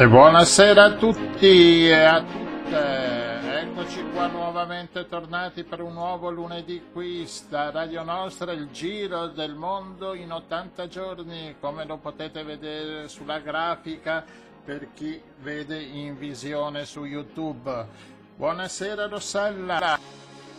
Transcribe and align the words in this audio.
E 0.00 0.06
buonasera 0.06 0.84
a 0.84 0.92
tutti 0.92 1.88
e 1.88 2.04
a 2.04 2.22
tutte, 2.22 3.62
eccoci 3.62 4.04
qua 4.12 4.28
nuovamente 4.28 5.08
tornati 5.08 5.64
per 5.64 5.82
un 5.82 5.94
nuovo 5.94 6.30
lunedì 6.30 6.84
qui 6.92 7.26
sta 7.26 7.72
Radio 7.72 8.04
Nostra, 8.04 8.52
il 8.52 8.68
giro 8.70 9.26
del 9.26 9.56
mondo 9.56 10.14
in 10.14 10.30
80 10.30 10.86
giorni, 10.86 11.56
come 11.58 11.84
lo 11.84 11.96
potete 11.96 12.44
vedere 12.44 13.08
sulla 13.08 13.40
grafica 13.40 14.24
per 14.64 14.92
chi 14.94 15.20
vede 15.40 15.82
in 15.82 16.16
visione 16.16 16.84
su 16.84 17.02
YouTube. 17.02 17.86
Buonasera 18.36 19.08
Rossella. 19.08 19.98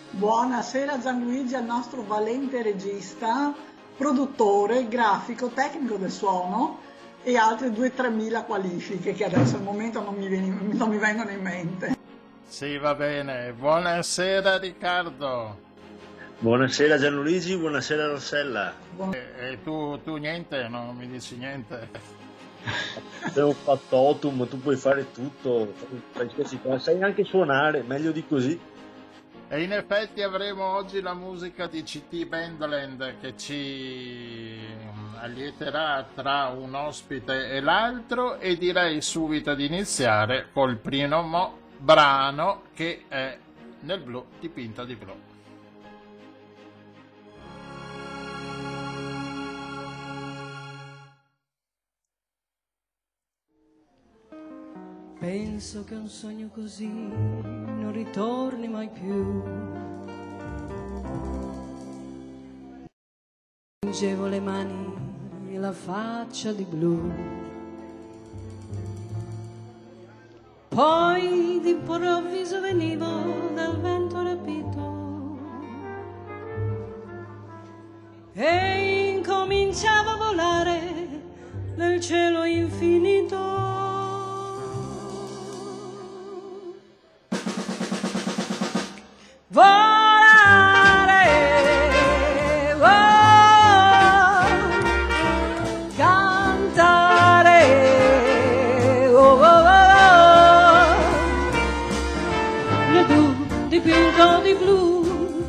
Buonasera 0.09 0.99
Gianluigi 0.99 1.55
al 1.55 1.63
nostro 1.63 2.01
valente 2.01 2.61
regista, 2.61 3.53
produttore, 3.95 4.89
grafico, 4.89 5.47
tecnico 5.47 5.95
del 5.95 6.11
suono 6.11 6.87
e 7.23 7.35
altre 7.37 7.69
2-3 7.69 8.11
mila 8.13 8.43
qualifiche 8.43 9.13
che 9.13 9.25
adesso 9.25 9.55
al 9.57 9.63
momento 9.63 10.01
non 10.01 10.15
mi, 10.15 10.27
viene- 10.27 10.55
non 10.73 10.89
mi 10.89 10.97
vengono 10.97 11.29
in 11.29 11.41
mente. 11.41 11.95
Sì, 12.47 12.77
va 12.77 12.95
bene. 12.95 13.53
Buonasera 13.53 14.57
Riccardo. 14.57 15.67
Buonasera 16.39 16.97
Gianluigi, 16.97 17.57
buonasera 17.57 18.07
Rossella. 18.07 18.73
Buon- 18.95 19.13
E, 19.13 19.51
e 19.51 19.63
tu, 19.63 19.99
tu 20.03 20.15
niente, 20.15 20.67
non 20.69 20.95
mi 20.95 21.07
dici 21.07 21.35
niente. 21.35 21.89
Abbiamo 23.23 23.51
fatto 23.53 23.97
Autumn, 23.97 24.47
tu 24.47 24.59
puoi 24.59 24.75
fare 24.77 25.11
tutto, 25.11 25.73
qualsiasi 26.13 26.59
cosa, 26.61 26.79
sai 26.79 27.01
anche 27.03 27.23
suonare, 27.25 27.83
meglio 27.83 28.11
di 28.11 28.25
così. 28.25 28.59
E 29.51 29.63
in 29.63 29.73
effetti 29.73 30.21
avremo 30.21 30.63
oggi 30.63 31.01
la 31.01 31.15
musica 31.15 31.65
di 31.65 31.81
CT 31.81 32.27
Bandland 32.27 33.15
che 33.19 33.35
ci 33.35 34.59
allieterà 35.15 36.07
tra 36.13 36.49
un 36.49 36.75
ospite 36.75 37.49
e 37.49 37.59
l'altro 37.59 38.37
e 38.37 38.57
direi 38.57 39.01
subito 39.01 39.55
di 39.55 39.65
iniziare 39.65 40.49
col 40.53 40.77
primo 40.77 41.23
mo- 41.23 41.57
brano 41.77 42.65
che 42.75 43.05
è 43.07 43.39
nel 43.79 44.01
blu 44.01 44.23
dipinto 44.39 44.83
di 44.83 44.95
blu. 44.95 45.28
Penso 55.19 55.83
che 55.83 55.95
un 55.95 56.07
sogno 56.07 56.47
così 56.47 56.87
non 56.87 57.91
ritorni 57.91 58.69
mai 58.69 58.87
più. 58.87 59.43
Tingevo 63.79 64.27
le 64.27 64.39
mani 64.39 64.93
e 65.51 65.57
la 65.57 65.73
faccia 65.73 66.53
di 66.53 66.63
blu. 66.63 67.11
Poi 70.69 71.59
d'improvviso 71.63 72.61
venivo 72.61 73.51
dal 73.53 73.77
vento 73.81 74.23
rapito 74.23 75.37
e 78.31 79.15
incominciavo 79.17 80.09
a 80.11 80.15
volare 80.15 81.21
nel 81.75 81.99
cielo 81.99 82.45
infinito. 82.45 83.88
Volare, 89.51 91.25
oh, 92.75 94.45
cantare, 95.97 97.63
oh, 99.07 99.17
oh, 99.17 99.41
oh, 99.41 100.85
nel 102.91 103.05
blu 103.05 103.35
dipinto 103.69 104.39
di 104.43 104.53
blu, 104.53 105.47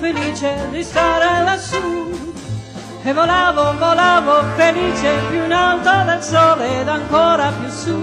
felice 0.00 0.66
di 0.72 0.82
stare 0.82 1.44
lassù. 1.44 2.10
E 3.04 3.12
volavo, 3.12 3.76
volavo 3.78 4.42
felice 4.56 5.20
più 5.30 5.44
in 5.44 5.52
alto 5.52 6.02
del 6.04 6.20
sole 6.20 6.80
ed 6.80 6.88
ancora 6.88 7.52
più 7.52 7.68
su. 7.68 7.96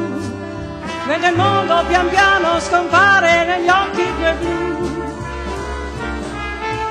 Mentre 1.05 1.31
il 1.31 1.35
mondo 1.35 1.83
pian 1.89 2.07
piano 2.07 2.61
scompare 2.61 3.43
negli 3.43 3.67
occhi 3.67 4.05
tuoi 4.15 4.33
blu. 4.35 5.02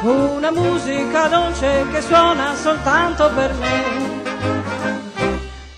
Una 0.05 0.51
musica 0.51 1.29
dolce 1.29 1.87
che 1.93 2.01
suona 2.01 2.57
soltanto 2.57 3.31
per 3.33 3.53
me. 3.55 4.01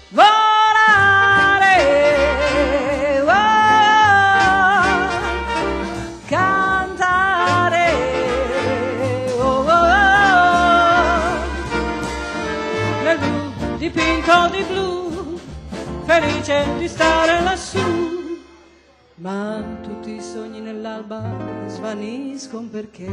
Volare, 0.08 1.74
oh, 3.20 3.32
cantare, 6.24 7.92
oh, 9.36 9.42
oh, 9.42 9.66
oh, 9.68 9.82
blu 13.02 13.76
dipinto 13.76 14.48
di 14.50 14.62
blu, 14.62 15.38
felice 16.06 16.66
di 16.78 16.88
stare 16.88 17.42
lassù. 17.42 18.40
Ma 19.16 19.62
tutti 19.82 20.14
i 20.14 20.22
sogni 20.22 20.60
nell'alba 20.60 21.20
svaniscono 21.66 22.68
perché 22.68 23.12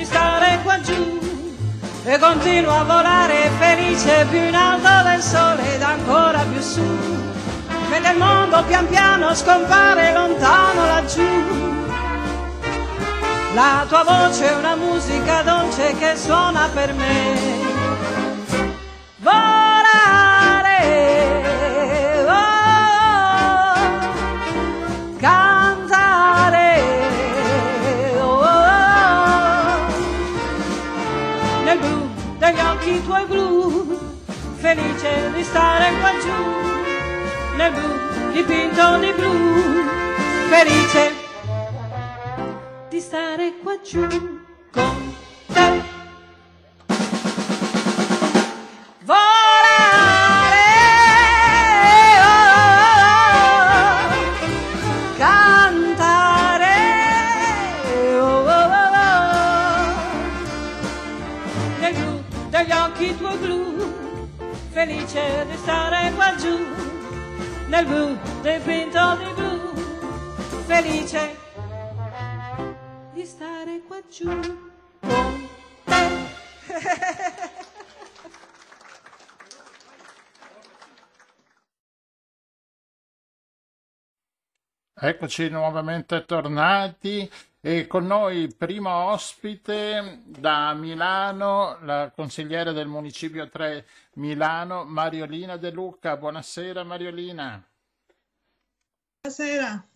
Di 0.00 0.06
stare 0.06 0.60
qua 0.62 0.80
giù 0.80 1.18
e 2.04 2.18
continuo 2.18 2.74
a 2.74 2.84
volare 2.84 3.50
felice 3.58 4.26
più 4.30 4.38
in 4.38 4.54
alto 4.54 5.06
del 5.06 5.20
sole 5.20 5.74
ed 5.74 5.82
ancora 5.82 6.38
più 6.50 6.60
su, 6.62 6.82
mentre 7.90 8.12
il 8.12 8.18
mondo 8.18 8.64
pian 8.64 8.88
piano 8.88 9.34
scompare 9.34 10.14
lontano 10.14 10.86
laggiù. 10.86 11.78
La 13.52 13.84
tua 13.88 14.04
voce 14.04 14.48
è 14.48 14.56
una 14.56 14.74
musica 14.76 15.42
dolce 15.42 15.94
che 15.98 16.16
suona 16.16 16.70
per 16.72 16.94
me. 16.94 17.69
Occhi 32.90 33.02
tuoi 33.04 33.26
blu, 33.26 33.98
felice 34.56 35.30
di 35.34 35.44
stare 35.44 35.92
qua 36.00 36.10
giù, 36.18 37.56
nel 37.56 37.72
blu 37.72 38.32
dipinto 38.32 38.98
di 38.98 39.12
blu, 39.12 39.32
felice 40.48 41.12
di 42.88 43.00
stare 43.00 43.54
qua 43.62 43.80
giù 43.80 44.29
Eccoci 85.02 85.48
nuovamente 85.48 86.26
tornati 86.26 87.26
e 87.58 87.86
con 87.86 88.06
noi 88.06 88.54
primo 88.54 88.90
ospite 88.90 90.20
da 90.26 90.74
Milano, 90.74 91.78
la 91.84 92.12
consigliere 92.14 92.74
del 92.74 92.86
Municipio 92.86 93.48
3 93.48 93.86
Milano, 94.16 94.84
Mariolina 94.84 95.56
De 95.56 95.70
Luca. 95.70 96.18
Buonasera 96.18 96.84
Mariolina. 96.84 97.66
Buonasera. 99.22 99.88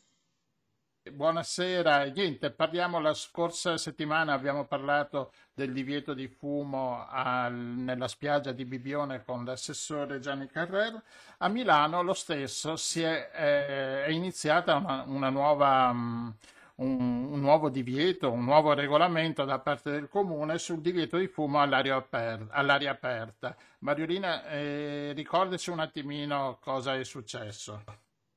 Buonasera, 1.12 2.05
niente, 2.05 2.51
parliamo 2.51 2.99
la 2.99 3.12
scorsa 3.12 3.77
settimana, 3.77 4.33
abbiamo 4.33 4.65
parlato 4.65 5.33
del 5.53 5.71
divieto 5.71 6.15
di 6.15 6.29
fumo 6.29 7.06
al, 7.06 7.53
nella 7.53 8.09
spiaggia 8.09 8.53
di 8.53 8.65
Bibione 8.65 9.23
con 9.23 9.45
l'assessore 9.45 10.19
Gianni 10.19 10.47
Carrer. 10.47 10.99
A 11.39 11.49
Milano 11.49 12.01
lo 12.01 12.15
stesso 12.15 12.77
è, 12.95 13.31
è, 13.31 14.05
è 14.05 14.11
iniziata 14.12 14.77
una, 14.77 15.05
una 15.06 15.29
nuova, 15.29 15.91
um, 15.91 16.35
un, 16.77 17.29
un, 17.33 17.39
nuovo 17.39 17.69
divieto, 17.69 18.31
un 18.31 18.45
nuovo 18.45 18.73
regolamento 18.73 19.45
da 19.45 19.59
parte 19.59 19.91
del 19.91 20.09
comune 20.09 20.56
sul 20.56 20.81
divieto 20.81 21.19
di 21.19 21.29
fumo 21.29 21.61
all'aria, 21.61 21.97
aper, 21.97 22.47
all'aria 22.49 22.93
aperta. 22.93 23.55
Mariolina, 23.81 24.49
eh, 24.49 25.12
ricordaci 25.15 25.69
un 25.69 25.81
attimino 25.81 26.56
cosa 26.62 26.97
è 26.97 27.05
successo. 27.05 27.85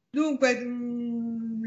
Dunque, 0.09 0.55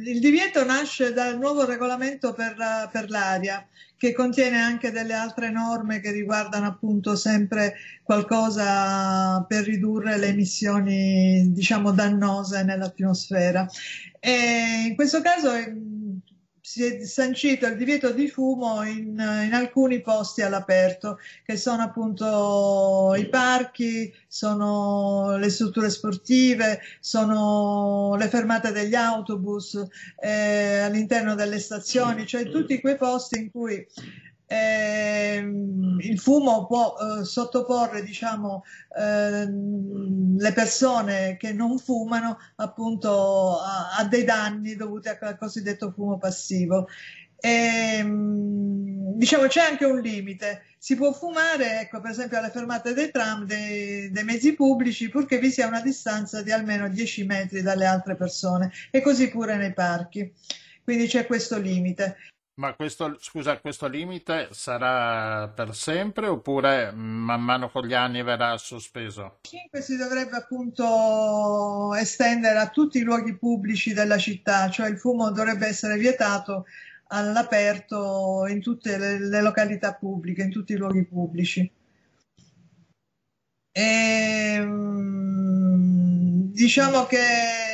il 0.04 0.20
divieto 0.20 0.64
nasce 0.64 1.12
dal 1.12 1.38
nuovo 1.38 1.64
regolamento 1.64 2.32
per, 2.32 2.56
per, 2.90 3.10
l'aria, 3.10 3.66
che 3.96 4.12
contiene 4.12 4.58
anche 4.58 4.90
delle 4.90 5.14
altre 5.14 5.50
norme 5.50 6.00
che 6.00 6.10
riguardano 6.10 6.66
appunto 6.66 7.16
sempre 7.16 7.74
qualcosa 8.02 9.44
per 9.48 9.64
ridurre 9.64 10.18
le 10.18 10.28
emissioni, 10.28 11.52
diciamo, 11.52 11.92
dannose 11.92 12.62
nell'atmosfera. 12.62 13.68
E 14.18 14.86
in 14.88 14.94
questo 14.94 15.20
caso 15.20 15.52
si 16.70 16.84
è 16.84 17.04
sancito 17.04 17.66
il 17.66 17.76
divieto 17.76 18.12
di 18.12 18.28
fumo 18.28 18.84
in, 18.84 19.18
in, 19.18 19.50
alcuni 19.54 20.00
posti 20.00 20.42
all'aperto, 20.42 21.18
che 21.44 21.56
sono 21.56 21.82
appunto 21.82 23.12
i 23.18 23.28
parchi, 23.28 24.14
sono 24.28 25.36
le 25.36 25.50
strutture 25.50 25.90
sportive, 25.90 26.78
sono 27.00 28.14
le 28.16 28.28
fermate 28.28 28.70
degli 28.70 28.94
autobus 28.94 29.82
eh, 30.22 30.78
all'interno 30.78 31.34
delle 31.34 31.58
stazioni, 31.58 32.24
cioè 32.24 32.48
tutti 32.48 32.80
quei 32.80 32.96
posti 32.96 33.40
in 33.40 33.50
cui 33.50 33.84
il 34.52 36.18
fumo 36.18 36.66
può 36.66 36.96
eh, 36.96 37.24
sottoporre 37.24 38.02
diciamo, 38.02 38.64
eh, 38.98 39.46
le 39.46 40.52
persone 40.52 41.36
che 41.36 41.52
non 41.52 41.78
fumano 41.78 42.38
appunto 42.56 43.60
a, 43.60 43.96
a, 43.96 44.04
dei 44.04 44.24
danni 44.24 44.74
dovuti 44.74 45.08
al 45.08 45.36
cosiddetto 45.38 45.92
fumo 45.92 46.18
passivo. 46.18 46.88
E, 47.42 47.96
ehm, 47.98 49.14
diciamo 49.16 49.46
c'è 49.46 49.60
anche 49.60 49.84
un 49.84 50.00
limite, 50.00 50.64
si 50.78 50.96
può 50.96 51.12
fumare 51.12 51.80
ecco, 51.80 52.00
per 52.00 52.10
esempio 52.10 52.38
alle 52.38 52.50
fermate 52.50 52.92
dei 52.92 53.10
tram, 53.10 53.44
dei, 53.46 54.10
dei 54.10 54.24
mezzi 54.24 54.54
pubblici, 54.54 55.08
purché 55.08 55.38
vi 55.38 55.50
sia 55.50 55.66
una 55.66 55.80
distanza 55.80 56.42
di 56.42 56.50
almeno 56.52 56.88
10 56.88 57.24
metri 57.24 57.62
dalle 57.62 57.86
altre 57.86 58.16
persone 58.16 58.72
e 58.90 59.00
così 59.00 59.28
pure 59.30 59.56
nei 59.56 59.72
parchi. 59.72 60.32
Quindi 60.82 61.06
c'è 61.06 61.26
questo 61.26 61.58
limite. 61.58 62.16
Ma 62.60 62.74
questo, 62.74 63.16
scusa, 63.18 63.58
questo 63.58 63.86
limite 63.88 64.48
sarà 64.50 65.48
per 65.48 65.74
sempre 65.74 66.26
oppure 66.26 66.92
man 66.92 67.40
mano 67.40 67.70
con 67.70 67.86
gli 67.86 67.94
anni 67.94 68.22
verrà 68.22 68.58
sospeso? 68.58 69.38
5 69.40 69.80
si 69.80 69.96
dovrebbe 69.96 70.36
appunto 70.36 71.94
estendere 71.94 72.58
a 72.58 72.68
tutti 72.68 72.98
i 72.98 73.02
luoghi 73.02 73.34
pubblici 73.38 73.94
della 73.94 74.18
città, 74.18 74.68
cioè 74.68 74.90
il 74.90 74.98
fumo 74.98 75.30
dovrebbe 75.30 75.68
essere 75.68 75.96
vietato 75.96 76.66
all'aperto 77.06 78.44
in 78.46 78.60
tutte 78.60 78.98
le, 78.98 79.18
le 79.18 79.40
località 79.40 79.94
pubbliche, 79.94 80.42
in 80.42 80.50
tutti 80.50 80.74
i 80.74 80.76
luoghi 80.76 81.06
pubblici. 81.06 81.60
E, 83.72 84.54
ehm, 84.58 85.70
diciamo 86.52 87.06
che 87.06 87.69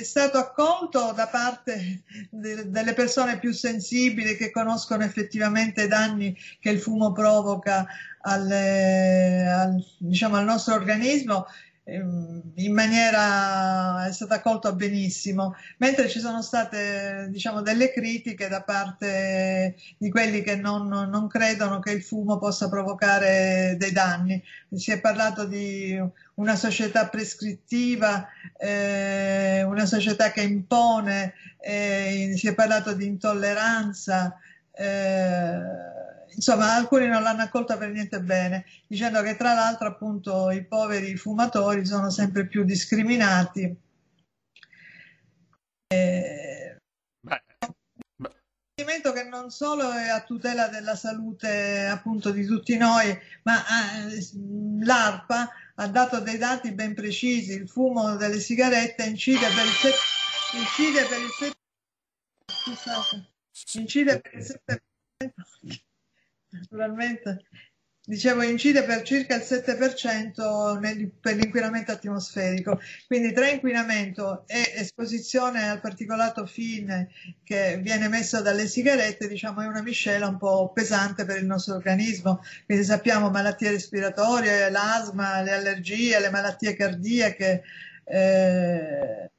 è 0.00 0.04
stato 0.04 0.38
accolto 0.38 1.12
da 1.12 1.26
parte 1.26 2.02
de, 2.30 2.70
delle 2.70 2.94
persone 2.94 3.38
più 3.38 3.52
sensibili 3.52 4.36
che 4.36 4.50
conoscono 4.50 5.04
effettivamente 5.04 5.84
i 5.84 5.88
danni 5.88 6.36
che 6.58 6.70
il 6.70 6.80
fumo 6.80 7.12
provoca 7.12 7.86
alle, 8.22 9.46
al, 9.46 9.84
diciamo, 9.98 10.36
al 10.36 10.44
nostro 10.44 10.74
organismo 10.74 11.46
in 11.92 12.72
maniera 12.72 14.06
è 14.06 14.12
stato 14.12 14.34
accolto 14.34 14.74
benissimo, 14.74 15.54
mentre 15.78 16.08
ci 16.08 16.20
sono 16.20 16.42
state 16.42 17.28
diciamo, 17.30 17.62
delle 17.62 17.92
critiche 17.92 18.48
da 18.48 18.62
parte 18.62 19.76
di 19.98 20.10
quelli 20.10 20.42
che 20.42 20.56
non, 20.56 20.88
non, 20.88 21.26
credono 21.28 21.80
che 21.80 21.92
il 21.92 22.02
fumo 22.02 22.38
possa 22.38 22.68
provocare 22.68 23.76
dei 23.78 23.92
danni. 23.92 24.42
Si 24.74 24.90
è 24.90 25.00
parlato 25.00 25.46
di 25.46 26.00
una 26.34 26.56
società 26.56 27.08
prescrittiva, 27.08 28.28
eh, 28.56 29.62
una 29.64 29.86
società 29.86 30.30
che 30.30 30.42
impone, 30.42 31.34
eh, 31.60 32.34
si 32.36 32.48
è 32.48 32.54
parlato 32.54 32.94
di 32.94 33.06
intolleranza. 33.06 34.38
Eh, 34.72 36.08
insomma, 36.34 36.74
alcuni 36.74 37.06
non 37.06 37.22
l'hanno 37.22 37.42
accolta 37.42 37.76
per 37.76 37.90
niente 37.90 38.20
bene, 38.20 38.64
dicendo 38.86 39.22
che 39.22 39.36
tra 39.36 39.54
l'altro 39.54 39.88
appunto 39.88 40.50
i 40.50 40.64
poveri 40.64 41.16
fumatori 41.16 41.84
sono 41.84 42.10
sempre 42.10 42.46
più 42.46 42.64
discriminati. 42.64 43.76
Eh, 45.92 46.60
che 49.12 49.24
non 49.24 49.50
solo 49.50 49.90
è 49.92 50.08
a 50.08 50.22
tutela 50.22 50.68
della 50.68 50.96
salute 50.96 51.86
appunto 51.86 52.30
di 52.30 52.44
tutti 52.44 52.76
noi, 52.76 53.16
ma 53.42 53.62
eh, 54.08 54.28
l'ARPA 54.80 55.48
ha 55.76 55.88
dato 55.88 56.20
dei 56.20 56.38
dati 56.38 56.72
ben 56.72 56.94
precisi, 56.94 57.52
il 57.52 57.68
fumo 57.68 58.16
delle 58.16 58.40
sigarette 58.40 59.04
incide 59.04 59.46
per 59.48 59.64
il 59.64 59.72
7 59.72 59.96
incide 60.58 61.04
per 61.06 61.20
il 61.20 61.30
7 61.30 61.58
scusate, 62.46 63.32
incide 63.74 64.20
per 64.20 64.34
il 64.34 64.44
7 64.44 64.82
naturalmente. 66.50 67.44
Dicevo, 68.02 68.42
incide 68.42 68.82
per 68.82 69.02
circa 69.02 69.36
il 69.36 69.42
7% 69.42 70.80
nel, 70.80 71.12
per 71.12 71.36
l'inquinamento 71.36 71.92
atmosferico. 71.92 72.80
Quindi 73.06 73.32
tra 73.32 73.48
inquinamento 73.48 74.44
e 74.48 74.72
esposizione 74.74 75.68
al 75.68 75.80
particolato 75.80 76.44
fine 76.46 77.10
che 77.44 77.78
viene 77.80 78.08
messo 78.08 78.40
dalle 78.40 78.66
sigarette, 78.66 79.28
diciamo, 79.28 79.60
è 79.60 79.66
una 79.66 79.82
miscela 79.82 80.26
un 80.26 80.38
po' 80.38 80.72
pesante 80.72 81.24
per 81.24 81.36
il 81.36 81.46
nostro 81.46 81.74
organismo. 81.76 82.40
Quindi 82.64 82.84
sappiamo 82.84 83.30
malattie 83.30 83.70
respiratorie, 83.70 84.70
l'asma, 84.70 85.42
le 85.42 85.52
allergie, 85.52 86.18
le 86.18 86.30
malattie 86.30 86.74
cardiache. 86.74 87.62
Eh, 88.04 89.30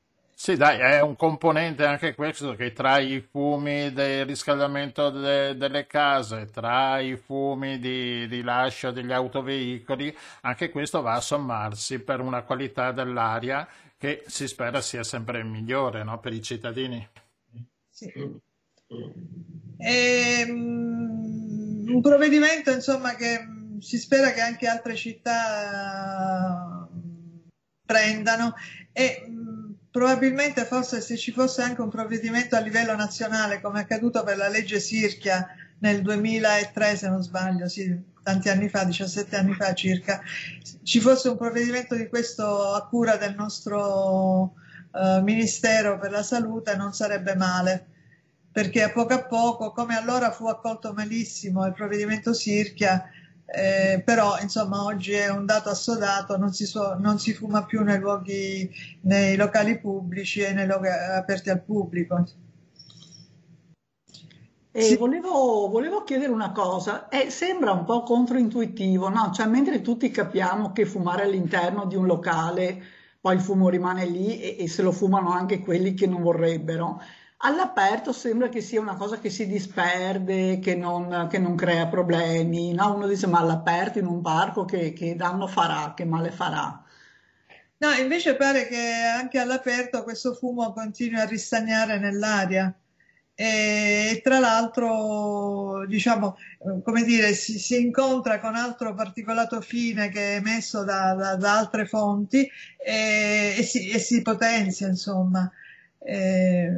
sì, 0.42 0.58
dai, 0.58 0.80
è 0.80 1.02
un 1.02 1.16
componente 1.16 1.86
anche 1.86 2.16
questo 2.16 2.56
che 2.56 2.74
tra 2.74 2.98
i 2.98 3.22
fumi 3.22 3.94
del 3.94 4.26
riscaldamento 4.26 5.12
de- 5.12 5.56
delle 5.56 5.86
case, 5.86 6.48
tra 6.48 7.00
i 7.00 7.16
fumi 7.16 7.78
di 7.78 8.26
rilascio 8.26 8.90
degli 8.90 9.12
autoveicoli, 9.12 10.18
anche 10.42 10.72
questo 10.72 11.04
va 11.04 11.14
a 11.14 11.22
sommarsi 11.22 12.00
per 12.00 12.22
una 12.22 12.42
qualità 12.42 12.92
dell'aria 12.92 13.68
che 13.96 14.24
si 14.26 14.48
spera 14.48 14.82
sia 14.82 15.04
sempre 15.04 15.44
migliore 15.44 16.04
no, 16.04 16.20
per 16.20 16.34
i 16.34 16.42
cittadini. 16.42 17.08
Sì. 17.92 18.12
E, 19.78 20.46
um, 20.50 21.86
un 21.88 22.02
provvedimento 22.02 22.72
insomma 22.72 23.14
che 23.14 23.46
si 23.78 24.00
spera 24.00 24.32
che 24.32 24.42
anche 24.42 24.66
altre 24.66 24.96
città 24.96 26.90
prendano 27.86 28.56
e 28.92 29.26
probabilmente 29.92 30.66
forse 30.66 31.02
se 31.02 31.18
ci 31.18 31.32
fosse 31.32 31.62
anche 31.62 31.82
un 31.82 31.90
provvedimento 31.90 32.56
a 32.56 32.60
livello 32.60 32.96
nazionale 32.96 33.60
come 33.60 33.80
è 33.80 33.84
accaduto 33.84 34.24
per 34.24 34.38
la 34.38 34.48
legge 34.48 34.80
Sirchia 34.80 35.46
nel 35.80 36.02
2003 36.02 36.96
se 36.96 37.10
non 37.10 37.22
sbaglio, 37.22 37.68
sì, 37.68 38.00
tanti 38.24 38.50
anni 38.50 38.70
fa, 38.70 38.84
17 38.84 39.36
anni 39.36 39.54
fa 39.54 39.74
circa, 39.74 40.22
ci 40.84 41.00
fosse 41.00 41.30
un 41.30 41.38
provvedimento 41.38 41.96
di 41.96 42.08
questo 42.08 42.74
a 42.74 42.86
cura 42.88 43.18
del 43.18 43.36
nostro 43.36 44.54
uh, 44.92 45.22
Ministero 45.22 45.98
per 45.98 46.12
la 46.12 46.24
Salute 46.24 46.76
non 46.76 46.94
sarebbe 46.94 47.36
male. 47.36 47.86
Perché 48.52 48.84
a 48.84 48.92
poco 48.92 49.14
a 49.14 49.24
poco, 49.24 49.72
come 49.72 49.96
allora 49.96 50.30
fu 50.32 50.46
accolto 50.48 50.92
malissimo 50.92 51.66
il 51.66 51.74
provvedimento 51.74 52.34
Sirchia, 52.34 53.10
Eh, 53.46 54.02
però 54.06 54.38
insomma 54.40 54.84
oggi 54.84 55.12
è 55.12 55.30
un 55.30 55.46
dato 55.46 55.70
assodato, 55.70 56.38
non 56.38 56.54
si, 56.54 56.66
so, 56.66 56.96
non 56.98 57.20
si 57.20 57.34
fuma 57.34 57.66
più 57.66 57.84
nei 57.84 58.00
luoghi, 58.00 58.70
nei 59.02 59.36
locali 59.36 59.78
pubblici 59.80 60.40
e 60.42 60.54
nei 60.54 60.66
luoghi 60.66 60.88
aperti 60.88 61.50
al 61.50 61.62
pubblico. 61.62 62.24
E 64.74 64.82
sì. 64.84 64.96
volevo, 64.96 65.68
volevo, 65.68 66.04
chiedere 66.04 66.32
una 66.32 66.54
cosa, 66.54 67.10
eh, 67.10 67.30
sembra 67.30 67.74
un 67.74 67.84
po' 67.84 68.04
controintuitivo, 68.04 69.10
no? 69.10 69.30
Cioè, 69.34 69.46
mentre 69.46 69.82
tutti 69.82 70.10
capiamo 70.10 70.72
che 70.72 70.86
fumare 70.86 71.24
all'interno 71.24 71.86
di 71.86 71.98
un 71.98 72.06
locale, 72.06 72.82
poi 73.20 73.36
il 73.36 73.42
fumo 73.42 73.68
rimane 73.68 74.06
lì 74.06 74.40
e, 74.40 74.56
e 74.64 74.70
se 74.70 74.82
lo 74.82 74.94
fumano 74.94 75.32
anche 75.32 75.60
quelli 75.60 75.94
che 75.94 76.08
non 76.08 76.22
vorrebbero, 76.22 77.02
all'aperto 77.42 78.12
sembra 78.14 78.50
che 78.50 78.62
sia 78.62 78.82
una 78.82 78.96
cosa 78.96 79.20
che 79.20 79.30
si 79.30 79.48
disperde, 79.48 80.60
che 80.60 80.76
non, 80.76 81.28
che 81.30 81.40
non 81.40 81.56
crea 81.56 81.88
problemi, 81.88 82.74
no? 82.74 82.96
Uno 82.96 83.08
dice 83.08 83.28
ma 83.28 83.40
all'aperto 83.40 84.00
in 84.00 84.06
un 84.06 84.22
parco 84.22 84.66
che, 84.66 84.94
che 84.94 85.16
danno 85.16 85.48
farà, 85.48 85.94
che 85.96 86.06
male 86.06 86.32
farà. 86.32 86.84
No, 87.78 87.92
invece 87.94 88.36
pare 88.36 88.68
che 88.68 88.78
anche 88.78 89.40
all'aperto 89.40 90.04
questo 90.04 90.34
fumo 90.36 90.72
continui 90.72 91.20
a 91.20 91.26
ristagnare 91.26 91.98
nell'aria 91.98 92.74
e 93.34 94.22
tra 94.24 94.38
l'altro 94.38 95.86
diciamo 95.88 96.38
come 96.84 97.04
dire 97.04 97.34
si, 97.34 97.58
si, 97.58 97.82
incontra 97.82 98.40
con 98.40 98.56
altro 98.56 98.94
particolato 98.94 99.62
fine 99.62 100.10
che 100.10 100.34
è 100.34 100.36
emesso 100.36 100.84
da, 100.84 101.16
da, 101.16 101.36
da 101.38 101.58
altre 101.58 101.86
fonti 101.88 102.48
e, 102.78 103.56
e, 103.58 103.64
si, 103.64 103.90
e, 103.90 103.98
si, 103.98 104.22
potenzia 104.22 104.88
insomma 104.88 105.50
e, 105.98 106.70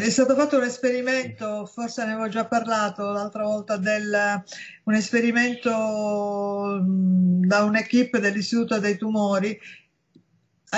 è 0.00 0.10
stato 0.10 0.34
fatto 0.34 0.56
un 0.56 0.64
esperimento, 0.64 1.66
forse 1.66 2.04
ne 2.04 2.12
avevo 2.12 2.28
già 2.28 2.46
parlato 2.46 3.10
l'altra 3.10 3.44
volta, 3.44 3.76
del, 3.76 4.42
un 4.84 4.94
esperimento 4.94 6.80
da 6.82 7.64
un'equipe 7.64 8.18
dell'Istituto 8.18 8.78
dei 8.78 8.96
Tumori 8.96 9.58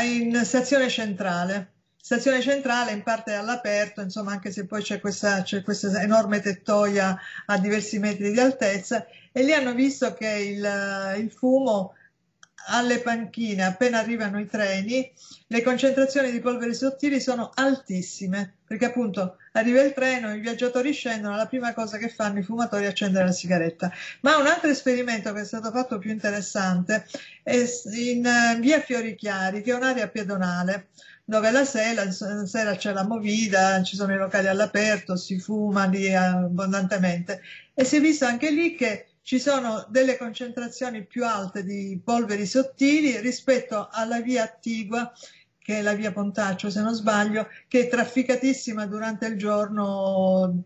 in 0.02 0.40
stazione 0.44 0.88
centrale. 0.88 1.73
Stazione 2.04 2.42
centrale 2.42 2.92
in 2.92 3.02
parte 3.02 3.33
all'aperto, 3.33 4.02
insomma, 4.02 4.33
anche 4.33 4.50
se 4.52 4.66
poi 4.66 4.83
c'è 4.83 5.00
questa, 5.00 5.42
c'è 5.42 5.62
questa, 5.62 6.02
enorme 6.02 6.40
tettoia 6.40 7.18
a 7.47 7.59
diversi 7.59 7.99
metri 7.99 8.30
di 8.30 8.38
altezza, 8.38 9.06
e 9.33 9.42
lì 9.42 9.54
hanno 9.54 9.73
visto 9.73 10.12
che 10.12 10.28
il, 10.28 11.14
il 11.18 11.30
fumo 11.30 11.94
alle 12.66 13.00
panchine, 13.00 13.64
appena 13.64 13.99
arrivano 13.99 14.38
i 14.38 14.47
treni, 14.47 15.11
le 15.47 15.62
concentrazioni 15.62 16.30
di 16.30 16.40
polveri 16.40 16.75
sottili 16.75 17.21
sono 17.21 17.50
altissime, 17.54 18.56
perché 18.74 18.86
appunto 18.86 19.36
arriva 19.52 19.80
il 19.82 19.92
treno, 19.92 20.34
i 20.34 20.40
viaggiatori 20.40 20.92
scendono, 20.92 21.36
la 21.36 21.46
prima 21.46 21.72
cosa 21.72 21.96
che 21.96 22.08
fanno 22.08 22.40
i 22.40 22.42
fumatori 22.42 22.84
è 22.84 22.88
accendere 22.88 23.26
la 23.26 23.32
sigaretta. 23.32 23.92
Ma 24.22 24.36
un 24.36 24.46
altro 24.48 24.68
esperimento 24.68 25.32
che 25.32 25.42
è 25.42 25.44
stato 25.44 25.70
fatto 25.70 25.98
più 25.98 26.10
interessante 26.10 27.06
è 27.42 27.64
in 27.94 28.58
via 28.60 28.80
Fiori 28.80 29.14
Chiari, 29.14 29.62
che 29.62 29.70
è 29.70 29.74
un'area 29.76 30.08
pedonale 30.08 30.88
dove 31.24 31.52
la 31.52 31.64
sera, 31.64 32.04
la 32.04 32.46
sera 32.46 32.74
c'è 32.74 32.92
la 32.92 33.06
movida, 33.06 33.80
ci 33.82 33.94
sono 33.94 34.12
i 34.12 34.18
locali 34.18 34.48
all'aperto, 34.48 35.16
si 35.16 35.38
fuma 35.38 35.86
lì 35.86 36.12
abbondantemente 36.12 37.40
e 37.72 37.84
si 37.84 37.96
è 37.96 38.00
visto 38.00 38.26
anche 38.26 38.50
lì 38.50 38.74
che 38.74 39.06
ci 39.22 39.38
sono 39.38 39.86
delle 39.88 40.18
concentrazioni 40.18 41.06
più 41.06 41.24
alte 41.24 41.64
di 41.64 41.98
polveri 42.04 42.44
sottili 42.44 43.20
rispetto 43.20 43.88
alla 43.90 44.20
via 44.20 44.42
attigua 44.42 45.10
che 45.64 45.78
è 45.78 45.83
la 45.83 45.94
via 45.94 46.12
Pontaccio 46.12 46.68
se 46.68 46.83
non 46.83 46.92
sbaglio, 46.92 47.49
che 47.68 47.87
è 47.87 47.88
trafficatissima 47.88 48.85
durante 48.85 49.25
il 49.25 49.38
giorno, 49.38 50.62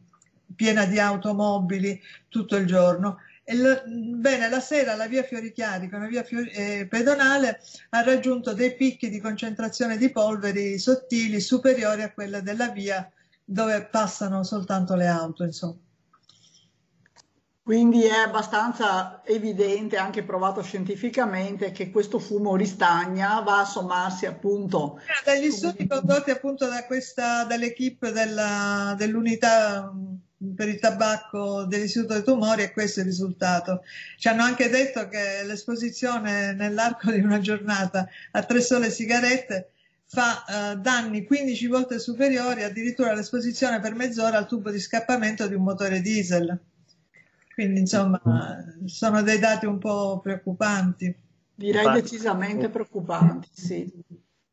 piena 0.57 0.87
di 0.87 0.99
automobili 0.99 2.01
tutto 2.29 2.57
il 2.57 2.67
giorno 2.67 3.19
bene, 3.55 4.49
la 4.51 4.61
sera 4.61 4.95
la 4.95 5.07
via 5.07 5.23
Fiorichiari, 5.23 5.89
che 5.89 5.95
è 5.95 5.99
una 5.99 6.09
via 6.09 6.23
fiori, 6.23 6.51
eh, 6.51 6.87
pedonale, 6.89 7.61
ha 7.91 8.03
raggiunto 8.03 8.53
dei 8.53 8.75
picchi 8.75 9.09
di 9.09 9.21
concentrazione 9.21 9.97
di 9.97 10.11
polveri 10.11 10.79
sottili 10.79 11.41
superiori 11.41 12.03
a 12.03 12.13
quella 12.13 12.41
della 12.41 12.69
via 12.69 13.11
dove 13.43 13.87
passano 13.87 14.43
soltanto 14.43 14.95
le 14.97 15.07
auto, 15.07 15.45
insomma. 15.45 15.79
Quindi 17.69 18.05
è 18.05 18.15
abbastanza 18.15 19.21
evidente, 19.27 19.99
anche 19.99 20.23
provato 20.23 20.63
scientificamente, 20.63 21.71
che 21.71 21.91
questo 21.91 22.19
fumo 22.19 22.57
ristagna, 22.57 23.41
va 23.41 23.61
a 23.61 23.67
sommarsi 23.67 24.25
appunto. 24.25 24.99
Dagli 25.23 25.51
studi 25.51 25.87
condotti 25.87 26.31
appunto 26.31 26.67
da 26.67 26.87
questa, 26.87 27.45
dall'equipe 27.45 28.11
dell'unità 28.11 29.93
per 30.57 30.69
il 30.69 30.79
tabacco 30.79 31.65
dell'Istituto 31.65 32.15
dei 32.15 32.23
Tumori 32.23 32.63
e 32.63 32.73
questo 32.73 33.01
è 33.01 33.03
il 33.03 33.11
risultato. 33.11 33.83
Ci 34.17 34.29
hanno 34.29 34.45
anche 34.45 34.71
detto 34.71 35.07
che 35.09 35.45
l'esposizione 35.45 36.55
nell'arco 36.55 37.11
di 37.11 37.21
una 37.21 37.39
giornata 37.39 38.09
a 38.31 38.43
tre 38.45 38.63
sole 38.63 38.89
sigarette 38.89 39.73
fa 40.07 40.73
eh, 40.73 40.77
danni 40.77 41.27
15 41.27 41.67
volte 41.67 41.99
superiori 41.99 42.63
addirittura 42.63 43.11
all'esposizione 43.11 43.79
per 43.79 43.95
mezz'ora 43.95 44.39
al 44.39 44.47
tubo 44.47 44.71
di 44.71 44.81
scappamento 44.81 45.47
di 45.47 45.55
un 45.55 45.65
motore 45.65 46.01
diesel. 46.01 46.59
Quindi 47.59 47.81
insomma 47.81 48.23
sono 48.85 49.21
dei 49.23 49.41
dati 49.41 49.67
un 49.67 49.79
po' 49.79 50.21
preoccupanti. 50.21 51.13
Direi 51.57 51.83
infatti, 51.83 52.03
decisamente 52.03 52.69
preoccupanti, 52.69 53.49
sì. 53.51 53.93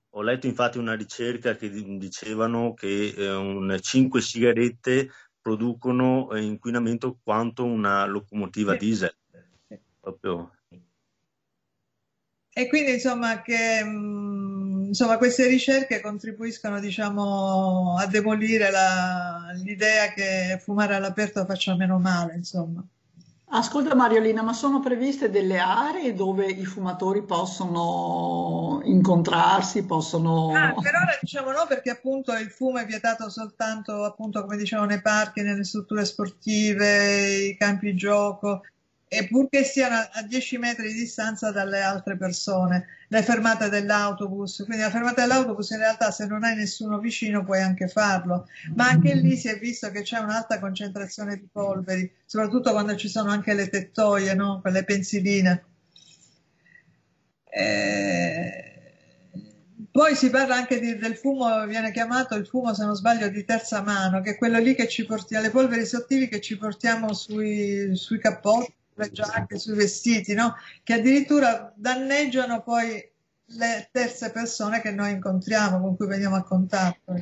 Ho 0.10 0.24
letto 0.24 0.48
infatti 0.48 0.80
una 0.80 0.96
ricerca 0.96 1.56
che 1.56 1.70
dicevano 1.70 2.74
che 2.74 3.14
eh, 3.16 3.32
un 3.36 3.78
5 3.80 4.20
sigarette 4.20 5.12
producono 5.40 6.32
eh, 6.32 6.42
inquinamento 6.42 7.20
quanto 7.22 7.64
una 7.64 8.08
locomotiva 8.08 8.72
sì. 8.72 8.78
diesel. 8.80 9.16
Proprio. 10.00 10.52
E 12.58 12.68
quindi 12.68 12.94
insomma 12.94 13.44
che 13.44 13.84
mm, 13.84 14.86
insomma, 14.86 15.20
queste 15.20 15.46
ricerche 15.46 16.02
contribuiscono 16.02 16.80
diciamo, 16.80 17.98
a 18.00 18.08
demolire 18.08 18.72
la, 18.72 19.52
l'idea 19.64 20.12
che 20.12 20.60
fumare 20.60 20.96
all'aperto 20.96 21.46
faccia 21.46 21.76
meno 21.76 22.00
male. 22.00 22.34
Insomma. 22.34 22.84
Ascolta 23.48 23.96
Mariolina, 23.96 24.42
ma 24.42 24.54
sono 24.54 24.80
previste 24.80 25.30
delle 25.30 25.60
aree 25.60 26.14
dove 26.14 26.48
i 26.48 26.66
fumatori 26.66 27.24
possono 27.24 28.82
incontrarsi, 28.84 29.86
possono... 29.86 30.52
Ah, 30.54 30.74
per 30.74 30.96
ora 30.96 31.18
diciamo 31.22 31.52
no, 31.52 31.66
perché 31.68 31.92
appunto 31.92 32.34
il 32.34 32.50
fumo 32.50 32.80
è 32.80 32.86
vietato 32.86 33.30
soltanto, 33.30 34.04
appunto, 34.04 34.42
come 34.42 34.58
dicevano, 34.58 34.88
nei 34.88 35.02
parchi, 35.02 35.42
nelle 35.42 35.64
strutture 35.64 36.06
sportive, 36.06 37.48
i 37.50 37.56
campi 37.56 37.96
gioco, 37.96 38.64
e 39.16 39.28
purché 39.28 39.64
siano 39.64 39.96
a 40.12 40.22
10 40.24 40.58
metri 40.58 40.92
di 40.92 41.00
distanza 41.00 41.50
dalle 41.50 41.82
altre 41.82 42.18
persone, 42.18 42.86
le 43.08 43.24
fermate 43.24 43.70
dell'autobus. 43.70 44.64
Quindi 44.66 44.84
la 44.84 44.90
fermata 44.90 45.22
dell'autobus 45.22 45.70
in 45.70 45.78
realtà 45.78 46.12
se 46.12 46.26
non 46.26 46.44
hai 46.44 46.56
nessuno 46.56 47.00
vicino 47.00 47.46
puoi 47.46 47.62
anche 47.62 47.88
farlo, 47.88 48.48
ma 48.76 48.90
anche 48.90 49.16
lì 49.16 49.38
si 49.38 49.48
è 49.48 49.58
visto 49.58 49.90
che 49.90 50.02
c'è 50.02 50.20
un'alta 50.20 50.60
concentrazione 50.60 51.38
di 51.38 51.48
polveri, 51.50 52.12
soprattutto 52.26 52.72
quando 52.72 52.96
ci 52.98 53.08
sono 53.08 53.32
anche 53.32 53.54
le 53.54 53.70
tettoie, 53.70 54.34
no? 54.34 54.60
quelle 54.62 54.84
pensiline. 54.84 55.64
Eh... 57.46 58.60
Poi 59.92 60.14
si 60.14 60.30
parla 60.30 60.56
anche 60.56 60.78
di, 60.82 60.98
del 60.98 61.16
fumo, 61.16 61.66
viene 61.68 61.94
chiamato 61.94 62.36
il 62.36 62.46
fumo, 62.46 62.74
se 62.74 62.84
non 62.84 62.96
sbaglio, 62.96 63.30
di 63.30 63.46
terza 63.46 63.82
mano, 63.82 64.20
che 64.20 64.32
è 64.32 64.38
quello 64.38 64.60
lì 64.60 64.76
che 64.76 64.90
ci 64.90 65.06
portiamo, 65.06 65.46
le 65.46 65.52
polveri 65.52 65.86
sottili 65.86 66.28
che 66.28 66.42
ci 66.42 66.58
portiamo 66.58 67.14
sui, 67.14 67.96
sui 67.96 68.20
cappotti 68.20 68.74
sulle 68.96 69.12
giacche, 69.12 69.60
sui 69.60 69.76
vestiti, 69.76 70.34
no? 70.34 70.56
che 70.84 70.94
addirittura 70.94 71.74
danneggiano 71.76 72.64
poi 72.64 73.12
le 73.48 73.90
terze 73.92 74.32
persone 74.32 74.82
che 74.82 74.92
noi 74.92 75.12
incontriamo, 75.12 75.80
con 75.80 75.96
cui 75.96 76.08
veniamo 76.08 76.36
a 76.36 76.44
contatto. 76.44 77.14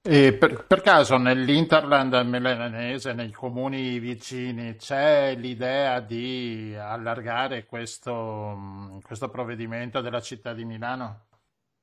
E 0.00 0.32
per, 0.32 0.64
per, 0.64 0.80
caso 0.80 1.18
nell'Interland 1.18 2.14
milanese, 2.24 3.12
nei 3.12 3.30
comuni 3.30 3.98
vicini, 3.98 4.76
c'è 4.76 5.34
l'idea 5.36 6.00
di 6.00 6.74
allargare 6.78 7.66
questo, 7.66 9.00
questo 9.02 9.28
provvedimento 9.28 10.00
della 10.00 10.22
città 10.22 10.54
di 10.54 10.64
Milano? 10.64 11.26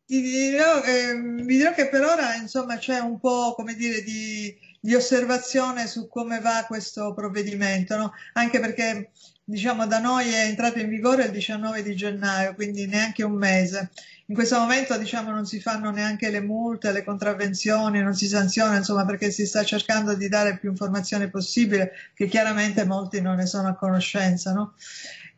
Ti 0.08 0.22
dirò, 0.22 0.82
eh, 0.84 1.20
vi 1.20 1.58
dirò 1.58 1.74
che 1.74 1.90
per 1.90 2.04
ora 2.04 2.36
insomma, 2.36 2.78
c'è 2.78 3.00
un 3.00 3.20
po' 3.20 3.54
come 3.56 3.76
dire 3.76 4.02
di 4.02 4.56
di 4.86 4.94
osservazione 4.94 5.88
su 5.88 6.08
come 6.08 6.40
va 6.40 6.64
questo 6.68 7.12
provvedimento, 7.16 7.98
no? 7.98 8.14
anche 8.34 8.60
perché 8.60 9.10
diciamo 9.44 9.88
da 9.88 9.98
noi 9.98 10.30
è 10.32 10.46
entrato 10.46 10.78
in 10.78 10.90
vigore 10.90 11.24
il 11.24 11.32
19 11.32 11.82
di 11.82 11.96
gennaio, 11.96 12.54
quindi 12.54 12.86
neanche 12.86 13.24
un 13.24 13.34
mese. 13.34 13.90
In 14.28 14.36
questo 14.36 14.60
momento 14.60 14.96
diciamo 14.96 15.32
non 15.32 15.48
si 15.48 15.60
fanno 15.60 15.90
neanche 15.90 16.30
le 16.30 16.40
multe, 16.40 16.92
le 16.92 17.04
contravvenzioni, 17.04 18.00
non 18.00 18.14
si 18.14 18.28
sanziona, 18.28 18.78
insomma, 18.78 19.06
perché 19.06 19.32
si 19.32 19.48
sta 19.48 19.64
cercando 19.64 20.14
di 20.14 20.28
dare 20.30 20.60
più 20.60 20.70
informazione 20.70 21.32
possibile, 21.32 21.94
che 22.14 22.28
chiaramente 22.28 22.86
molti 22.86 23.22
non 23.22 23.38
ne 23.38 23.48
sono 23.48 23.70
a 23.70 23.76
conoscenza, 23.76 24.54
no? 24.54 24.76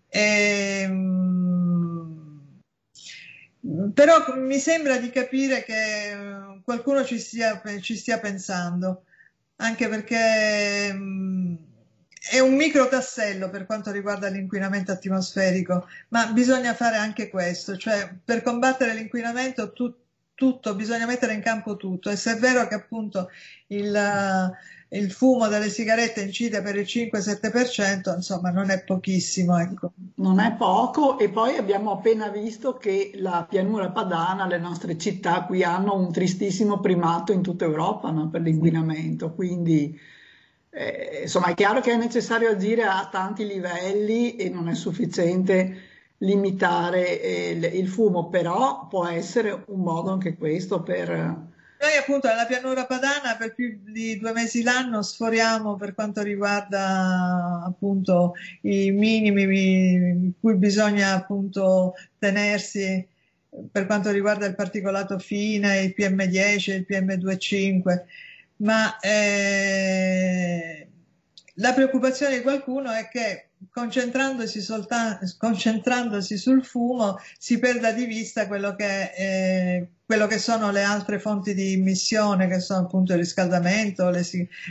E, 0.10 0.82
ehm, 0.84 2.28
però 3.94 4.36
mi 4.36 4.60
sembra 4.60 4.98
di 4.98 5.10
capire 5.10 5.64
che 5.64 6.16
qualcuno 6.64 7.06
ci 7.06 7.18
stia, 7.18 7.62
ci 7.80 7.96
stia 7.96 8.20
pensando 8.20 9.04
anche 9.58 9.88
perché 9.88 10.92
mh, 10.94 11.58
è 12.32 12.40
un 12.40 12.56
micro 12.56 12.88
tassello 12.88 13.50
per 13.50 13.66
quanto 13.66 13.92
riguarda 13.92 14.28
l'inquinamento 14.30 14.92
atmosferico, 14.92 15.88
ma 16.10 16.28
bisogna 16.28 16.74
fare 16.74 16.98
anche 16.98 17.30
questo, 17.30 17.78
cioè 17.78 18.14
per 18.24 18.42
combattere 18.42 18.94
l'inquinamento 18.94 19.72
tu, 19.72 19.94
tutto, 20.34 20.76
bisogna 20.76 21.06
mettere 21.06 21.34
in 21.34 21.42
campo 21.42 21.78
tutto. 21.78 22.10
E 22.10 22.16
se 22.16 22.34
è 22.34 22.38
vero 22.38 22.68
che 22.68 22.76
appunto 22.76 23.30
il, 23.68 24.52
il 24.90 25.12
fumo 25.12 25.48
delle 25.48 25.70
sigarette 25.70 26.22
incide 26.22 26.62
per 26.62 26.78
il 26.78 26.86
5-7%, 26.86 28.16
insomma 28.16 28.52
non 28.52 28.70
è 28.70 28.84
pochissimo. 28.84 29.58
Ecco. 29.58 29.92
Non 30.16 30.40
è 30.40 30.54
poco 30.54 31.20
e 31.20 31.30
poi 31.30 31.58
abbiamo 31.58 31.92
appena 31.92 32.30
visto 32.30 32.78
che 32.78 33.12
la 33.16 33.46
pianura 33.48 33.90
padana, 33.92 34.48
le 34.48 34.58
nostre 34.58 34.98
città 34.98 35.44
qui 35.44 35.64
hanno 35.64 35.96
un 35.96 36.12
tristissimo 36.12 36.80
primato 36.80 37.34
in 37.34 37.42
tutta 37.42 37.66
Europa 37.66 38.10
no, 38.12 38.30
per 38.30 38.42
l'inquinamento, 38.42 39.34
quindi 39.34 40.00
eh, 40.70 41.22
insomma 41.24 41.48
è 41.48 41.54
chiaro 41.54 41.82
che 41.82 41.92
è 41.92 41.98
necessario 41.98 42.50
agire 42.50 42.84
a 42.84 43.10
tanti 43.12 43.46
livelli 43.46 44.36
e 44.38 44.50
non 44.50 44.70
è 44.70 44.76
sufficiente 44.76 45.82
limitare 46.20 47.22
eh, 47.22 47.50
il, 47.52 47.64
il, 47.76 47.88
fumo, 47.90 48.30
però 48.30 48.88
può 48.88 49.06
essere 49.06 49.64
un 49.68 49.82
modo 49.82 50.12
anche 50.12 50.38
questo 50.38 50.82
per... 50.82 51.56
Noi 51.80 51.96
appunto 51.96 52.28
nella 52.28 52.46
pianura 52.46 52.86
padana 52.86 53.36
per 53.38 53.54
più 53.54 53.80
di 53.84 54.18
due 54.18 54.32
mesi 54.34 54.64
l'anno 54.64 55.04
sforiamo 55.04 55.76
per 55.76 55.94
quanto 55.94 56.24
riguarda 56.24 57.64
appunto 57.66 58.34
i 58.62 58.90
minimi 58.92 59.44
in 59.44 60.32
cui 60.40 60.56
bisogna 60.56 61.14
appunto 61.14 61.94
tenersi 62.18 63.08
per 63.72 63.86
quanto 63.86 64.12
riguarda 64.12 64.46
il 64.46 64.56
particolato 64.56 65.20
fine, 65.20 65.82
il 65.82 65.94
PM10, 65.96 66.72
il 66.72 66.86
PM2,5 66.90 68.02
ma 68.58 68.98
eh, 69.00 70.88
la 71.56 71.74
preoccupazione 71.74 72.38
di 72.38 72.42
qualcuno 72.42 72.92
è 72.92 73.08
che 73.08 73.47
concentrandosi, 73.72 74.62
soltanto, 74.62 75.26
concentrandosi 75.38 76.38
sul 76.38 76.64
fumo 76.64 77.20
si 77.38 77.60
perda 77.60 77.92
di 77.92 78.06
vista 78.06 78.48
quello 78.48 78.76
che, 78.76 79.12
eh, 79.16 79.88
quello 80.06 80.28
che, 80.28 80.38
sono 80.38 80.72
le 80.72 80.84
altre 80.84 81.20
fonti 81.20 81.54
di 81.54 81.74
emissione, 81.74 82.48
che 82.48 82.60
sono 82.60 82.86
appunto 82.86 83.14
il 83.14 83.20
riscaldamento, 83.20 84.10
le, 84.10 84.24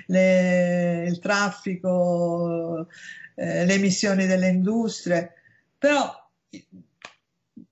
le, 0.06 1.04
il 1.06 1.18
traffico, 1.18 2.88
eh, 3.34 3.64
le 3.64 3.74
emissioni 3.74 4.26
delle 4.26 4.48
industrie. 4.48 5.32
Però 5.78 6.24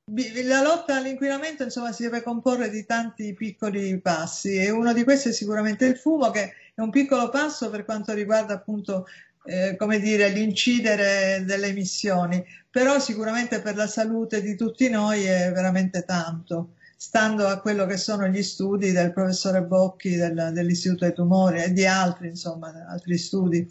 la 0.07 0.63
lotta 0.63 0.97
all'inquinamento 0.97 1.63
insomma 1.63 1.91
si 1.93 2.03
deve 2.03 2.23
comporre 2.23 2.69
di 2.69 2.85
tanti 2.85 3.33
piccoli 3.33 3.99
passi 4.01 4.57
e 4.57 4.71
uno 4.71 4.93
di 4.93 5.03
questi 5.03 5.31
è 5.31 5.33
sicuramente 5.33 5.87
il 5.87 5.97
fumo 5.97 6.31
che 6.31 6.53
è 6.75 6.81
un 6.83 6.91
piccolo 6.91 7.31
passo 7.31 7.71
per 7.71 7.85
quanto 7.85 8.13
riguarda 8.13 8.55
appunto 8.55 9.07
eh, 9.45 9.77
come 9.77 9.99
dire 9.99 10.29
l'incidere 10.31 11.45
delle 11.45 11.69
emissioni 11.69 12.45
però 12.71 12.99
sicuramente 12.99 13.61
per 13.61 13.77
la 13.77 13.87
salute 13.87 14.43
di 14.43 14.57
tutti 14.57 14.89
noi 14.89 15.25
è 15.25 15.51
veramente 15.53 16.05
tanto 16.05 16.75
stando 16.97 17.47
a 17.47 17.61
quello 17.61 17.87
che 17.87 17.97
sono 17.97 18.27
gli 18.29 18.43
studi 18.43 18.93
del 18.93 19.13
professore 19.13 19.63
Bocchi 19.63 20.15
del, 20.17 20.51
dell'Istituto 20.53 21.05
dei 21.05 21.15
Tumori 21.15 21.63
e 21.63 21.73
di 21.73 21.87
altri 21.87 22.29
insomma 22.29 22.87
altri 22.89 23.19
studi 23.19 23.71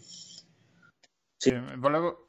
sì, 1.38 1.54
volevo 1.78 2.24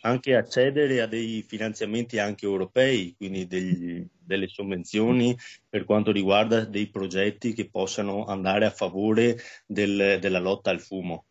anche 0.00 0.34
accedere 0.34 1.00
a 1.00 1.06
dei 1.06 1.42
finanziamenti 1.42 2.18
anche 2.18 2.46
europei, 2.46 3.14
quindi 3.16 3.46
degli, 3.46 4.06
delle 4.18 4.48
sovvenzioni 4.48 5.36
per 5.68 5.84
quanto 5.84 6.12
riguarda 6.12 6.64
dei 6.64 6.88
progetti 6.88 7.52
che 7.52 7.68
possano 7.68 8.24
andare 8.24 8.64
a 8.64 8.70
favore 8.70 9.36
del, 9.66 10.18
della 10.20 10.38
lotta 10.38 10.70
al 10.70 10.80
fumo. 10.80 11.26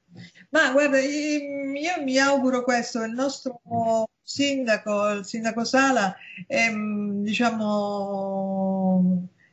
Ma 0.49 0.71
guarda, 0.71 0.99
io 0.99 2.03
mi 2.03 2.17
auguro 2.17 2.63
questo, 2.63 3.03
il 3.03 3.13
nostro 3.13 3.61
sindaco, 4.21 5.09
il 5.11 5.25
sindaco 5.25 5.63
Sala, 5.63 6.15
è 6.47 6.71
diciamo 6.71 7.69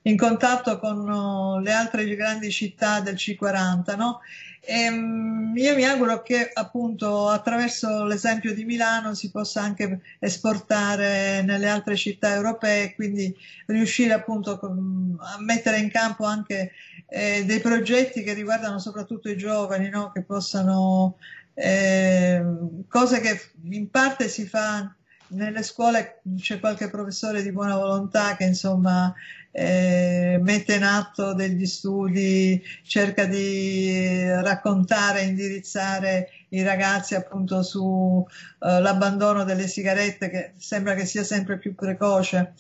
in 0.02 0.16
contatto 0.16 0.78
con 0.78 1.62
le 1.62 1.72
altre 1.72 2.04
grandi 2.16 2.50
città 2.50 3.00
del 3.00 3.14
C40, 3.14 3.96
no? 3.96 4.20
E, 4.60 4.82
ehm, 4.82 5.52
io 5.56 5.74
mi 5.74 5.84
auguro 5.84 6.22
che 6.22 6.50
appunto 6.52 7.28
attraverso 7.28 8.04
l'esempio 8.04 8.54
di 8.54 8.64
Milano 8.64 9.14
si 9.14 9.30
possa 9.30 9.62
anche 9.62 10.00
esportare 10.18 11.42
nelle 11.42 11.68
altre 11.68 11.96
città 11.96 12.34
europee, 12.34 12.94
quindi 12.94 13.34
riuscire 13.66 14.12
appunto 14.12 14.58
a 14.60 15.40
mettere 15.40 15.78
in 15.78 15.90
campo 15.90 16.24
anche 16.24 16.72
eh, 17.08 17.44
dei 17.44 17.60
progetti 17.60 18.22
che 18.22 18.34
riguardano 18.34 18.78
soprattutto 18.78 19.28
i 19.28 19.36
giovani, 19.36 19.88
no? 19.88 20.10
che 20.12 20.22
possano, 20.22 21.16
eh, 21.54 22.44
cose 22.88 23.20
che 23.20 23.40
in 23.70 23.90
parte 23.90 24.28
si 24.28 24.46
fa 24.46 24.92
nelle 25.28 25.62
scuole 25.62 26.20
c'è 26.38 26.58
qualche 26.60 26.88
professore 26.88 27.42
di 27.42 27.52
buona 27.52 27.76
volontà 27.76 28.34
che 28.36 28.44
insomma 28.44 29.12
eh, 29.50 30.38
mette 30.40 30.74
in 30.74 30.84
atto 30.84 31.34
degli 31.34 31.66
studi, 31.66 32.62
cerca 32.82 33.24
di 33.24 34.28
raccontare, 34.28 35.22
indirizzare 35.22 36.30
i 36.50 36.62
ragazzi 36.62 37.14
appunto 37.14 37.62
sull'abbandono 37.62 39.42
eh, 39.42 39.44
delle 39.44 39.66
sigarette 39.66 40.30
che 40.30 40.52
sembra 40.56 40.94
che 40.94 41.06
sia 41.06 41.24
sempre 41.24 41.58
più 41.58 41.74
precoce. 41.74 42.54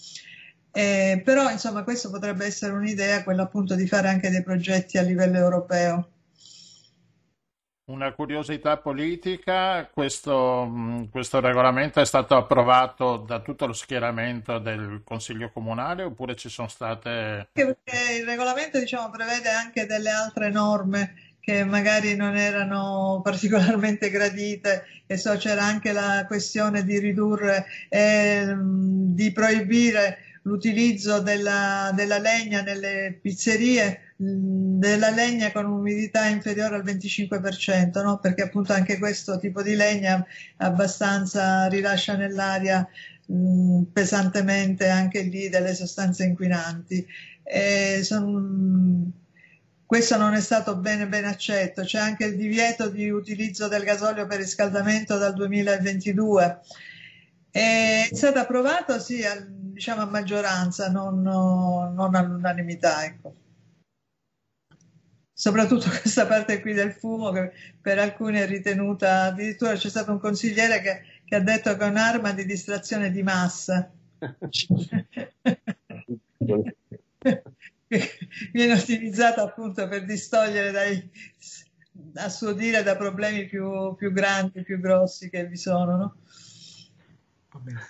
Eh, 0.78 1.22
però 1.24 1.50
insomma 1.50 1.82
questo 1.82 2.08
potrebbe 2.08 2.46
essere 2.46 2.72
un'idea, 2.72 3.24
quella 3.24 3.42
appunto 3.42 3.74
di 3.74 3.88
fare 3.88 4.06
anche 4.06 4.30
dei 4.30 4.44
progetti 4.44 4.96
a 4.96 5.02
livello 5.02 5.36
europeo. 5.36 6.10
Una 7.86 8.12
curiosità 8.12 8.76
politica, 8.76 9.88
questo, 9.92 10.70
questo, 11.10 11.40
regolamento 11.40 12.00
è 12.00 12.04
stato 12.04 12.36
approvato 12.36 13.16
da 13.16 13.40
tutto 13.40 13.66
lo 13.66 13.72
schieramento 13.72 14.60
del 14.60 15.02
Consiglio 15.02 15.50
Comunale 15.52 16.04
oppure 16.04 16.36
ci 16.36 16.48
sono 16.48 16.68
state... 16.68 17.48
Perché 17.50 18.18
il 18.20 18.24
regolamento 18.24 18.78
diciamo, 18.78 19.10
prevede 19.10 19.48
anche 19.48 19.84
delle 19.84 20.10
altre 20.10 20.48
norme 20.48 21.14
che 21.40 21.64
magari 21.64 22.14
non 22.14 22.36
erano 22.36 23.20
particolarmente 23.24 24.10
gradite 24.10 24.84
e 25.06 25.16
so 25.16 25.36
c'era 25.38 25.64
anche 25.64 25.90
la 25.90 26.24
questione 26.28 26.84
di 26.84 27.00
ridurre 27.00 27.66
eh, 27.88 28.54
di 28.54 29.32
proibire 29.32 30.27
l'utilizzo 30.48 31.20
della, 31.20 31.92
della 31.94 32.18
legna 32.18 32.62
nelle 32.62 33.18
pizzerie 33.20 34.14
della 34.20 35.10
legna 35.10 35.52
con 35.52 35.66
umidità 35.66 36.26
inferiore 36.26 36.74
al 36.74 36.84
25%, 36.84 38.02
no? 38.02 38.18
perché 38.18 38.42
appunto 38.42 38.72
anche 38.72 38.98
questo 38.98 39.38
tipo 39.38 39.62
di 39.62 39.76
legna 39.76 40.26
abbastanza 40.56 41.68
rilascia 41.68 42.16
nell'aria 42.16 42.88
mh, 43.26 43.82
pesantemente 43.92 44.88
anche 44.88 45.22
lì 45.22 45.48
delle 45.48 45.74
sostanze 45.74 46.24
inquinanti. 46.24 47.06
Son, 48.02 49.12
questo 49.86 50.18
non 50.18 50.34
è 50.34 50.40
stato 50.40 50.76
bene, 50.76 51.06
ben 51.06 51.24
accetto, 51.24 51.82
c'è 51.82 51.98
anche 51.98 52.24
il 52.24 52.36
divieto 52.36 52.88
di 52.88 53.08
utilizzo 53.08 53.68
del 53.68 53.84
gasolio 53.84 54.26
per 54.26 54.38
riscaldamento 54.38 55.16
dal 55.16 55.32
2022. 55.34 56.60
È 57.50 58.08
stato 58.12 58.38
approvato 58.38 58.98
sì, 58.98 59.22
diciamo 59.78 60.02
a 60.02 60.06
maggioranza, 60.06 60.90
non, 60.90 61.22
non 61.22 62.14
all'unanimità. 62.14 63.04
Ecco 63.04 63.34
soprattutto 65.38 65.88
questa 66.02 66.26
parte 66.26 66.60
qui 66.60 66.72
del 66.72 66.92
fumo 66.92 67.30
che 67.30 67.52
per 67.80 68.00
alcuni 68.00 68.38
è 68.38 68.46
ritenuta, 68.46 69.22
addirittura 69.22 69.74
c'è 69.74 69.88
stato 69.88 70.10
un 70.10 70.18
consigliere 70.18 70.80
che, 70.80 71.02
che 71.24 71.36
ha 71.36 71.40
detto 71.40 71.76
che 71.76 71.84
è 71.84 71.88
un'arma 71.88 72.32
di 72.32 72.44
distrazione 72.44 73.12
di 73.12 73.22
massa. 73.22 73.88
viene 78.52 78.72
utilizzata 78.72 79.42
appunto 79.42 79.86
per 79.86 80.04
distogliere 80.04 80.72
dai, 80.72 81.08
a 82.14 82.28
suo 82.28 82.52
dire 82.52 82.82
da 82.82 82.96
problemi 82.96 83.46
più, 83.46 83.94
più 83.94 84.10
grandi, 84.10 84.64
più 84.64 84.80
grossi 84.80 85.30
che 85.30 85.46
vi 85.46 85.56
sono. 85.56 85.96
No? 85.96 86.16
Va 87.50 87.60
bene, 87.60 87.80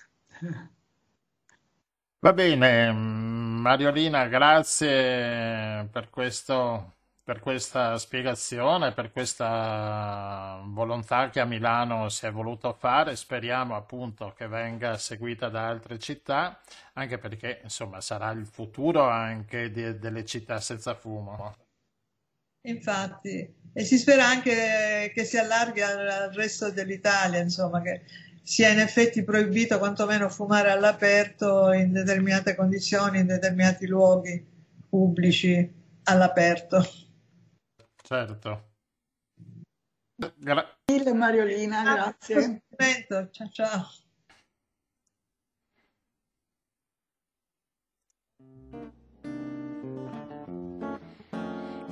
Mariolina, 2.93 4.27
grazie 4.27 5.89
per 5.91 6.11
questo 6.11 6.95
per 7.29 7.41
questa 7.41 7.99
spiegazione, 7.99 8.93
per 8.95 9.13
questa 9.13 10.63
volontà 10.65 11.29
che 11.29 11.41
a 11.41 11.45
Milano 11.45 12.09
si 12.09 12.25
è 12.25 12.31
voluto 12.31 12.73
fare. 12.73 13.17
Speriamo 13.17 13.77
appunto 13.77 14.33
che 14.35 14.49
venga 14.49 14.97
seguita 14.97 15.51
da 15.51 15.69
altre 15.69 15.99
città, 15.99 16.59
anche 16.95 17.19
perché 17.19 17.61
insomma 17.63 18.01
sarà 18.01 18.31
il 18.31 18.47
futuro 18.47 19.07
anche 19.07 19.71
di, 19.71 19.99
delle 19.99 20.25
città 20.25 20.59
senza 20.59 20.95
fumo. 20.95 21.55
Infatti, 22.63 23.55
e 23.75 23.85
si 23.85 23.99
spera 23.99 24.27
anche 24.27 25.13
che 25.15 25.25
si 25.25 25.37
allarghi 25.37 25.83
al 25.83 26.31
resto 26.33 26.71
dell'Italia, 26.71 27.41
insomma, 27.41 27.83
che 27.83 28.05
sia 28.49 28.71
in 28.71 28.79
effetti 28.79 29.23
proibito 29.25 29.77
quantomeno 29.77 30.31
fumare 30.31 30.71
all'aperto 30.71 31.71
in 31.73 31.93
determinate 31.93 32.55
condizioni, 32.55 33.19
in 33.19 33.27
determinati 33.27 33.87
luoghi 33.87 34.43
pubblici 34.89 35.71
all'aperto. 36.05 36.83
Certo. 38.03 38.71
Gra- 40.35 40.79
mille 40.87 41.13
Mariolina, 41.13 41.83
grazie. 41.83 42.63
Ciao 43.31 43.51
ciao. 43.51 43.91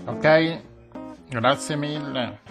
Ok, 0.07 0.63
grazie 1.29 1.77
mille. 1.77 2.46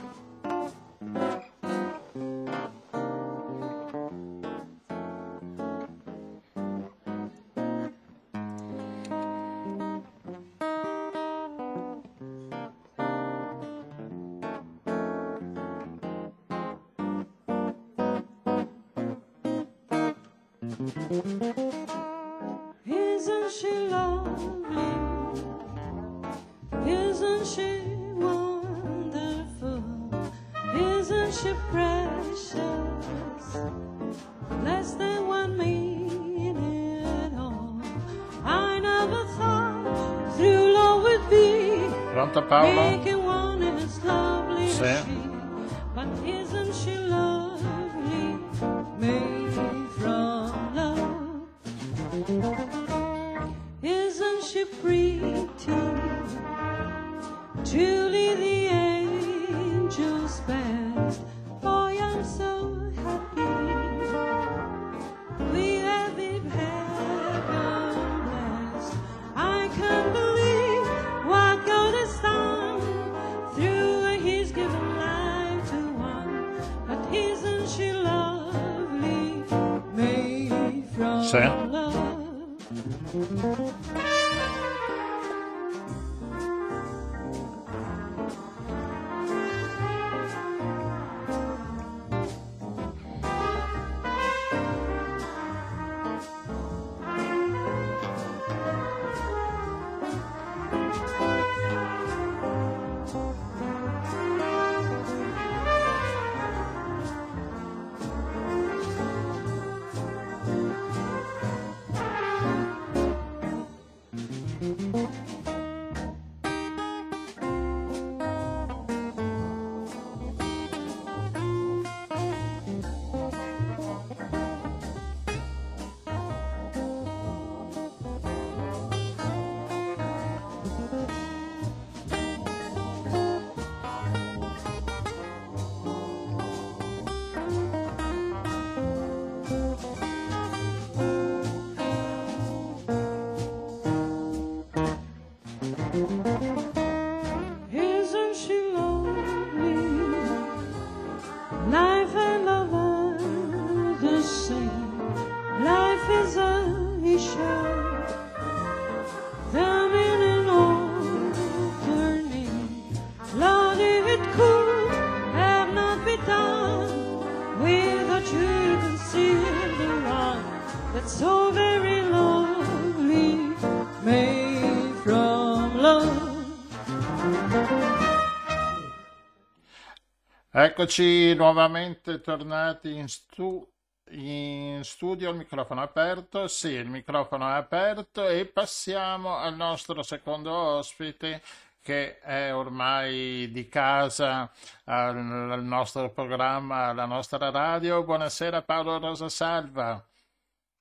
Eccoci 180.78 181.34
nuovamente 181.36 182.20
tornati 182.20 182.94
in, 182.98 183.08
stu- 183.08 183.66
in 184.10 184.82
studio, 184.84 185.30
il 185.30 185.38
microfono 185.38 185.80
è 185.80 185.86
aperto, 185.86 186.50
sì, 186.50 186.68
il 186.68 186.90
microfono 186.90 187.48
è 187.48 187.54
aperto 187.54 188.28
e 188.28 188.46
passiamo 188.46 189.38
al 189.38 189.56
nostro 189.56 190.04
secondo 190.04 190.52
ospite 190.52 191.42
che 191.80 192.20
è 192.20 192.54
ormai 192.54 193.50
di 193.54 193.70
casa 193.70 194.52
al, 194.84 195.52
al 195.52 195.64
nostro 195.64 196.12
programma, 196.12 196.88
alla 196.88 197.06
nostra 197.06 197.50
radio. 197.52 198.04
Buonasera 198.04 198.62
Paolo 198.62 199.00
Rosa 199.00 199.30
Salva. 199.30 200.06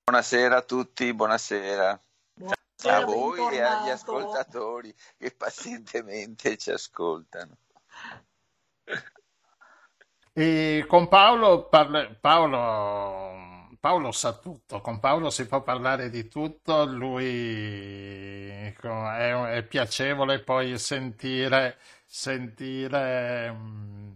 Buonasera 0.07 0.57
a 0.57 0.63
tutti, 0.63 1.15
buonasera 1.15 1.91
a 1.91 2.01
Buonasera, 2.35 3.05
voi 3.05 3.55
e 3.55 3.61
agli 3.61 3.91
ascoltatori 3.91 4.93
che 5.17 5.31
pazientemente 5.31 6.57
ci 6.57 6.73
ascoltano. 6.73 7.57
E 10.37 10.85
con 10.89 11.07
Paolo, 11.09 11.69
parle- 11.69 12.17
Paolo, 12.21 13.69
Paolo 13.79 14.11
sa 14.13 14.33
tutto, 14.37 14.81
con 14.81 14.99
Paolo 14.99 15.31
si 15.31 15.47
può 15.47 15.63
parlare 15.63 16.11
di 16.11 16.27
tutto, 16.29 16.85
lui 16.85 17.25
è, 18.49 18.73
è 18.75 19.63
piacevole 19.65 20.41
poi 20.43 20.77
sentire, 20.79 21.79
sentire, 22.07 23.51
mm, 23.53 24.13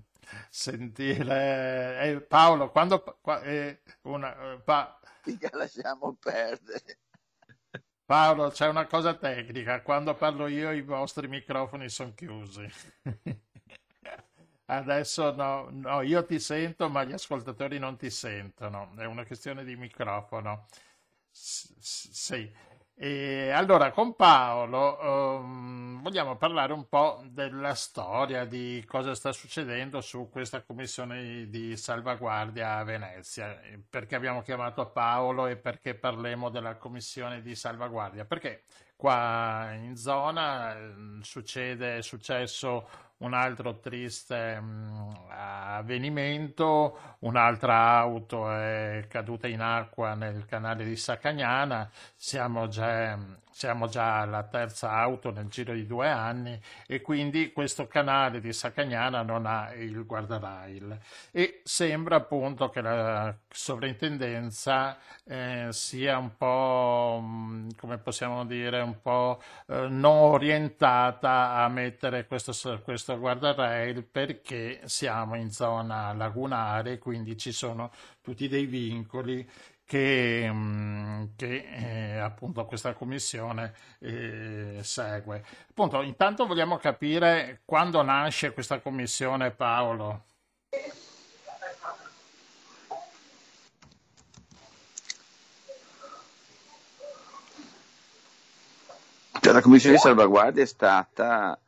sentire, 0.50 2.00
eh, 2.02 2.20
Paolo, 2.22 2.70
quando, 2.70 3.00
qua- 3.20 3.42
eh, 3.42 3.82
una, 4.02 4.54
eh, 4.54 4.60
pa- 4.60 4.98
lasciamo 5.52 6.16
perdere. 6.18 6.98
Paolo, 8.04 8.48
c'è 8.50 8.66
una 8.68 8.86
cosa 8.86 9.14
tecnica, 9.14 9.82
quando 9.82 10.14
parlo 10.16 10.46
io 10.46 10.72
i 10.72 10.82
vostri 10.82 11.28
microfoni 11.28 11.88
sono 11.90 12.14
chiusi. 12.14 12.66
Adesso 14.70 15.34
no, 15.34 15.68
no, 15.70 16.02
io 16.02 16.24
ti 16.26 16.38
sento, 16.38 16.90
ma 16.90 17.02
gli 17.04 17.12
ascoltatori 17.12 17.78
non 17.78 17.96
ti 17.96 18.10
sentono, 18.10 18.92
è 18.98 19.04
una 19.06 19.24
questione 19.24 19.64
di 19.64 19.76
microfono. 19.76 20.66
Sì. 21.30 22.52
E 23.00 23.50
allora 23.50 23.92
con 23.92 24.14
Paolo 24.16 25.00
ehm, 25.40 26.02
vogliamo 26.02 26.36
parlare 26.36 26.72
un 26.72 26.88
po' 26.88 27.22
della 27.30 27.74
storia, 27.74 28.44
di 28.44 28.84
cosa 28.86 29.14
sta 29.14 29.32
succedendo 29.32 30.00
su 30.00 30.28
questa 30.30 30.62
commissione 30.62 31.48
di 31.48 31.76
salvaguardia 31.76 32.76
a 32.76 32.84
Venezia. 32.84 33.58
Perché 33.88 34.16
abbiamo 34.16 34.42
chiamato 34.42 34.90
Paolo 34.90 35.46
e 35.46 35.56
perché 35.56 35.94
parliamo 35.94 36.50
della 36.50 36.76
commissione 36.76 37.40
di 37.40 37.54
salvaguardia? 37.54 38.24
Perché 38.24 38.64
qua 38.96 39.70
in 39.74 39.96
zona 39.96 40.76
eh, 40.76 40.94
succede, 41.22 41.98
è 41.98 42.02
successo 42.02 42.88
un 43.18 43.34
altro 43.34 43.78
triste 43.80 44.60
mm, 44.60 45.10
avvenimento, 45.30 47.16
un'altra 47.20 47.96
auto 47.98 48.50
è 48.50 49.06
caduta 49.08 49.48
in 49.48 49.60
acqua 49.60 50.14
nel 50.14 50.44
canale 50.46 50.84
di 50.84 50.96
Saccagnana, 50.96 51.90
siamo 52.14 52.68
già, 52.68 53.18
siamo 53.50 53.88
già 53.88 54.20
alla 54.20 54.44
terza 54.44 54.92
auto 54.92 55.32
nel 55.32 55.48
giro 55.48 55.72
di 55.72 55.84
due 55.84 56.08
anni 56.08 56.60
e 56.86 57.00
quindi 57.00 57.52
questo 57.52 57.88
canale 57.88 58.40
di 58.40 58.52
Sacagnana 58.52 59.22
non 59.22 59.46
ha 59.46 59.72
il 59.74 60.04
guardarail. 60.06 60.96
E 61.32 61.60
sembra 61.64 62.16
appunto 62.16 62.68
che 62.70 62.80
la 62.80 63.34
sovrintendenza 63.50 64.96
eh, 65.24 65.68
sia 65.70 66.18
un 66.18 66.36
po', 66.36 67.20
mm, 67.20 67.70
come 67.76 67.98
possiamo 67.98 68.44
dire, 68.44 68.80
un 68.80 69.00
po' 69.02 69.42
eh, 69.66 69.88
non 69.88 70.18
orientata 70.18 71.54
a 71.54 71.68
mettere 71.68 72.26
questo, 72.26 72.52
questo 72.82 73.07
guardrail 73.16 74.04
perché 74.04 74.80
siamo 74.84 75.36
in 75.36 75.50
zona 75.50 76.12
lagunare, 76.12 76.98
quindi 76.98 77.36
ci 77.36 77.52
sono 77.52 77.90
tutti 78.20 78.48
dei 78.48 78.66
vincoli 78.66 79.48
che, 79.88 80.46
mm, 80.52 81.24
che 81.34 82.14
eh, 82.14 82.18
appunto 82.18 82.66
questa 82.66 82.92
commissione 82.92 83.72
eh, 84.00 84.80
segue. 84.82 85.42
Appunto, 85.70 86.02
intanto 86.02 86.46
vogliamo 86.46 86.76
capire 86.76 87.62
quando 87.64 88.02
nasce 88.02 88.52
questa 88.52 88.80
commissione, 88.80 89.50
Paolo. 89.50 90.24
Cioè, 99.40 99.52
la 99.52 99.62
commissione 99.62 99.94
di 99.94 100.00
salvaguardia 100.02 100.62
è 100.62 100.66
stata 100.66 101.58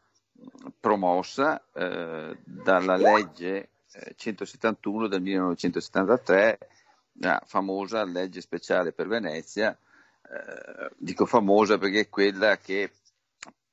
promossa 0.79 1.62
eh, 1.72 2.38
dalla 2.44 2.96
legge 2.96 3.68
171 4.16 5.05
eh, 5.05 5.09
del 5.09 5.20
1973 5.20 6.59
la 7.14 7.42
famosa 7.44 8.05
legge 8.05 8.40
speciale 8.40 8.92
per 8.92 9.09
Venezia, 9.09 9.76
eh, 10.22 10.90
dico 10.96 11.26
famosa 11.26 11.79
perché 11.79 12.00
è 12.00 12.09
quella 12.09 12.57
che 12.57 12.92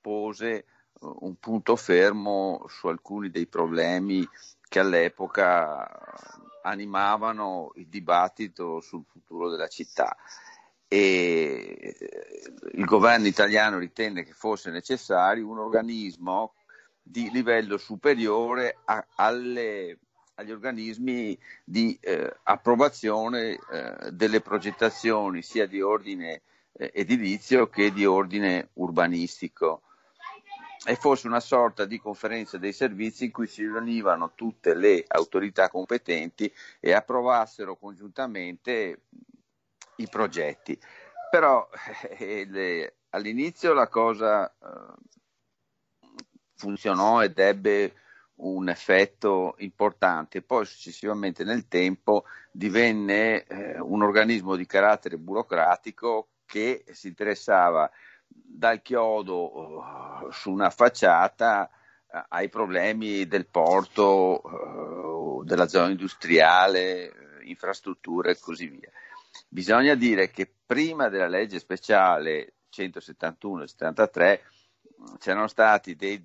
pose 0.01 0.49
eh, 0.49 0.65
un 0.99 1.35
punto 1.39 1.75
fermo 1.75 2.65
su 2.67 2.87
alcuni 2.87 3.29
dei 3.29 3.47
problemi 3.47 4.27
che 4.67 4.79
all'epoca 4.79 5.87
animavano 6.63 7.71
il 7.75 7.87
dibattito 7.87 8.81
sul 8.81 9.05
futuro 9.05 9.49
della 9.49 9.67
città 9.67 10.17
e 10.87 11.77
eh, 11.79 12.41
il 12.73 12.85
governo 12.85 13.27
italiano 13.27 13.77
ritenne 13.77 14.23
che 14.23 14.33
fosse 14.33 14.71
necessario 14.71 15.47
un 15.47 15.59
organismo 15.59 16.53
di 17.01 17.29
livello 17.31 17.77
superiore 17.77 18.77
a, 18.85 19.05
alle 19.15 19.99
agli 20.37 20.51
organismi 20.51 21.37
di 21.63 21.97
eh, 21.99 22.31
approvazione 22.43 23.57
eh, 23.71 24.11
delle 24.11 24.41
progettazioni 24.41 25.41
sia 25.41 25.65
di 25.65 25.81
ordine 25.81 26.43
eh, 26.73 26.91
edilizio 26.93 27.69
che 27.69 27.91
di 27.91 28.05
ordine 28.05 28.69
urbanistico. 28.73 29.81
E 30.85 30.95
fosse 30.95 31.27
una 31.27 31.39
sorta 31.39 31.85
di 31.85 31.99
conferenza 31.99 32.59
dei 32.59 32.71
servizi 32.71 33.25
in 33.25 33.31
cui 33.31 33.47
si 33.47 33.63
riunivano 33.63 34.33
tutte 34.35 34.75
le 34.75 35.03
autorità 35.07 35.69
competenti 35.69 36.53
e 36.79 36.93
approvassero 36.93 37.75
congiuntamente 37.75 39.01
i 39.97 40.07
progetti. 40.07 40.79
Però 41.29 41.67
eh, 42.17 42.45
le, 42.49 42.95
all'inizio 43.09 43.73
la 43.73 43.87
cosa 43.87 44.47
eh, 44.49 44.93
funzionò 46.55 47.23
ed 47.23 47.37
ebbe 47.39 47.93
un 48.37 48.69
effetto 48.69 49.55
importante, 49.59 50.41
poi 50.41 50.65
successivamente 50.65 51.43
nel 51.43 51.67
tempo 51.67 52.25
divenne 52.51 53.43
eh, 53.45 53.79
un 53.79 54.03
organismo 54.03 54.55
di 54.55 54.65
carattere 54.65 55.17
burocratico 55.17 56.29
che 56.45 56.83
si 56.91 57.07
interessava 57.07 57.89
dal 58.27 58.81
chiodo 58.81 59.77
uh, 59.79 60.31
su 60.31 60.51
una 60.51 60.69
facciata 60.69 61.69
uh, 62.07 62.17
ai 62.29 62.49
problemi 62.49 63.27
del 63.27 63.47
porto, 63.47 64.41
uh, 64.43 65.43
della 65.43 65.67
zona 65.67 65.89
industriale, 65.89 67.39
infrastrutture 67.43 68.31
e 68.31 68.39
così 68.39 68.67
via. 68.67 68.89
Bisogna 69.47 69.95
dire 69.95 70.29
che 70.29 70.51
prima 70.65 71.09
della 71.09 71.27
legge 71.27 71.59
speciale 71.59 72.55
171 72.69 73.63
e 73.63 73.67
73 73.67 74.43
c'erano 75.19 75.47
stati 75.47 75.95
dei 75.95 76.23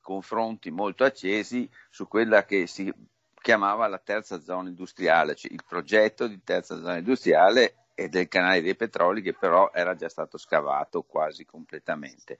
confronti 0.00 0.70
molto 0.70 1.04
accesi 1.04 1.68
su 1.88 2.08
quella 2.08 2.44
che 2.44 2.66
si 2.66 2.92
chiamava 3.40 3.86
la 3.86 3.98
terza 3.98 4.40
zona 4.40 4.68
industriale, 4.68 5.34
cioè 5.34 5.52
il 5.52 5.64
progetto 5.66 6.26
di 6.26 6.42
terza 6.42 6.76
zona 6.76 6.98
industriale 6.98 7.86
e 7.94 8.08
del 8.08 8.28
canale 8.28 8.62
dei 8.62 8.76
petroli 8.76 9.22
che 9.22 9.34
però 9.34 9.70
era 9.72 9.94
già 9.94 10.08
stato 10.08 10.38
scavato 10.38 11.02
quasi 11.02 11.44
completamente. 11.44 12.38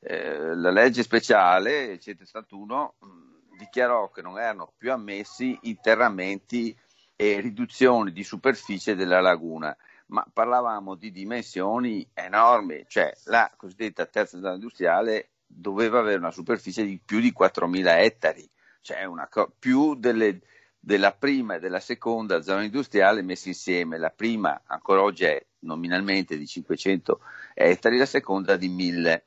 Eh, 0.00 0.54
la 0.54 0.70
legge 0.70 1.02
speciale 1.02 1.98
171 1.98 2.94
mh, 2.98 3.56
dichiarò 3.58 4.10
che 4.10 4.22
non 4.22 4.38
erano 4.38 4.72
più 4.76 4.92
ammessi 4.92 5.56
interramenti 5.62 6.76
e 7.16 7.40
riduzioni 7.40 8.12
di 8.12 8.24
superficie 8.24 8.94
della 8.94 9.20
laguna, 9.20 9.76
ma 10.06 10.26
parlavamo 10.30 10.94
di 10.94 11.10
dimensioni 11.10 12.08
enormi, 12.12 12.84
cioè 12.88 13.12
la 13.24 13.50
cosiddetta 13.56 14.06
terza 14.06 14.38
zona 14.38 14.54
industriale 14.54 15.30
doveva 15.46 16.00
avere 16.00 16.18
una 16.18 16.30
superficie 16.30 16.84
di 16.84 17.00
più 17.04 17.20
di 17.20 17.32
4.000 17.36 18.00
ettari, 18.00 18.48
cioè 18.80 19.06
co- 19.30 19.52
più 19.58 19.94
delle, 19.94 20.40
della 20.78 21.12
prima 21.12 21.54
e 21.54 21.60
della 21.60 21.80
seconda 21.80 22.42
zona 22.42 22.64
industriale 22.64 23.22
messe 23.22 23.48
insieme. 23.48 23.98
La 23.98 24.10
prima 24.10 24.62
ancora 24.66 25.02
oggi 25.02 25.24
è 25.24 25.44
nominalmente 25.60 26.36
di 26.36 26.46
500 26.46 27.20
ettari, 27.54 27.98
la 27.98 28.06
seconda 28.06 28.56
di 28.56 28.68
1.000. 28.68 29.22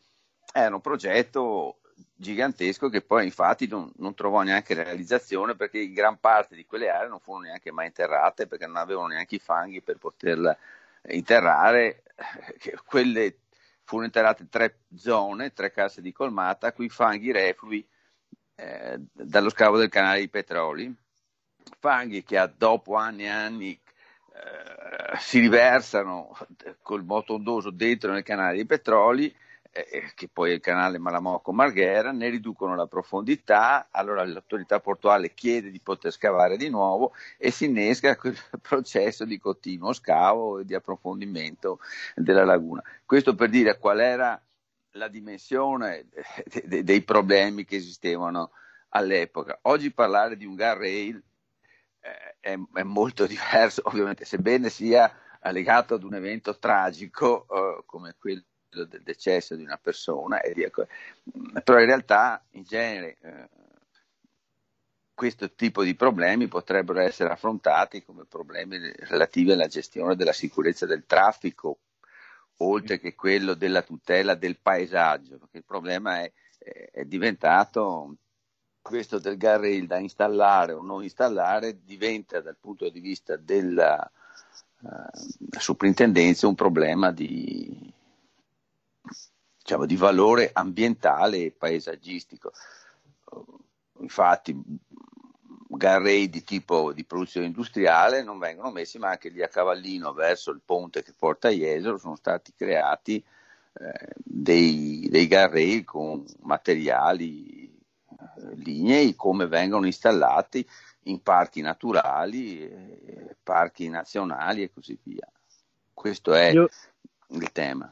Era 0.53 0.75
un 0.75 0.81
progetto 0.81 1.79
gigantesco 2.15 2.89
che 2.89 3.01
poi 3.01 3.25
infatti 3.25 3.67
non, 3.67 3.91
non, 3.97 4.13
trovò 4.13 4.41
neanche 4.41 4.73
realizzazione 4.73 5.55
perché 5.55 5.91
gran 5.91 6.17
parte 6.19 6.55
di 6.55 6.65
quelle 6.65 6.89
aree 6.89 7.09
non 7.09 7.19
furono 7.19 7.45
neanche 7.45 7.71
mai 7.71 7.87
interrate 7.87 8.47
perché 8.47 8.65
non 8.65 8.77
avevano 8.77 9.07
neanche 9.07 9.35
i 9.35 9.39
fanghi 9.39 9.81
per 9.81 9.97
poterla 9.97 10.57
interrare. 11.09 12.03
Quelle 12.85 13.39
furono 13.83 14.07
interrate 14.07 14.47
tre 14.49 14.79
zone, 14.95 15.53
tre 15.53 15.71
casse 15.71 16.01
di 16.01 16.11
colmata, 16.11 16.73
cui 16.73 16.89
fanghi 16.89 17.31
reflui 17.31 17.85
eh, 18.55 18.97
dallo 19.11 19.49
scavo 19.49 19.77
del 19.77 19.89
canale 19.89 20.21
di 20.21 20.29
petroli, 20.29 20.93
fanghi 21.79 22.23
che 22.23 22.51
dopo 22.57 22.95
anni 22.95 23.23
e 23.23 23.29
anni 23.29 23.71
eh, 23.71 25.17
si 25.17 25.39
riversano 25.39 26.35
col 26.81 27.03
moto 27.03 27.33
ondoso 27.33 27.69
dentro 27.69 28.11
nel 28.11 28.23
canale 28.23 28.57
di 28.57 28.65
petroli 28.65 29.33
eh, 29.75 30.11
che 30.15 30.29
poi 30.31 30.51
è 30.51 30.53
il 30.53 30.61
canale 30.61 30.97
Malamocco-Marghera, 30.97 32.13
ne 32.13 32.29
riducono 32.29 32.75
la 32.75 32.87
profondità, 32.87 33.89
allora 33.91 34.23
l'autorità 34.23 34.79
portuale 34.79 35.33
chiede 35.33 35.69
di 35.69 35.81
poter 35.81 36.13
scavare 36.13 36.55
di 36.55 36.69
nuovo 36.69 37.13
e 37.37 37.51
si 37.51 37.65
innesca 37.65 38.15
quel 38.15 38.37
processo 38.61 39.25
di 39.25 39.37
continuo 39.37 39.91
scavo 39.91 40.59
e 40.59 40.65
di 40.65 40.75
approfondimento 40.75 41.79
della 42.15 42.45
laguna. 42.45 42.81
Questo 43.05 43.35
per 43.35 43.49
dire 43.49 43.77
qual 43.77 43.99
era 43.99 44.41
la 44.91 45.09
dimensione 45.09 46.07
dei 46.63 47.01
problemi 47.01 47.65
che 47.65 47.75
esistevano 47.75 48.51
all'epoca. 48.89 49.59
Oggi 49.63 49.91
parlare 49.91 50.37
di 50.37 50.45
un 50.45 50.55
guardrail 50.55 51.21
eh, 51.99 52.35
è, 52.39 52.57
è 52.73 52.83
molto 52.83 53.27
diverso, 53.27 53.81
ovviamente, 53.83 54.23
sebbene 54.23 54.69
sia 54.69 55.13
legato 55.51 55.95
ad 55.95 56.03
un 56.03 56.15
evento 56.15 56.57
tragico 56.57 57.45
eh, 57.49 57.83
come 57.85 58.15
quello 58.17 58.41
del 58.83 59.01
decesso 59.01 59.55
di 59.55 59.63
una 59.63 59.79
persona, 59.81 60.43
ecco, 60.43 60.87
però 61.63 61.79
in 61.79 61.85
realtà 61.85 62.43
in 62.51 62.63
genere 62.63 63.17
eh, 63.21 63.49
questo 65.13 65.53
tipo 65.53 65.83
di 65.83 65.95
problemi 65.95 66.47
potrebbero 66.47 66.99
essere 66.99 67.31
affrontati 67.31 68.03
come 68.03 68.25
problemi 68.25 68.77
relativi 68.97 69.53
alla 69.53 69.67
gestione 69.67 70.15
della 70.15 70.33
sicurezza 70.33 70.85
del 70.85 71.05
traffico, 71.05 71.79
oltre 72.57 72.99
che 72.99 73.15
quello 73.15 73.53
della 73.53 73.81
tutela 73.81 74.35
del 74.35 74.57
paesaggio, 74.57 75.37
perché 75.37 75.57
il 75.57 75.63
problema 75.65 76.19
è, 76.19 76.31
è 76.91 77.05
diventato 77.05 78.17
questo 78.81 79.17
del 79.17 79.37
guardrail 79.37 79.87
da 79.87 79.97
installare 79.97 80.73
o 80.73 80.83
non 80.83 81.01
installare 81.01 81.79
diventa 81.83 82.39
dal 82.39 82.57
punto 82.59 82.87
di 82.89 82.99
vista 82.99 83.35
della 83.35 84.11
uh, 84.81 85.57
soprintendenza 85.57 86.45
un 86.45 86.53
problema 86.53 87.11
di, 87.11 87.91
diciamo, 89.57 89.85
di 89.85 89.95
valore 89.95 90.49
ambientale 90.53 91.37
e 91.37 91.51
paesaggistico. 91.51 92.51
Infatti, 93.99 94.55
garrei 95.67 96.29
di 96.29 96.43
tipo 96.43 96.93
di 96.93 97.03
produzione 97.03 97.47
industriale 97.47 98.23
non 98.23 98.39
vengono 98.39 98.71
messi, 98.71 98.97
ma 98.97 99.09
anche 99.09 99.29
lì 99.29 99.41
a 99.41 99.47
cavallino 99.47 100.13
verso 100.13 100.51
il 100.51 100.61
ponte 100.63 101.03
che 101.03 101.13
porta 101.17 101.47
a 101.47 101.51
Jesolo 101.51 101.97
sono 101.97 102.15
stati 102.15 102.53
creati 102.55 103.23
eh, 103.77 104.13
dei, 104.15 105.07
dei 105.09 105.27
garrei 105.27 105.83
con 105.83 106.23
materiali 106.41 107.65
eh, 107.65 108.55
lignei 108.55 109.15
come 109.15 109.47
vengono 109.47 109.85
installati 109.85 110.67
in 111.03 111.21
parchi 111.21 111.61
naturali, 111.61 112.61
eh, 112.61 113.35
parchi 113.43 113.89
nazionali 113.89 114.63
e 114.63 114.71
così 114.71 114.97
via. 115.03 115.29
Questo 115.93 116.33
è 116.33 116.51
Io... 116.51 116.69
il 117.29 117.51
tema. 117.51 117.91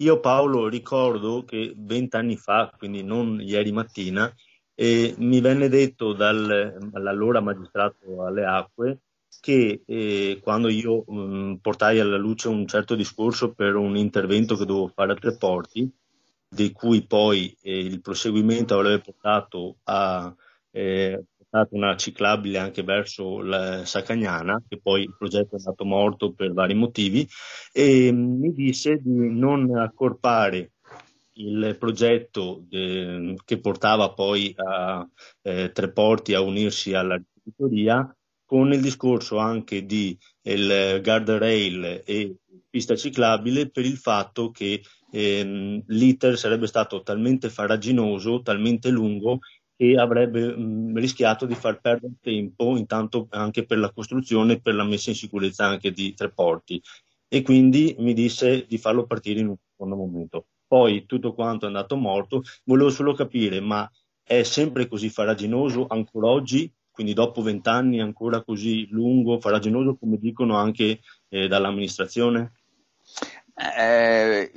Io 0.00 0.20
Paolo 0.20 0.68
ricordo 0.68 1.44
che 1.44 1.72
vent'anni 1.76 2.36
fa, 2.36 2.72
quindi 2.76 3.02
non 3.02 3.40
ieri 3.40 3.72
mattina, 3.72 4.32
eh, 4.74 5.14
mi 5.18 5.40
venne 5.40 5.68
detto 5.68 6.12
dall'allora 6.12 7.40
magistrato 7.40 8.24
alle 8.24 8.44
acque 8.44 9.00
che 9.40 9.82
eh, 9.84 10.40
quando 10.42 10.68
io 10.68 11.04
mh, 11.06 11.20
mm, 11.20 11.54
portai 11.56 12.00
alla 12.00 12.16
luce 12.16 12.48
un 12.48 12.66
certo 12.66 12.94
discorso 12.94 13.52
per 13.52 13.74
un 13.76 13.96
intervento 13.96 14.56
che 14.56 14.64
dovevo 14.64 14.88
fare 14.88 15.12
a 15.12 15.16
Tre 15.16 15.36
Porti, 15.36 15.90
di 16.48 16.72
cui 16.72 17.02
poi 17.06 17.56
eh, 17.62 17.78
il 17.78 18.00
proseguimento 18.00 18.74
avrebbe 18.78 19.02
portato 19.02 19.78
a 19.84 20.34
eh, 21.50 21.66
una 21.70 21.96
ciclabile 21.96 22.58
anche 22.58 22.82
verso 22.82 23.40
la 23.42 23.84
Sacagnana, 23.84 24.62
che 24.68 24.80
poi 24.80 25.02
il 25.02 25.14
progetto 25.16 25.56
è 25.56 25.58
andato 25.58 25.84
morto 25.84 26.32
per 26.32 26.52
vari 26.52 26.74
motivi, 26.74 27.26
e 27.72 28.12
mi 28.12 28.52
disse 28.52 28.96
di 28.96 29.30
non 29.30 29.76
accorpare 29.76 30.72
il 31.38 31.76
progetto 31.78 32.64
de, 32.68 33.34
che 33.44 33.60
portava 33.60 34.12
poi 34.12 34.52
a 34.56 35.06
eh, 35.42 35.70
Tre 35.72 35.92
Porti 35.92 36.34
a 36.34 36.40
unirsi 36.40 36.94
alla 36.94 37.16
ricevitoria 37.16 38.12
con 38.44 38.72
il 38.72 38.80
discorso 38.80 39.38
anche 39.38 39.84
di 39.84 40.18
il 40.42 41.00
guardrail 41.02 42.02
e 42.04 42.36
pista 42.70 42.96
ciclabile 42.96 43.70
per 43.70 43.84
il 43.84 43.96
fatto 43.96 44.50
che 44.50 44.82
ehm, 45.10 45.82
l'iter 45.88 46.38
sarebbe 46.38 46.66
stato 46.66 47.02
talmente 47.02 47.50
faraginoso, 47.50 48.40
talmente 48.42 48.88
lungo 48.90 49.40
che 49.78 49.94
avrebbe 49.96 50.56
mh, 50.56 50.98
rischiato 50.98 51.46
di 51.46 51.54
far 51.54 51.80
perdere 51.80 52.14
tempo 52.20 52.76
intanto 52.76 53.28
anche 53.30 53.64
per 53.64 53.78
la 53.78 53.92
costruzione 53.92 54.54
e 54.54 54.60
per 54.60 54.74
la 54.74 54.82
messa 54.82 55.10
in 55.10 55.16
sicurezza 55.16 55.66
anche 55.66 55.92
di 55.92 56.14
tre 56.14 56.30
porti 56.30 56.82
e 57.28 57.42
quindi 57.42 57.94
mi 58.00 58.12
disse 58.12 58.66
di 58.66 58.76
farlo 58.76 59.06
partire 59.06 59.38
in 59.38 59.48
un 59.48 59.56
secondo 59.70 59.94
momento. 59.94 60.46
Poi 60.66 61.06
tutto 61.06 61.32
quanto 61.32 61.64
è 61.64 61.68
andato 61.68 61.94
morto, 61.94 62.42
volevo 62.64 62.90
solo 62.90 63.14
capire, 63.14 63.60
ma 63.60 63.88
è 64.20 64.42
sempre 64.42 64.88
così 64.88 65.08
faraginoso 65.10 65.86
ancora 65.88 66.26
oggi 66.26 66.70
quindi 66.98 67.14
dopo 67.14 67.42
vent'anni 67.42 68.00
ancora 68.00 68.42
così 68.42 68.88
lungo, 68.90 69.38
faraginoso, 69.38 69.94
come 69.94 70.18
dicono 70.18 70.56
anche 70.56 70.98
eh, 71.28 71.46
dall'amministrazione? 71.46 72.54
Eh, 73.54 74.50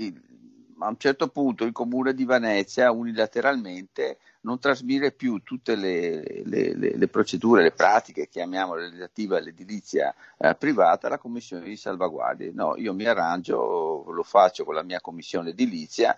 a 0.80 0.88
un 0.88 0.98
certo 0.98 1.28
punto 1.28 1.66
il 1.66 1.72
comune 1.72 2.16
di 2.16 2.26
Venezia 2.26 2.90
unilateralmente 2.90 4.18
non 4.42 4.60
trasmette 4.60 5.12
più 5.12 5.42
tutte 5.44 5.76
le, 5.76 6.44
le, 6.46 6.74
le, 6.76 6.98
le, 6.98 7.08
procedure, 7.08 7.62
le 7.62 7.72
pratiche, 7.72 8.28
chiamiamole 8.28 8.90
relative 8.90 9.38
all'edilizia 9.38 10.14
eh, 10.38 10.56
privata 10.56 11.08
alla 11.08 11.20
commissione 11.20 11.66
di 11.66 11.76
salvaguardia. 11.76 12.52
No, 12.54 12.76
io 12.78 12.94
mi 12.94 13.06
arrangio, 13.06 14.04
lo 14.12 14.24
faccio 14.24 14.64
con 14.64 14.76
la 14.76 14.84
mia 14.84 15.02
commissione 15.02 15.50
edilizia. 15.50 16.16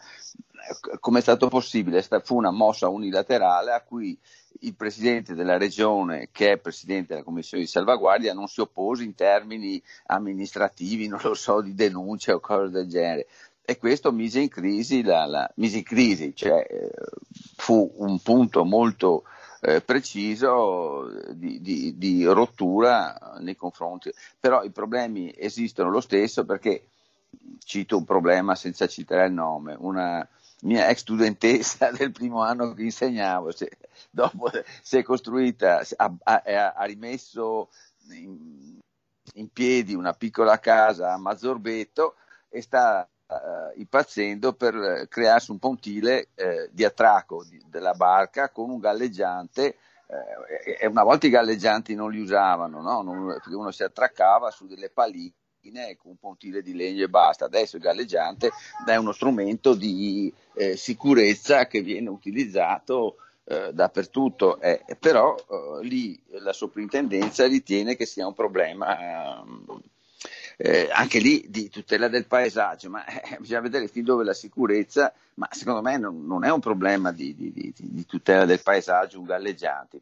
Come 1.00 1.20
è 1.20 1.22
stato 1.22 1.50
possibile? 1.50 2.02
Fu 2.24 2.38
una 2.38 2.52
mossa 2.52 2.88
unilaterale 2.88 3.72
a 3.72 3.82
cui 3.82 4.18
il 4.62 4.76
presidente 4.76 5.34
della 5.34 5.58
regione, 5.58 6.30
che 6.32 6.54
è 6.54 6.58
presidente 6.58 7.14
della 7.14 7.26
commissione 7.26 7.64
di 7.64 7.70
salvaguardia, 7.70 8.34
non 8.34 8.48
si 8.48 8.62
oppose 8.62 9.04
in 9.04 9.16
termini 9.16 9.82
amministrativi, 10.06 11.08
non 11.08 11.20
lo 11.22 11.34
so, 11.34 11.60
di 11.60 11.74
denuncia 11.74 12.34
o 12.34 12.40
cose 12.40 12.70
del 12.70 12.88
genere. 12.88 13.28
E 13.66 13.78
questo 13.78 14.12
mise 14.12 14.42
in 14.42 14.50
crisi, 14.50 15.04
la, 15.04 15.26
la, 15.26 15.52
mise 15.56 15.78
in 15.78 15.84
crisi 15.84 16.36
cioè, 16.36 16.66
eh, 16.70 16.92
fu 17.56 17.94
un 17.98 18.20
punto 18.20 18.66
molto 18.66 19.24
eh, 19.62 19.80
preciso 19.80 21.10
di, 21.32 21.62
di, 21.62 21.98
di 21.98 22.26
rottura 22.26 23.38
nei 23.40 23.56
confronti. 23.56 24.12
Però 24.40 24.64
i 24.64 24.72
problemi 24.72 25.34
esistono 25.38 25.90
lo 25.90 26.02
stesso 26.02 26.44
perché, 26.44 26.88
cito 27.64 27.98
un 27.98 28.04
problema 28.04 28.56
senza 28.56 28.88
citare 28.88 29.28
il 29.28 29.34
nome, 29.34 29.76
una 29.80 30.28
mia 30.64 30.90
ex 30.90 31.00
studentessa 31.00 31.92
del 31.96 32.12
primo 32.12 32.42
anno 32.42 32.74
che 32.74 32.84
insegnavo, 32.84 33.52
se, 33.52 33.70
dopo 34.10 34.52
si 34.82 34.98
è 34.98 35.04
costruita, 35.04 35.82
ha, 35.96 36.14
ha, 36.24 36.74
ha 36.76 36.84
rimesso 36.84 37.70
in, 38.12 38.80
in, 39.36 39.50
piedi 39.52 39.94
una 39.94 40.14
piccola 40.14 40.60
casa 40.60 41.14
a 41.14 41.18
Mazzorbetto 41.18 42.16
e 42.50 42.62
sta 42.62 43.08
uh, 43.34 43.80
impazzendo 43.80 44.54
per 44.54 45.08
crearsi 45.10 45.52
un 45.52 45.60
pontile 45.60 46.30
uh, 46.36 46.70
di 46.72 46.84
attracco 46.84 47.44
di, 47.44 47.62
della 47.68 47.94
barca 47.94 48.50
con 48.50 48.70
un 48.70 48.80
galleggiante 48.80 49.78
uh, 50.08 50.80
e 50.80 50.86
una 50.88 51.04
volta 51.04 51.28
i 51.28 51.32
galleggianti 51.32 51.96
non 51.96 52.12
li 52.12 52.20
usavano, 52.20 52.82
no? 52.82 53.02
non, 53.02 53.26
perché 53.28 53.56
uno 53.56 53.72
si 53.72 53.84
attraccava 53.84 54.52
su 54.52 54.68
delle 54.68 54.90
paline 54.90 55.34
con 55.98 56.12
un 56.12 56.18
pontile 56.18 56.62
di 56.62 56.74
legno 56.74 57.04
e 57.04 57.10
basta. 57.10 57.46
Adesso 57.46 57.78
il 57.78 57.82
galleggiante 57.82 58.52
è 58.86 58.96
uno 58.96 59.12
strumento 59.14 59.74
di 59.74 60.34
eh, 60.56 60.76
sicurezza 60.76 61.68
che 61.68 61.82
viene 61.82 62.10
utilizzato 62.10 63.16
eh, 63.46 63.74
dappertutto, 63.74 64.60
eh, 64.62 64.84
però 64.98 65.36
eh, 65.36 65.86
lì 65.86 66.18
la 66.40 66.54
soprintendenza 66.54 67.46
ritiene 67.46 67.96
che 67.98 68.06
sia 68.06 68.26
un 68.26 68.34
problema 68.34 69.44
eh, 70.58 70.90
anche 70.92 71.20
lì 71.20 71.46
di 71.50 71.70
tutela 71.70 72.08
del 72.08 72.26
paesaggio, 72.26 72.90
ma 72.90 73.06
eh, 73.06 73.38
bisogna 73.40 73.62
vedere 73.62 73.88
fin 73.88 74.04
dove 74.04 74.24
la 74.24 74.34
sicurezza, 74.34 75.14
ma 75.36 75.48
secondo 75.52 75.82
me 75.82 75.98
non, 75.98 76.26
non 76.26 76.44
è 76.44 76.52
un 76.52 76.60
problema 76.60 77.12
di, 77.12 77.36
di, 77.36 77.52
di, 77.52 77.74
di, 77.76 78.06
tutela 78.06 78.46
del 78.46 78.62
paesaggio 78.62 79.20
un 79.20 79.26
galleggiante, 79.26 80.02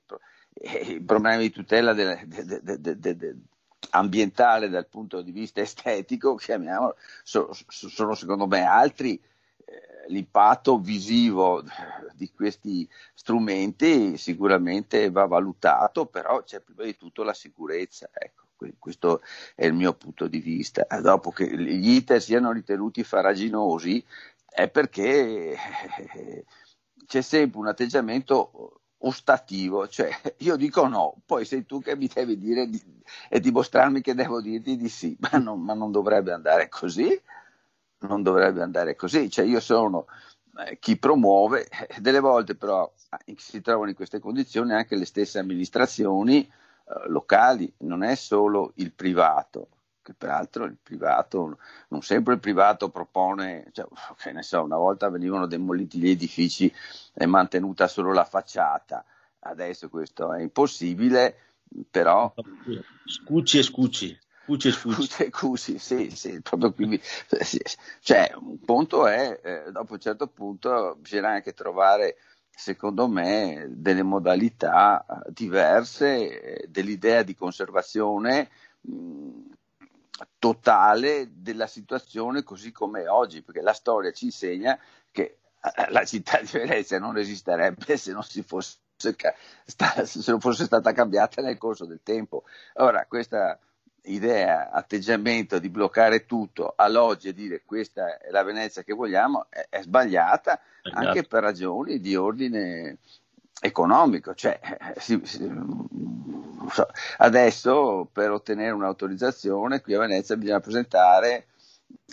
il 0.88 1.04
problema 1.04 1.38
di 1.38 1.50
tutela 1.50 1.94
del, 1.94 2.20
de, 2.26 2.80
de, 2.80 3.16
de, 3.16 3.36
ambientale 3.92 4.70
dal 4.70 4.88
punto 4.88 5.22
di 5.22 5.32
vista 5.32 5.62
estetico, 5.62 6.36
chiamiamolo, 6.36 6.96
sono, 7.24 7.50
sono 7.68 8.16
secondo 8.16 8.48
me 8.48 8.64
altri 8.64 9.20
l'impatto 10.08 10.80
visivo 10.80 11.64
di 12.14 12.32
questi 12.32 12.88
strumenti 13.14 14.18
sicuramente 14.18 15.10
va 15.10 15.26
valutato, 15.26 16.06
però 16.06 16.44
c'è 16.44 16.60
prima 16.60 16.84
di 16.84 16.96
tutto 16.96 17.24
la 17.24 17.34
sicurezza. 17.34 18.10
Ecco, 18.14 18.48
questo 18.80 19.22
è 19.56 19.66
il 19.66 19.74
mio 19.74 19.94
punto 19.94 20.28
di 20.28 20.40
vista. 20.40 20.86
Dopo 21.02 21.32
che 21.32 21.46
gli 21.56 21.96
ITER 21.96 22.22
siano 22.22 22.52
ritenuti 22.52 23.04
faraginosi 23.04 24.04
è 24.50 24.70
perché 24.70 25.56
c'è 27.06 27.22
sempre 27.22 27.60
un 27.60 27.68
atteggiamento 27.68 28.82
ostativo, 29.04 29.88
cioè 29.88 30.10
io 30.40 30.56
dico 30.56 30.88
no, 30.88 31.16
poi 31.26 31.46
sei 31.46 31.66
tu 31.66 31.82
che 31.82 31.96
mi 31.96 32.08
devi 32.08 32.38
dire 32.38 32.68
di, 32.68 32.82
e 33.30 33.40
dimostrarmi 33.40 34.02
che 34.02 34.14
devo 34.14 34.42
dirti 34.42 34.78
di 34.78 34.90
sì, 34.90 35.18
ma 35.20 35.40
non, 35.40 35.62
ma 35.62 35.74
non 35.74 35.92
dovrebbe 35.92 36.32
andare 36.32 36.70
così 36.70 37.20
non 38.02 38.24
dovrebbe 38.24 38.62
andare 38.62 38.96
così, 38.96 39.30
cioè 39.30 39.46
io 39.46 39.60
sono 39.60 40.08
eh, 40.66 40.78
chi 40.80 40.98
promuove, 40.98 41.68
eh, 41.68 42.00
delle 42.00 42.20
volte 42.20 42.56
però 42.56 42.92
eh, 43.26 43.36
si 43.38 43.62
trovano 43.62 43.90
in 43.90 43.96
queste 43.96 44.20
condizioni 44.20 44.74
anche 44.74 44.96
le 44.96 45.06
stesse 45.06 45.40
amministrazioni 45.40 46.50
eh, 46.88 47.10
locali, 47.10 47.72
non 47.80 48.04
è 48.04 48.16
solo 48.16 48.74
il 48.76 48.92
privato, 48.92 49.68
che 50.02 50.14
peraltro 50.14 50.66
il 50.66 50.78
privato, 50.82 51.58
non 51.90 52.02
sempre 52.02 52.34
il 52.34 52.40
privato 52.40 52.90
propone, 52.90 53.68
cioè, 53.72 53.88
che 54.18 54.32
ne 54.32 54.44
so, 54.44 54.64
una 54.64 54.78
volta 54.78 55.10
venivano 55.10 55.48
demoliti 55.48 56.00
gli 56.00 56.10
edifici 56.10 56.74
e 57.14 57.26
mantenuta 57.26 57.88
solo 57.88 58.14
la 58.14 58.26
facciata, 58.26 59.04
adesso 59.40 59.90
questo 59.90 60.34
è 60.34 60.42
impossibile, 60.42 61.36
però... 61.90 62.34
Scucci 63.06 63.60
e 63.60 63.64
scucci. 63.64 64.20
Cuci 64.44 64.68
e 64.68 64.72
sfuci. 64.72 65.30
Cuci, 65.30 65.78
sì, 65.78 66.10
sì, 66.10 66.42
proprio 66.42 66.74
qui. 66.74 67.00
Cioè, 68.02 68.34
un 68.36 68.60
punto 68.60 69.08
è, 69.08 69.40
eh, 69.44 69.72
dopo 69.72 69.94
un 69.94 70.00
certo 70.00 70.28
punto 70.28 70.98
bisogna 71.00 71.30
anche 71.30 71.54
trovare, 71.54 72.18
secondo 72.56 73.08
me, 73.08 73.68
delle 73.70 74.04
modalità 74.04 75.06
eh, 75.06 75.32
diverse 75.32 76.62
eh, 76.62 76.68
dell'idea 76.68 77.24
di 77.24 77.36
conservazione 77.36 78.50
totale 80.38 81.30
della 81.34 81.68
situazione 81.68 82.44
così 82.44 82.72
come 82.72 83.04
è 83.04 83.10
oggi, 83.10 83.42
perché 83.42 83.62
la 83.62 83.74
storia 83.74 84.12
ci 84.12 84.26
insegna 84.26 84.78
che 85.12 85.40
eh, 85.62 85.92
la 85.92 86.04
città 86.06 86.40
di 86.40 86.50
Venezia 86.52 87.00
non 87.00 87.18
esisterebbe 87.18 87.98
se 87.98 88.12
non 88.12 88.24
si 88.24 88.44
fosse 88.44 88.78
se 89.02 89.16
non 90.32 90.40
fosse 90.40 90.66
stata 90.66 90.92
cambiata 90.92 91.42
nel 91.42 91.58
corso 91.58 91.86
del 91.86 92.02
tempo. 92.04 92.44
Ora, 92.76 93.08
questa 93.08 93.60
idea, 94.04 94.72
atteggiamento 94.72 95.60
di 95.60 95.70
bloccare 95.70 96.26
tutto 96.26 96.74
all'oggi 96.76 97.30
e 97.30 97.34
dire 97.34 97.64
questa 97.66 98.18
è 98.18 98.32
la 98.32 98.44
Venezia 98.44 98.84
che 98.84 98.94
vogliamo 98.94 99.46
è, 99.50 99.68
è 99.70 99.82
sbagliata 99.82 100.60
esatto. 100.82 101.08
anche 101.08 101.24
per 101.24 101.44
ragioni 101.44 102.00
di 102.00 102.16
ordine 102.16 102.98
economico. 103.62 104.34
Cioè, 104.34 104.60
si, 104.98 105.22
si, 105.24 105.48
adesso 107.18 108.10
per 108.12 108.32
ottenere 108.32 108.72
un'autorizzazione 108.72 109.82
qui 109.82 109.94
a 109.94 110.00
Venezia 110.00 110.36
bisogna 110.36 110.60
presentare 110.60 111.48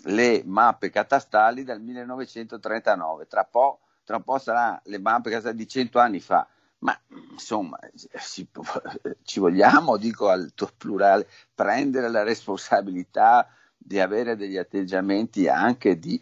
le 0.04 0.42
mappe 0.44 0.90
catastali 0.90 1.64
del 1.64 1.80
1939, 1.80 3.26
tra, 3.26 3.44
po', 3.44 3.80
tra 4.04 4.16
un 4.16 4.22
po' 4.22 4.38
saranno 4.38 4.80
le 4.84 4.98
mappe 4.98 5.30
catastali 5.30 5.56
di 5.56 5.68
100 5.68 5.98
anni 5.98 6.20
fa 6.20 6.46
ma 6.80 6.98
insomma, 7.32 7.78
ci, 7.94 8.46
ci 9.22 9.40
vogliamo, 9.40 9.96
dico 9.96 10.28
al 10.28 10.52
tuo 10.54 10.70
plurale, 10.76 11.28
prendere 11.54 12.08
la 12.08 12.22
responsabilità 12.22 13.48
di 13.76 14.00
avere 14.00 14.36
degli 14.36 14.56
atteggiamenti 14.56 15.48
anche 15.48 15.98
di 15.98 16.20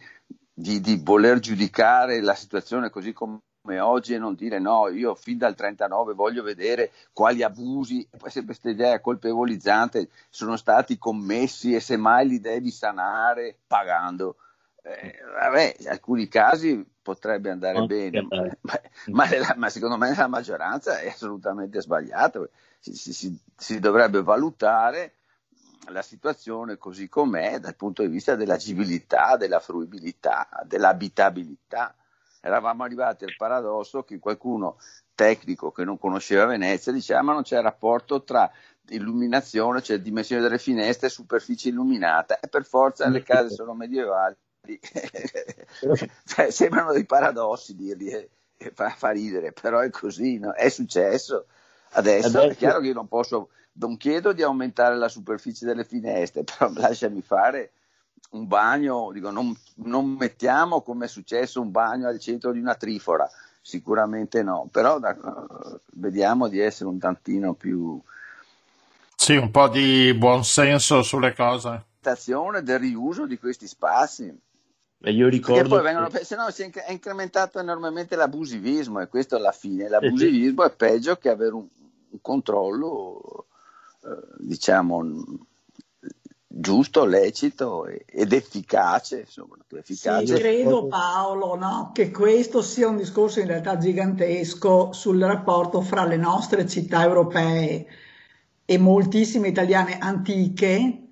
di, 0.59 0.81
di 0.81 0.99
voler 1.03 1.39
giudicare 1.39 2.23
la 2.23 2.35
situazione 2.35 2.89
così 2.89 3.13
come 3.13 3.41
oggi 3.79 4.15
e 4.15 4.19
non 4.19 4.35
dire 4.35 4.59
no, 4.59 4.89
io 4.89 5.15
fin 5.15 5.37
dal 5.37 5.55
39 5.55 6.15
voglio 6.15 6.43
vedere 6.43 6.93
quali 7.13 7.43
abusi, 7.43 8.09
poi 8.09 8.31
sempre 8.31 8.55
questa 8.55 8.71
idea 8.71 9.01
colpevolizzante 9.01 10.09
sono 10.31 10.57
stati 10.57 10.97
commessi 10.97 11.75
e 11.75 11.81
semmai 11.81 12.27
li 12.27 12.41
devi 12.41 12.71
sanare 12.71 13.59
pagando. 13.67 14.37
Eh, 14.89 15.19
vabbè, 15.41 15.77
in 15.81 15.89
alcuni 15.89 16.29
casi 16.29 16.87
potrebbe 17.03 17.51
andare 17.51 17.79
okay, 17.81 18.11
bene, 18.11 18.27
ma, 18.31 18.49
ma, 19.07 19.55
ma, 19.57 19.69
secondo 19.69 19.97
me 19.97 20.15
la 20.15 20.29
maggioranza 20.29 21.01
è 21.01 21.09
assolutamente 21.09 21.81
sbagliata. 21.81 22.49
Si, 22.79 22.95
si, 22.95 23.37
si, 23.57 23.81
dovrebbe 23.81 24.23
valutare 24.23 25.15
la 25.89 26.03
situazione 26.03 26.77
così 26.77 27.09
com'è 27.09 27.59
dal 27.59 27.75
punto 27.75 28.03
di 28.03 28.09
vista 28.09 28.37
dell'agibilità, 28.37 29.37
della 29.37 29.59
fruibilità, 29.59 30.49
dell'abitabilità. 30.65 31.97
Eravamo 32.41 32.85
arrivati 32.85 33.25
al 33.25 33.35
paradosso 33.37 34.05
che 34.05 34.21
qualcuno 34.21 34.79
tecnico 35.17 35.73
che 35.73 35.83
non 35.83 35.99
conosceva 35.99 36.45
Venezia 36.45 36.93
diceva 36.93 37.23
ma 37.23 37.33
non 37.33 37.43
c'è 37.43 37.61
rapporto 37.61 38.23
tra 38.23 38.49
illuminazione, 38.89 39.83
cioè 39.83 39.99
dimensione 39.99 40.43
delle 40.43 40.59
finestre 40.59 41.09
e 41.09 41.11
superficie 41.11 41.71
illuminata 41.71 42.39
e 42.39 42.47
per 42.47 42.65
forza 42.65 43.09
le 43.09 43.25
case 43.25 43.51
sono 43.55 43.75
medievali 43.75 44.37
cioè, 46.25 46.51
sembrano 46.51 46.93
dei 46.93 47.05
paradossi 47.05 47.75
dirli 47.75 48.09
e, 48.09 48.29
e 48.57 48.71
fa, 48.75 48.91
fa, 48.91 49.11
ridere, 49.11 49.53
però 49.53 49.81
è 49.81 49.91
così, 49.91 50.39
no? 50.39 50.53
è 50.53 50.69
successo. 50.69 51.47
Adesso, 51.91 52.27
Adesso 52.27 52.51
è 52.51 52.57
chiaro 52.57 52.81
che 52.81 52.89
io 52.89 52.95
non 52.95 53.09
posso, 53.09 53.51
non 53.75 53.97
chiedo 53.97 54.33
di 54.33 54.43
aumentare 54.43 54.97
la 54.97 55.09
superficie 55.09 55.65
delle 55.65 55.85
finestre, 55.85 56.45
però 56.45 56.71
lasciami 56.75 57.23
fare 57.23 57.73
un 58.31 58.47
bagno, 58.47 59.11
dico, 59.13 59.31
non, 59.31 59.55
non 59.77 60.11
mettiamo 60.11 60.83
come 60.83 61.07
è 61.07 61.09
successo 61.09 61.61
un 61.61 61.71
bagno 61.71 62.09
al 62.09 62.19
centro 62.19 62.53
di 62.53 62.59
una 62.59 62.75
trifora, 62.75 63.29
sicuramente 63.61 64.43
no, 64.43 64.69
però 64.71 64.99
da, 64.99 65.17
vediamo 65.95 66.49
di 66.49 66.59
essere 66.59 66.89
un 66.89 66.99
tantino 66.99 67.55
più... 67.55 68.01
Sì, 69.15 69.37
un 69.37 69.51
po' 69.51 69.69
di 69.69 70.13
buonsenso 70.15 71.03
sulle 71.03 71.35
cose. 71.35 71.85
Del 72.63 72.79
riuso 72.79 73.27
di 73.27 73.39
questi 73.39 73.67
spazi. 73.67 74.33
E 75.01 75.13
io 75.13 75.29
ricordo. 75.29 75.63
Che 75.63 75.69
poi 75.69 75.83
vengono, 75.83 76.09
che... 76.09 76.25
se 76.25 76.37
no 76.37 76.51
si 76.51 76.63
è 76.63 76.91
incrementato 76.91 77.59
enormemente 77.59 78.17
l'abusivismo 78.17 79.01
e 79.01 79.09
questo 79.09 79.37
alla 79.37 79.53
fine. 79.53 79.89
L'abusivismo 79.89 80.65
è 80.65 80.75
peggio 80.75 81.17
che 81.17 81.29
avere 81.29 81.55
un, 81.55 81.67
un 82.11 82.21
controllo, 82.21 83.47
eh, 84.03 84.35
diciamo, 84.39 85.05
giusto, 86.47 87.05
lecito 87.05 87.87
ed 87.87 88.33
efficace. 88.33 89.21
Insomma, 89.21 89.57
efficace. 89.69 90.35
Sì, 90.35 90.41
credo 90.41 90.87
Paolo 90.87 91.55
no? 91.57 91.91
che 91.93 92.11
questo 92.11 92.63
sia 92.63 92.89
un 92.89 92.97
discorso 92.97 93.41
in 93.41 93.47
realtà 93.47 93.77
gigantesco 93.77 94.93
sul 94.93 95.21
rapporto 95.21 95.83
fra 95.83 96.05
le 96.05 96.17
nostre 96.17 96.67
città 96.67 97.03
europee 97.03 97.87
e 98.65 98.79
moltissime 98.79 99.49
italiane 99.49 99.99
antiche 99.99 101.06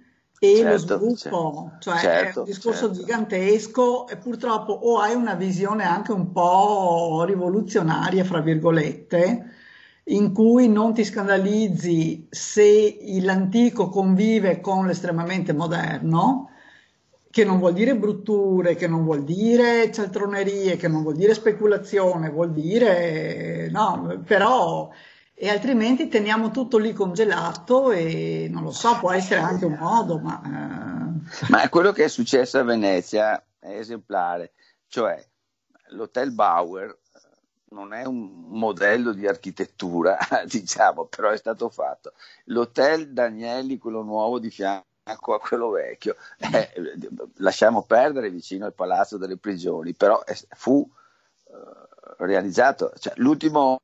e 0.52 0.56
certo, 0.56 0.98
lo 0.98 1.14
sviluppo, 1.16 1.72
cioè 1.80 1.98
certo, 1.98 2.38
è 2.38 2.42
un 2.42 2.44
discorso 2.44 2.86
certo. 2.86 3.00
gigantesco 3.00 4.08
e 4.08 4.16
purtroppo 4.16 4.72
o 4.72 4.98
hai 4.98 5.14
una 5.14 5.34
visione 5.34 5.84
anche 5.84 6.12
un 6.12 6.32
po' 6.32 7.24
rivoluzionaria, 7.26 8.24
fra 8.24 8.40
virgolette, 8.40 9.50
in 10.04 10.32
cui 10.32 10.68
non 10.68 10.92
ti 10.92 11.04
scandalizzi 11.04 12.26
se 12.30 12.98
l'antico 13.20 13.88
convive 13.88 14.60
con 14.60 14.86
l'estremamente 14.86 15.52
moderno, 15.52 16.50
che 17.30 17.44
non 17.44 17.58
vuol 17.58 17.72
dire 17.72 17.96
brutture, 17.96 18.76
che 18.76 18.86
non 18.86 19.02
vuol 19.02 19.24
dire 19.24 19.90
cialtronerie, 19.90 20.76
che 20.76 20.86
non 20.86 21.02
vuol 21.02 21.16
dire 21.16 21.34
speculazione, 21.34 22.30
vuol 22.30 22.52
dire 22.52 23.68
no, 23.72 24.22
però 24.24 24.88
e 25.44 25.50
altrimenti 25.50 26.08
teniamo 26.08 26.50
tutto 26.50 26.78
lì 26.78 26.94
congelato 26.94 27.92
e 27.92 28.48
non 28.50 28.62
lo 28.62 28.70
so, 28.70 28.96
può 28.98 29.12
essere 29.12 29.40
anche 29.40 29.66
un 29.66 29.76
modo, 29.78 30.18
ma... 30.18 30.40
Eh... 30.42 31.50
Ma 31.50 31.68
quello 31.68 31.92
che 31.92 32.04
è 32.04 32.08
successo 32.08 32.58
a 32.58 32.62
Venezia 32.62 33.44
è 33.58 33.76
esemplare, 33.76 34.54
cioè 34.88 35.22
l'Hotel 35.88 36.32
Bauer 36.32 36.98
non 37.72 37.92
è 37.92 38.06
un 38.06 38.46
modello 38.46 39.12
di 39.12 39.26
architettura, 39.26 40.16
diciamo, 40.48 41.04
però 41.04 41.28
è 41.28 41.36
stato 41.36 41.68
fatto. 41.68 42.14
L'Hotel 42.44 43.12
Danieli, 43.12 43.76
quello 43.76 44.00
nuovo 44.00 44.38
di 44.38 44.48
fianco 44.48 45.34
a 45.34 45.40
quello 45.40 45.68
vecchio, 45.68 46.16
eh, 46.38 46.72
lasciamo 47.36 47.82
perdere 47.82 48.30
vicino 48.30 48.64
al 48.64 48.72
Palazzo 48.72 49.18
delle 49.18 49.36
Prigioni, 49.36 49.92
però 49.92 50.24
fu 50.54 50.90
eh, 51.48 51.52
realizzato, 52.24 52.94
cioè, 52.98 53.12
l'ultima 53.16 53.78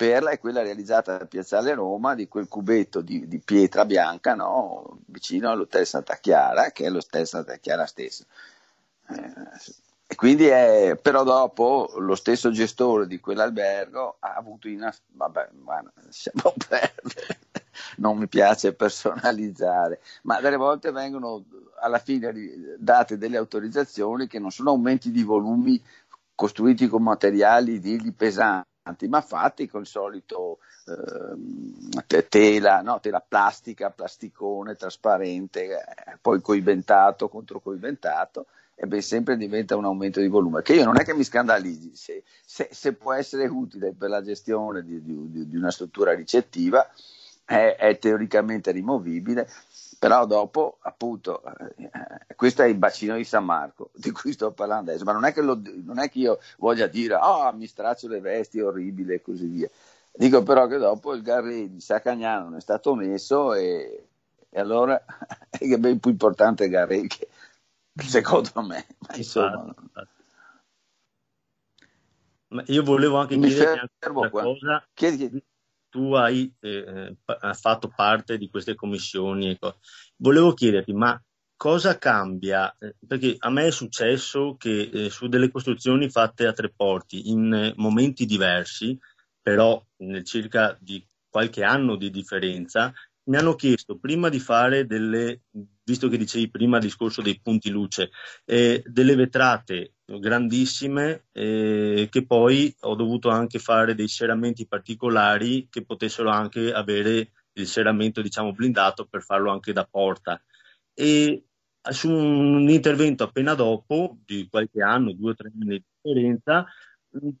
perla 0.00 0.30
è 0.30 0.38
quella 0.38 0.62
realizzata 0.62 1.20
a 1.20 1.26
Piazzale 1.26 1.74
Roma 1.74 2.14
di 2.14 2.26
quel 2.26 2.48
cubetto 2.48 3.02
di, 3.02 3.28
di 3.28 3.38
pietra 3.38 3.84
bianca 3.84 4.34
no? 4.34 5.00
vicino 5.04 5.50
all'Hotel 5.50 5.84
Santa 5.86 6.14
Chiara, 6.14 6.70
che 6.70 6.86
è 6.86 6.88
l'Hotel 6.88 7.26
Santa 7.26 7.56
Chiara 7.56 7.84
stesso. 7.84 8.24
Eh, 9.10 10.14
quindi 10.16 10.46
è, 10.46 10.98
però 11.00 11.22
dopo 11.22 11.92
lo 11.98 12.14
stesso 12.14 12.50
gestore 12.50 13.06
di 13.06 13.20
quell'albergo 13.20 14.16
ha 14.20 14.36
avuto 14.36 14.68
in 14.68 14.90
vabbè, 15.08 15.50
ma 15.64 15.84
lasciamo 16.02 16.54
perdere, 16.66 17.38
non 17.98 18.16
mi 18.16 18.26
piace 18.26 18.72
personalizzare, 18.72 20.00
ma 20.22 20.40
delle 20.40 20.56
volte 20.56 20.92
vengono 20.92 21.44
alla 21.78 21.98
fine 21.98 22.32
date 22.78 23.18
delle 23.18 23.36
autorizzazioni 23.36 24.26
che 24.26 24.38
non 24.38 24.50
sono 24.50 24.70
aumenti 24.70 25.10
di 25.10 25.22
volumi 25.22 25.78
costruiti 26.34 26.88
con 26.88 27.02
materiali 27.02 27.80
digli 27.80 28.14
pesanti 28.90 29.08
ma 29.08 29.20
fatti 29.20 29.68
con 29.68 29.82
il 29.82 29.86
solito 29.86 30.58
eh, 30.86 32.28
tela, 32.28 32.80
no? 32.82 33.00
tela 33.00 33.24
plastica, 33.26 33.90
plasticone, 33.90 34.76
trasparente, 34.76 35.64
eh, 35.64 36.18
poi 36.20 36.40
coibentato 36.40 37.28
contro 37.28 37.60
coibentato, 37.60 38.46
e 38.74 38.86
beh, 38.86 39.00
sempre 39.00 39.36
diventa 39.36 39.76
un 39.76 39.84
aumento 39.84 40.20
di 40.20 40.28
volume, 40.28 40.62
che 40.62 40.74
io 40.74 40.84
non 40.84 40.98
è 40.98 41.04
che 41.04 41.14
mi 41.14 41.24
scandalizzi, 41.24 41.94
se, 41.94 42.22
se, 42.44 42.68
se 42.70 42.94
può 42.94 43.12
essere 43.12 43.46
utile 43.46 43.92
per 43.92 44.08
la 44.08 44.22
gestione 44.22 44.82
di, 44.82 45.02
di, 45.02 45.48
di 45.48 45.56
una 45.56 45.70
struttura 45.70 46.14
ricettiva, 46.14 46.88
è, 47.44 47.76
è 47.78 47.98
teoricamente 47.98 48.70
rimovibile, 48.70 49.48
però 50.00 50.24
dopo 50.24 50.78
appunto 50.80 51.42
eh, 51.76 52.34
questo 52.34 52.62
è 52.62 52.66
il 52.66 52.78
bacino 52.78 53.16
di 53.16 53.24
San 53.24 53.44
Marco 53.44 53.90
di 53.94 54.10
cui 54.12 54.32
sto 54.32 54.50
parlando 54.50 54.90
adesso 54.90 55.04
ma 55.04 55.12
non 55.12 55.26
è 55.26 55.32
che, 55.34 55.42
lo, 55.42 55.60
non 55.84 55.98
è 55.98 56.08
che 56.08 56.20
io 56.20 56.38
voglia 56.56 56.86
dire 56.86 57.16
oh 57.16 57.52
mi 57.52 57.66
straccio 57.66 58.08
le 58.08 58.20
vesti 58.20 58.60
è 58.60 58.64
orribile 58.64 59.16
e 59.16 59.22
così 59.22 59.46
via. 59.46 59.68
Dico 60.10 60.42
però 60.42 60.66
che 60.66 60.78
dopo 60.78 61.12
il 61.12 61.20
Garri 61.20 61.70
di 61.70 61.80
Sacagnano 61.82 62.44
non 62.44 62.56
è 62.56 62.60
stato 62.62 62.94
messo 62.94 63.52
e, 63.52 64.06
e 64.48 64.58
allora 64.58 65.04
è 65.50 65.76
ben 65.76 66.00
più 66.00 66.10
importante 66.10 66.64
il 66.64 66.70
Garri 66.70 67.06
che 67.06 67.28
secondo 67.98 68.62
me 68.62 68.86
ma 69.00 69.16
insomma 69.16 69.74
ma 72.48 72.64
io 72.68 72.82
volevo 72.82 73.18
anche 73.18 73.36
mi 73.36 73.48
chiedere 73.48 73.90
una 74.12 74.30
cosa. 74.30 74.84
Chiedi, 74.94 75.16
chiedi 75.18 75.44
tu 75.90 76.14
hai 76.14 76.50
eh, 76.60 77.16
fatto 77.54 77.92
parte 77.94 78.38
di 78.38 78.48
queste 78.48 78.74
commissioni. 78.74 79.58
Volevo 80.16 80.54
chiederti, 80.54 80.92
ma 80.94 81.20
cosa 81.56 81.98
cambia? 81.98 82.74
Eh, 82.78 82.94
perché 83.06 83.36
a 83.38 83.50
me 83.50 83.66
è 83.66 83.70
successo 83.70 84.56
che 84.56 84.88
eh, 84.92 85.10
su 85.10 85.28
delle 85.28 85.50
costruzioni 85.50 86.08
fatte 86.08 86.46
a 86.46 86.52
tre 86.54 86.72
porti 86.74 87.28
in 87.28 87.52
eh, 87.52 87.74
momenti 87.76 88.24
diversi, 88.24 88.98
però 89.42 89.84
nel 89.98 90.24
circa 90.24 90.76
di 90.80 91.06
qualche 91.28 91.62
anno 91.62 91.96
di 91.96 92.10
differenza, 92.10 92.92
mi 93.24 93.36
hanno 93.36 93.54
chiesto 93.54 93.98
prima 93.98 94.28
di 94.28 94.40
fare 94.40 94.86
delle, 94.86 95.42
visto 95.90 96.08
che 96.08 96.16
dicevi 96.16 96.50
prima 96.50 96.76
il 96.76 96.84
discorso 96.84 97.20
dei 97.20 97.40
punti 97.40 97.68
luce, 97.70 98.10
eh, 98.44 98.82
delle 98.86 99.16
vetrate 99.16 99.94
grandissime 100.04 101.26
eh, 101.32 102.08
che 102.10 102.26
poi 102.26 102.74
ho 102.80 102.94
dovuto 102.94 103.28
anche 103.28 103.58
fare 103.58 103.94
dei 103.94 104.08
serramenti 104.08 104.66
particolari 104.66 105.68
che 105.70 105.84
potessero 105.84 106.30
anche 106.30 106.72
avere 106.72 107.32
il 107.52 107.66
serramento 107.66 108.22
diciamo 108.22 108.52
blindato 108.52 109.06
per 109.06 109.22
farlo 109.22 109.50
anche 109.50 109.72
da 109.72 109.86
porta 109.88 110.40
e 110.94 111.44
su 111.90 112.10
un 112.10 112.68
intervento 112.68 113.24
appena 113.24 113.54
dopo 113.54 114.18
di 114.24 114.48
qualche 114.50 114.82
anno, 114.82 115.12
due 115.12 115.30
o 115.30 115.34
tre 115.34 115.50
anni 115.52 115.78
di 115.78 115.84
differenza 116.02 116.66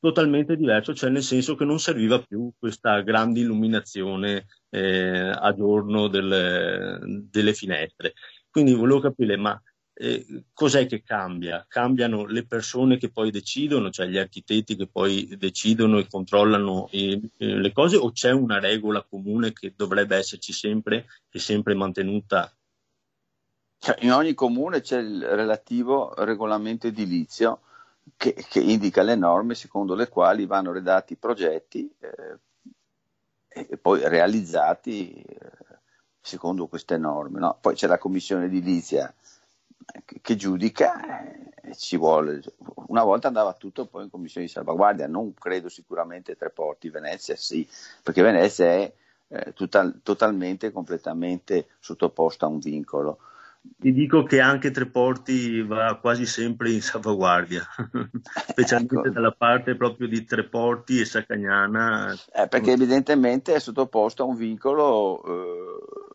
totalmente 0.00 0.56
diverso, 0.56 0.94
cioè 0.94 1.10
nel 1.10 1.22
senso 1.22 1.54
che 1.54 1.64
non 1.64 1.78
serviva 1.78 2.20
più 2.20 2.50
questa 2.58 3.00
grande 3.02 3.40
illuminazione 3.40 4.46
eh, 4.68 5.30
a 5.32 5.54
giorno 5.54 6.08
delle, 6.08 6.98
delle, 7.30 7.54
finestre. 7.54 8.14
Quindi 8.50 8.74
volevo 8.74 9.00
capire, 9.00 9.36
ma 9.36 9.60
eh, 9.94 10.44
cos'è 10.52 10.86
che 10.86 11.02
cambia? 11.02 11.64
Cambiano 11.68 12.26
le 12.26 12.46
persone 12.46 12.96
che 12.96 13.10
poi 13.10 13.30
decidono, 13.30 13.90
cioè 13.90 14.06
gli 14.06 14.18
architetti 14.18 14.76
che 14.76 14.88
poi 14.88 15.36
decidono 15.36 15.98
e 15.98 16.06
controllano 16.08 16.88
i, 16.92 17.20
le 17.36 17.72
cose, 17.72 17.96
o 17.96 18.10
c'è 18.12 18.32
una 18.32 18.58
regola 18.58 19.04
comune 19.08 19.52
che 19.52 19.74
dovrebbe 19.76 20.16
esserci 20.16 20.52
sempre 20.52 21.06
e 21.30 21.38
sempre 21.38 21.74
mantenuta 21.74 22.52
cioè, 23.82 23.96
in 24.00 24.12
ogni 24.12 24.34
comune 24.34 24.82
c'è 24.82 24.98
il 24.98 25.26
relativo 25.26 26.12
regolamento 26.22 26.86
edilizio 26.86 27.62
che, 28.14 28.34
che, 28.34 28.60
indica 28.60 29.02
le 29.02 29.14
norme 29.14 29.54
secondo 29.54 29.94
le 29.94 30.08
quali 30.08 30.44
vanno 30.44 30.70
redatti 30.70 31.14
i 31.14 31.16
progetti 31.16 31.90
eh, 31.98 32.38
e 33.48 33.78
poi 33.78 34.06
realizzati 34.06 35.12
eh, 35.14 35.69
secondo 36.20 36.66
queste 36.66 36.96
norme. 36.98 37.40
No? 37.40 37.56
Poi 37.60 37.74
c'è 37.74 37.86
la 37.86 37.98
commissione 37.98 38.46
edilizia 38.46 39.12
che, 40.20 40.36
giudica 40.36 41.24
e 41.62 41.74
ci 41.74 41.96
vuole. 41.96 42.42
Una 42.86 43.04
volta 43.04 43.28
andava 43.28 43.52
tutto 43.54 43.86
poi 43.86 44.04
in 44.04 44.10
commissione 44.10 44.46
di 44.46 44.52
salvaguardia, 44.52 45.06
non 45.06 45.34
credo 45.34 45.68
sicuramente 45.68 46.36
tre 46.36 46.50
porti, 46.50 46.90
Venezia 46.90 47.36
sì, 47.36 47.66
perché 48.02 48.22
Venezia 48.22 48.66
è 48.66 48.92
eh, 49.28 49.52
total, 49.52 50.00
totalmente, 50.02 50.72
completamente 50.72 51.68
sottoposta 51.78 52.46
a 52.46 52.48
un 52.48 52.58
vincolo. 52.58 53.18
Ti 53.62 53.92
dico 53.92 54.22
che 54.22 54.40
anche 54.40 54.70
Treporti 54.70 55.60
va 55.60 55.98
quasi 56.00 56.24
sempre 56.24 56.70
in 56.70 56.80
salvaguardia, 56.80 57.62
specialmente 58.48 59.08
ecco. 59.08 59.10
dalla 59.10 59.34
parte 59.36 59.76
proprio 59.76 60.08
di 60.08 60.24
Treporti 60.24 60.98
e 60.98 61.04
Saccagnana. 61.04 62.16
Eh, 62.32 62.48
perché 62.48 62.72
evidentemente 62.72 63.54
è 63.54 63.60
sottoposto 63.60 64.22
a 64.22 64.26
un 64.26 64.36
vincolo 64.36 65.22
eh, 65.22 66.09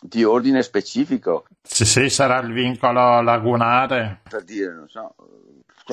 di 0.00 0.24
ordine 0.24 0.62
specifico. 0.62 1.46
Sì, 1.62 1.84
sì, 1.84 2.08
sarà 2.08 2.40
il 2.40 2.52
vincolo 2.52 3.20
lagunare. 3.20 4.20
Per 4.28 4.42
dire, 4.44 4.74
non 4.74 4.88
so, 4.88 5.14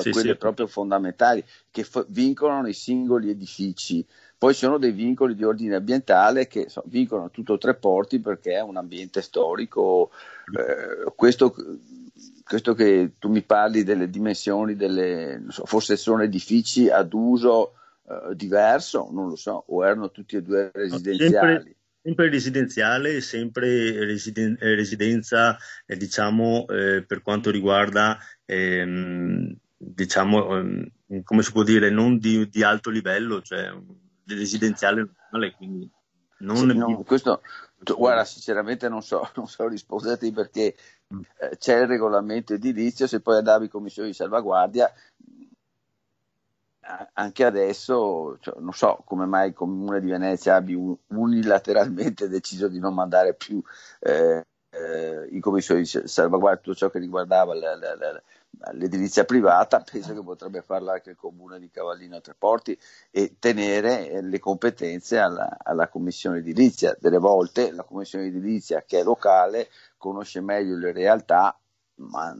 sì, 0.00 0.10
quelli 0.10 0.30
sì. 0.30 0.36
proprio 0.36 0.66
fondamentali 0.66 1.44
che 1.70 1.84
f- 1.84 2.06
vincolano 2.08 2.68
i 2.68 2.72
singoli 2.72 3.30
edifici. 3.30 4.04
Poi 4.36 4.54
ci 4.54 4.60
sono 4.60 4.78
dei 4.78 4.92
vincoli 4.92 5.34
di 5.34 5.44
ordine 5.44 5.74
ambientale 5.74 6.46
che 6.46 6.68
so, 6.68 6.82
vincolano 6.86 7.30
tutto 7.30 7.58
tre 7.58 7.74
porti 7.74 8.20
perché 8.20 8.54
è 8.54 8.62
un 8.62 8.76
ambiente 8.76 9.20
storico. 9.20 10.10
Eh, 10.56 11.12
questo, 11.16 11.54
questo, 12.44 12.74
che 12.74 13.12
tu 13.18 13.28
mi 13.28 13.42
parli 13.42 13.82
delle 13.82 14.08
dimensioni, 14.08 14.76
delle, 14.76 15.42
so, 15.48 15.64
forse 15.66 15.96
sono 15.96 16.22
edifici 16.22 16.88
ad 16.88 17.12
uso 17.12 17.74
eh, 18.08 18.34
diverso, 18.36 19.08
non 19.10 19.28
lo 19.28 19.36
so, 19.36 19.64
o 19.66 19.84
erano 19.84 20.10
tutti 20.12 20.36
e 20.36 20.42
due 20.42 20.70
residenziali. 20.72 21.74
Sempre, 22.00 22.30
residenziale, 22.30 23.20
sempre 23.20 24.04
residen- 24.04 24.56
eh, 24.60 24.74
residenza, 24.74 25.56
eh, 25.84 25.96
diciamo, 25.96 26.66
eh, 26.68 27.04
per 27.04 27.22
quanto 27.22 27.50
riguarda, 27.50 28.18
ehm, 28.44 29.54
diciamo, 29.76 30.56
ehm, 30.56 30.90
come 31.24 31.42
si 31.42 31.52
può 31.52 31.62
dire, 31.62 31.90
non 31.90 32.18
di, 32.18 32.48
di 32.48 32.62
alto 32.62 32.90
livello, 32.90 33.42
cioè 33.42 33.72
residenziale 34.26 35.08
normale, 35.30 35.54
quindi 35.54 35.90
non 36.38 36.56
sì, 36.56 36.76
no, 36.76 37.02
questo, 37.02 37.40
guarda, 37.96 38.24
sinceramente 38.24 38.88
non 38.88 39.02
so, 39.02 39.28
non 39.34 39.46
so 39.46 39.66
risponderti 39.66 40.30
perché 40.32 40.76
mm. 41.12 41.20
eh, 41.40 41.56
c'è 41.58 41.80
il 41.80 41.86
regolamento 41.86 42.54
edilizio, 42.54 43.06
se 43.06 43.20
poi 43.20 43.38
andavi 43.38 43.64
in 43.64 43.70
commissione 43.70 44.08
di 44.08 44.14
salvaguardia, 44.14 44.92
anche 47.12 47.44
adesso, 47.44 48.38
cioè, 48.40 48.58
non 48.60 48.72
so 48.72 49.02
come 49.04 49.26
mai 49.26 49.48
il 49.48 49.54
Comune 49.54 50.00
di 50.00 50.08
Venezia 50.08 50.56
abbia 50.56 50.78
unilateralmente 51.08 52.28
deciso 52.28 52.68
di 52.68 52.78
non 52.78 52.94
mandare 52.94 53.34
più 53.34 53.62
eh, 54.00 54.44
eh, 54.70 55.28
in 55.30 55.40
commissione 55.40 55.80
di 55.80 55.86
salvaguardia 55.86 56.62
tutto 56.62 56.76
ciò 56.76 56.90
che 56.90 56.98
riguardava 56.98 57.54
la, 57.54 57.76
la, 57.76 57.94
la, 57.94 58.22
l'edilizia 58.72 59.24
privata, 59.24 59.80
penso 59.80 60.14
che 60.14 60.22
potrebbe 60.22 60.62
farlo 60.62 60.90
anche 60.90 61.10
il 61.10 61.16
comune 61.16 61.58
di 61.58 61.70
Cavallino 61.70 62.16
a 62.16 62.20
Treporti 62.20 62.78
e 63.10 63.36
tenere 63.38 64.10
eh, 64.10 64.22
le 64.22 64.38
competenze 64.38 65.18
alla, 65.18 65.56
alla, 65.62 65.88
commissione 65.88 66.38
edilizia. 66.38 66.96
Delle 66.98 67.18
volte 67.18 67.72
la 67.72 67.84
commissione 67.84 68.26
edilizia 68.26 68.82
che 68.86 69.00
è 69.00 69.02
locale 69.02 69.68
conosce 69.96 70.40
meglio 70.40 70.76
le 70.76 70.92
realtà, 70.92 71.58
ma 71.96 72.34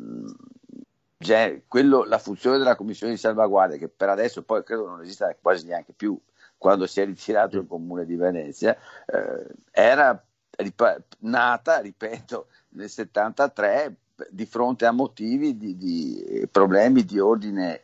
già, 1.18 1.52
quello, 1.66 2.04
la 2.04 2.18
funzione 2.18 2.58
della 2.58 2.76
commissione 2.76 3.12
di 3.12 3.18
salvaguardia, 3.18 3.76
che 3.76 3.88
per 3.88 4.08
adesso 4.08 4.42
poi 4.42 4.62
credo 4.62 4.86
non 4.86 5.02
esista 5.02 5.34
quasi 5.40 5.66
neanche 5.66 5.92
più 5.92 6.18
quando 6.56 6.86
si 6.86 7.00
è 7.00 7.04
ritirato 7.04 7.58
il 7.58 7.66
comune 7.66 8.04
di 8.04 8.16
Venezia, 8.16 8.76
eh, 9.06 9.46
era 9.70 10.20
rip- 10.56 11.04
nata, 11.20 11.78
ripeto, 11.78 12.48
nel 12.70 12.88
73 12.88 13.96
di 14.30 14.46
fronte 14.46 14.84
a 14.84 14.90
motivi 14.90 15.56
di, 15.56 15.76
di 15.76 16.20
eh, 16.22 16.48
problemi 16.48 17.04
di 17.04 17.20
ordine 17.20 17.76
eh, 17.76 17.82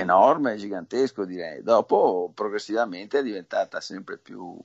enorme, 0.00 0.56
gigantesco 0.56 1.24
direi. 1.24 1.62
Dopo 1.62 2.30
progressivamente 2.32 3.18
è 3.18 3.22
diventata 3.22 3.80
sempre 3.80 4.18
più 4.18 4.56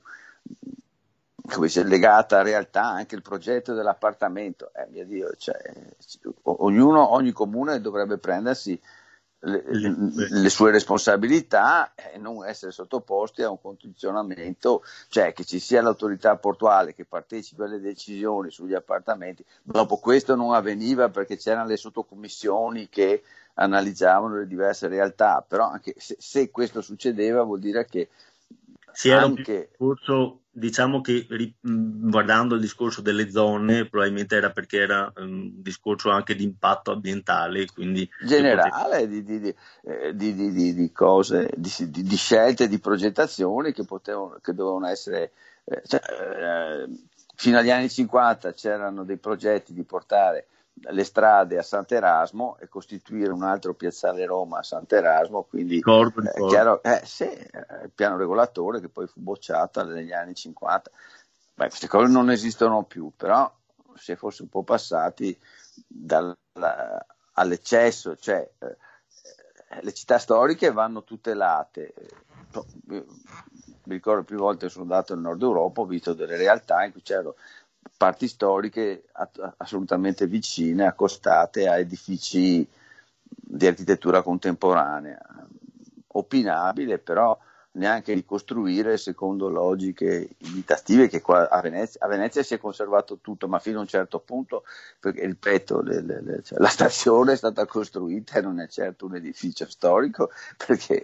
come 1.48 1.66
dice, 1.66 1.84
legata 1.84 2.38
a 2.38 2.42
realtà 2.42 2.84
anche 2.84 3.14
il 3.14 3.22
progetto 3.22 3.74
dell'appartamento. 3.74 4.70
Eh, 4.74 4.86
mio 4.90 5.04
Dio, 5.04 5.34
cioè, 5.36 5.60
ognuno, 6.42 7.12
ogni 7.12 7.32
comune 7.32 7.80
dovrebbe 7.80 8.18
prendersi 8.18 8.80
le, 9.44 9.62
le, 9.66 10.48
sue 10.50 10.70
responsabilità 10.70 11.94
e 11.94 12.16
non 12.18 12.46
essere 12.46 12.70
sottoposti 12.70 13.42
a 13.42 13.50
un 13.50 13.60
condizionamento, 13.60 14.84
cioè 15.08 15.32
che 15.32 15.44
ci 15.44 15.58
sia 15.58 15.82
l'autorità 15.82 16.36
portuale 16.36 16.94
che 16.94 17.04
partecipi 17.04 17.62
alle 17.62 17.80
decisioni 17.80 18.50
sugli 18.50 18.74
appartamenti. 18.74 19.44
Dopo 19.62 19.96
questo 19.96 20.36
non 20.36 20.54
avveniva 20.54 21.08
perché 21.08 21.36
c'erano 21.36 21.68
le 21.68 21.76
sottocommissioni 21.76 22.88
che 22.88 23.22
analizzavano 23.54 24.36
le 24.36 24.46
diverse 24.46 24.86
realtà, 24.86 25.44
però 25.46 25.68
anche 25.68 25.94
se, 25.98 26.16
se 26.18 26.50
questo 26.50 26.80
succedeva 26.80 27.42
vuol 27.42 27.60
dire 27.60 27.84
che 27.86 28.08
si 28.92 29.08
era 29.08 29.22
anche... 29.22 29.52
un 29.52 29.66
discorso, 29.68 30.40
diciamo 30.50 31.00
che 31.00 31.26
guardando 31.60 32.54
il 32.54 32.60
discorso 32.60 33.00
delle 33.00 33.30
zone, 33.30 33.88
probabilmente 33.88 34.36
era 34.36 34.50
perché 34.50 34.78
era 34.78 35.12
un 35.16 35.62
discorso 35.62 36.10
anche 36.10 36.34
di 36.34 36.44
impatto 36.44 36.92
ambientale, 36.92 37.66
quindi 37.66 38.08
generale 38.24 39.08
di, 39.08 39.22
di, 39.22 39.54
eh, 39.84 40.14
di, 40.14 40.74
di, 40.74 40.92
cose, 40.92 41.50
di, 41.56 42.16
scelte, 42.16 42.68
di 42.68 42.78
progettazioni 42.78 43.72
che, 43.72 43.84
potevano, 43.84 44.38
che 44.40 44.54
dovevano 44.54 44.86
essere. 44.88 45.32
Eh, 45.64 45.82
cioè, 45.86 46.00
eh, 46.00 46.88
fino 47.36 47.58
agli 47.58 47.70
anni 47.70 47.88
50 47.88 48.52
c'erano 48.52 49.04
dei 49.04 49.16
progetti 49.16 49.72
di 49.72 49.84
portare 49.84 50.46
le 50.74 51.04
strade 51.04 51.58
a 51.58 51.62
Sant'Erasmo 51.62 52.56
e 52.58 52.68
costituire 52.68 53.30
un 53.30 53.42
altro 53.42 53.74
piazzale 53.74 54.24
Roma 54.24 54.58
a 54.58 54.62
Sant'Erasmo, 54.62 55.44
quindi 55.44 55.80
corpo, 55.80 56.20
eh, 56.20 56.30
corpo. 56.32 56.46
Chiaro, 56.46 56.82
eh, 56.82 57.02
sì, 57.04 57.24
il 57.24 57.90
piano 57.94 58.16
regolatore 58.16 58.80
che 58.80 58.88
poi 58.88 59.06
fu 59.06 59.20
bocciato 59.20 59.84
negli 59.84 60.12
anni 60.12 60.34
50. 60.34 60.90
Beh, 61.54 61.68
queste 61.68 61.86
cose 61.86 62.10
non 62.10 62.30
esistono 62.30 62.82
più, 62.84 63.12
però 63.16 63.50
si 63.94 64.12
è 64.12 64.16
forse 64.16 64.42
un 64.42 64.48
po' 64.48 64.62
passati 64.62 65.38
dal, 65.86 66.36
all'eccesso, 67.34 68.16
cioè 68.16 68.50
eh, 68.58 68.76
le 69.80 69.92
città 69.92 70.18
storiche 70.18 70.72
vanno 70.72 71.04
tutelate. 71.04 71.94
Mi 72.84 73.94
ricordo 73.94 74.24
più 74.24 74.36
volte 74.36 74.66
che 74.66 74.72
sono 74.72 74.84
andato 74.84 75.14
nel 75.14 75.22
nord 75.22 75.42
Europa, 75.42 75.80
ho 75.80 75.86
visto 75.86 76.12
delle 76.12 76.36
realtà 76.36 76.84
in 76.84 76.92
cui 76.92 77.02
c'erano 77.02 77.34
parti 77.96 78.28
storiche 78.28 79.04
assolutamente 79.58 80.26
vicine, 80.26 80.86
accostate 80.86 81.68
a 81.68 81.78
edifici 81.78 82.66
di 83.24 83.66
architettura 83.66 84.22
contemporanea. 84.22 85.20
Opinabile, 86.14 86.98
però 86.98 87.38
neanche 87.72 88.12
ricostruire 88.12 88.98
secondo 88.98 89.48
logiche 89.48 90.30
imitative 90.38 91.08
che 91.08 91.20
qua 91.20 91.48
a 91.48 91.60
Venezia, 91.60 92.00
a 92.04 92.08
Venezia, 92.08 92.42
si 92.42 92.54
è 92.54 92.58
conservato 92.58 93.18
tutto, 93.20 93.48
ma 93.48 93.58
fino 93.58 93.78
a 93.78 93.82
un 93.82 93.86
certo 93.86 94.18
punto, 94.18 94.64
perché 95.00 95.24
ripeto, 95.24 95.80
le, 95.80 96.02
le, 96.02 96.20
le, 96.22 96.42
cioè, 96.42 96.58
la 96.58 96.68
stazione 96.68 97.32
è 97.32 97.36
stata 97.36 97.64
costruita 97.66 98.38
e 98.38 98.42
non 98.42 98.60
è 98.60 98.68
certo 98.68 99.06
un 99.06 99.14
edificio 99.14 99.66
storico, 99.66 100.30
perché 100.56 101.02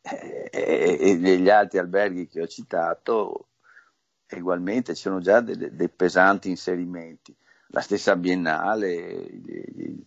eh, 0.00 0.48
e, 0.50 0.98
e 1.00 1.16
negli 1.16 1.50
altri 1.50 1.78
alberghi 1.78 2.26
che 2.26 2.42
ho 2.42 2.46
citato 2.46 3.47
ugualmente 4.36 4.92
c'erano 4.92 5.20
già 5.20 5.40
delle, 5.40 5.74
dei 5.74 5.88
pesanti 5.88 6.48
inserimenti, 6.50 7.34
la 7.68 7.80
stessa 7.80 8.16
biennale. 8.16 9.26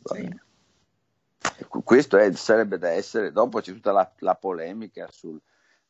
Sì. 0.03 0.39
Questo 1.83 2.17
è, 2.17 2.31
sarebbe 2.33 2.77
da 2.77 2.89
essere, 2.89 3.31
dopo 3.31 3.59
c'è 3.59 3.73
tutta 3.73 3.91
la, 3.91 4.09
la 4.19 4.35
polemica 4.35 5.07
sul 5.11 5.39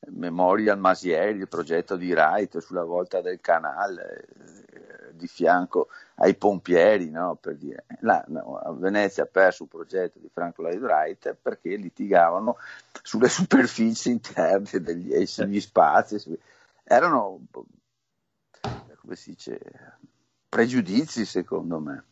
Memorial 0.08 0.80
Masieri, 0.80 1.38
il 1.40 1.48
progetto 1.48 1.96
di 1.96 2.12
Wright 2.12 2.58
sulla 2.58 2.84
volta 2.84 3.22
del 3.22 3.40
canale 3.40 4.26
eh, 4.72 5.14
di 5.14 5.28
fianco 5.28 5.90
ai 6.16 6.36
pompieri, 6.36 7.10
no, 7.12 7.38
per 7.40 7.56
dire. 7.56 7.86
Là, 8.00 8.24
no, 8.28 8.60
Venezia 8.80 9.24
ha 9.24 9.28
perso 9.28 9.64
un 9.64 9.70
progetto 9.70 10.18
di 10.18 10.30
Franco 10.34 10.64
Lloyd 10.64 10.82
Wright 10.82 11.36
perché 11.40 11.76
litigavano 11.76 12.58
sulle 13.04 13.30
superfici 13.30 14.10
interne 14.10 14.82
degli 14.82 15.26
sugli 15.28 15.62
spazi, 15.62 16.20
erano 16.84 17.40
come 19.12 19.16
si 19.16 19.32
dice, 19.32 19.60
pregiudizi 20.48 21.26
secondo 21.26 21.80
me. 21.80 22.04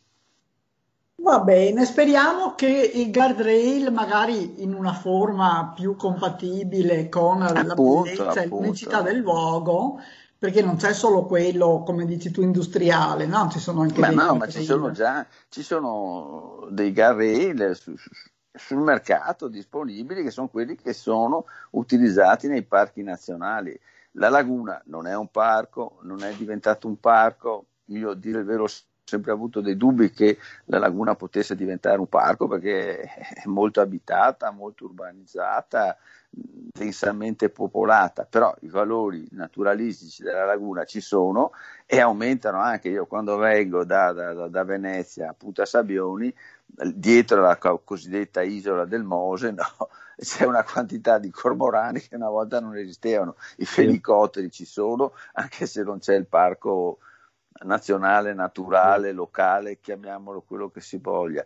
Va 1.22 1.39
bene, 1.39 1.86
speriamo 1.86 2.56
che 2.56 2.91
il 2.93 3.12
guardrail 3.12 3.91
magari 3.91 4.64
in 4.64 4.74
una 4.74 4.93
forma 4.93 5.74
più 5.76 5.95
compatibile 5.95 7.10
con 7.10 7.41
appunto, 7.41 7.64
la 7.66 7.76
bellezza 7.76 8.41
e 8.41 8.47
l'unicità 8.47 9.02
del 9.02 9.18
luogo 9.18 10.00
perché 10.38 10.62
non 10.62 10.78
c'è 10.78 10.93
solo 10.93 11.26
quello, 11.26 11.84
come 11.86 12.06
dici 12.06 12.32
tu, 12.32 12.41
industriale, 12.41 13.26
no? 13.26 13.50
Ci 13.52 13.60
sono 13.60 13.82
anche 13.82 14.00
Ma 14.00 14.08
dei 14.08 14.16
no, 14.16 14.36
ma 14.36 14.47
ci 14.47 14.64
sono 14.64 14.91
già 14.91 15.26
ci 15.50 15.62
sono 15.62 16.68
dei 16.70 16.93
guardrail 16.93 17.76
su- 17.76 17.97
su- 17.97 18.10
sul 18.54 18.80
mercato 18.80 19.47
disponibili 19.50 20.24
che 20.24 20.32
sono 20.32 20.47
quelli 20.47 20.76
che 20.76 20.93
sono 20.93 21.45
utilizzati 21.72 22.47
nei 22.47 22.64
parchi 22.64 23.04
nazionali. 23.04 23.78
La 24.20 24.30
laguna 24.30 24.82
non 24.88 25.07
è 25.07 25.15
un 25.15 25.32
parco, 25.32 25.99
non 26.01 26.24
è 26.24 26.34
diventato 26.34 26.88
un 26.88 26.99
parco. 26.99 27.67
Io, 27.86 28.11
a 28.11 28.15
dire 28.15 28.39
il 28.39 28.45
vero, 28.45 28.63
ho 28.63 28.70
sempre 29.05 29.32
avuto 29.32 29.61
dei 29.61 29.78
dubbi 29.78 30.11
che 30.11 30.38
la 30.65 30.78
laguna 30.78 31.15
potesse 31.15 31.55
diventare 31.55 31.99
un 31.99 32.07
parco 32.07 32.47
perché 32.47 33.01
è 33.01 33.45
molto 33.45 33.80
abitata, 33.80 34.51
molto 34.51 34.86
urbanizzata, 34.86 35.97
densamente 36.30 37.49
popolata, 37.49 38.26
però 38.26 38.53
i 38.59 38.67
valori 38.67 39.26
naturalistici 39.32 40.22
della 40.22 40.45
laguna 40.45 40.84
ci 40.84 40.99
sono 40.99 41.51
e 41.86 42.01
aumentano 42.01 42.59
anche. 42.59 42.89
Io 42.89 43.05
quando 43.05 43.38
vengo 43.38 43.86
da, 43.86 44.11
da, 44.11 44.47
da 44.49 44.63
Venezia 44.65 45.30
a 45.30 45.34
Punta 45.34 45.65
Sabbioni, 45.65 46.34
dietro 46.93 47.41
la 47.41 47.57
cosiddetta 47.57 48.41
isola 48.41 48.86
del 48.86 49.03
Mose, 49.03 49.51
no, 49.51 49.89
c'è 50.17 50.45
una 50.45 50.63
quantità 50.63 51.17
di 51.17 51.30
cormorani 51.30 52.01
che 52.01 52.15
una 52.15 52.30
volta 52.30 52.59
non 52.59 52.76
esistevano, 52.78 53.36
i 53.57 53.65
felicotteri 53.65 54.51
ci 54.51 54.65
sono, 54.65 55.13
anche 55.34 55.65
se 55.65 55.84
non 55.84 55.99
c'è 55.99 56.15
il 56.15 56.26
parco 56.26 56.99
nazionale, 57.63 58.34
naturale, 58.34 59.11
locale, 59.11 59.80
chiamiamolo 59.80 60.41
quello 60.41 60.70
che 60.70 60.82
si 60.82 60.97
voglia. 60.97 61.45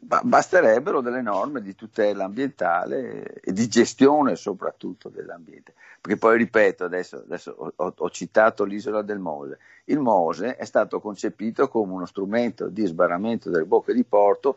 Basterebbero 0.00 1.02
delle 1.02 1.20
norme 1.20 1.60
di 1.60 1.74
tutela 1.74 2.24
ambientale 2.24 3.40
e 3.40 3.52
di 3.52 3.68
gestione 3.68 4.36
soprattutto 4.36 5.10
dell'ambiente, 5.10 5.74
perché 6.00 6.18
poi 6.18 6.38
ripeto, 6.38 6.84
adesso, 6.84 7.16
adesso 7.18 7.72
ho, 7.76 7.94
ho, 7.96 8.10
citato 8.10 8.64
l'isola 8.64 9.02
del 9.02 9.18
Mose, 9.18 9.58
il 9.84 9.98
Mose 9.98 10.56
è 10.56 10.64
stato 10.64 10.98
concepito 10.98 11.68
come 11.68 11.92
uno 11.92 12.06
strumento 12.06 12.68
di 12.68 12.86
sbarramento 12.86 13.50
delle 13.50 13.66
bocche 13.66 13.92
di 13.92 14.04
porto 14.04 14.56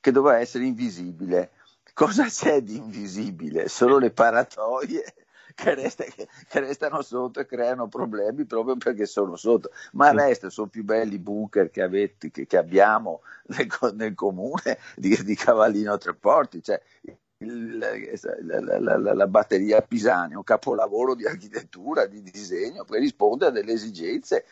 che 0.00 0.12
doveva 0.12 0.38
essere 0.38 0.64
invisibile. 0.64 1.50
Cosa 1.94 2.26
c'è 2.26 2.60
di 2.60 2.76
invisibile? 2.76 3.68
Solo 3.68 3.98
le 3.98 4.10
paratoie 4.10 5.02
che, 5.58 5.74
resta, 5.74 6.04
che, 6.04 6.28
restano 6.60 7.02
sotto 7.02 7.40
e 7.40 7.46
creano 7.46 7.88
problemi 7.88 8.44
proprio 8.44 8.76
perché 8.76 9.06
sono 9.06 9.34
sotto, 9.34 9.70
ma 9.92 10.10
il 10.10 10.18
resto 10.18 10.50
sono 10.50 10.68
più 10.68 10.84
belli 10.84 11.18
bunker 11.18 11.68
che, 11.70 11.82
avete, 11.82 12.30
che, 12.30 12.46
che 12.46 12.56
abbiamo 12.56 13.22
nel, 13.48 13.66
nel 13.94 14.14
comune 14.14 14.78
di, 14.94 15.20
di, 15.24 15.34
Cavallino 15.34 15.98
Treporti, 15.98 16.62
cioè 16.62 16.80
il, 17.38 17.76
la, 17.76 17.90
la, 18.60 18.98
la, 18.98 19.14
la, 19.14 19.26
batteria 19.26 19.82
Pisani, 19.82 20.36
un 20.36 20.44
capolavoro 20.44 21.16
di 21.16 21.26
architettura, 21.26 22.06
di 22.06 22.22
disegno, 22.22 22.84
che 22.84 22.98
risponde 22.98 23.46
a 23.46 23.50
delle 23.50 23.72
esigenze, 23.72 24.44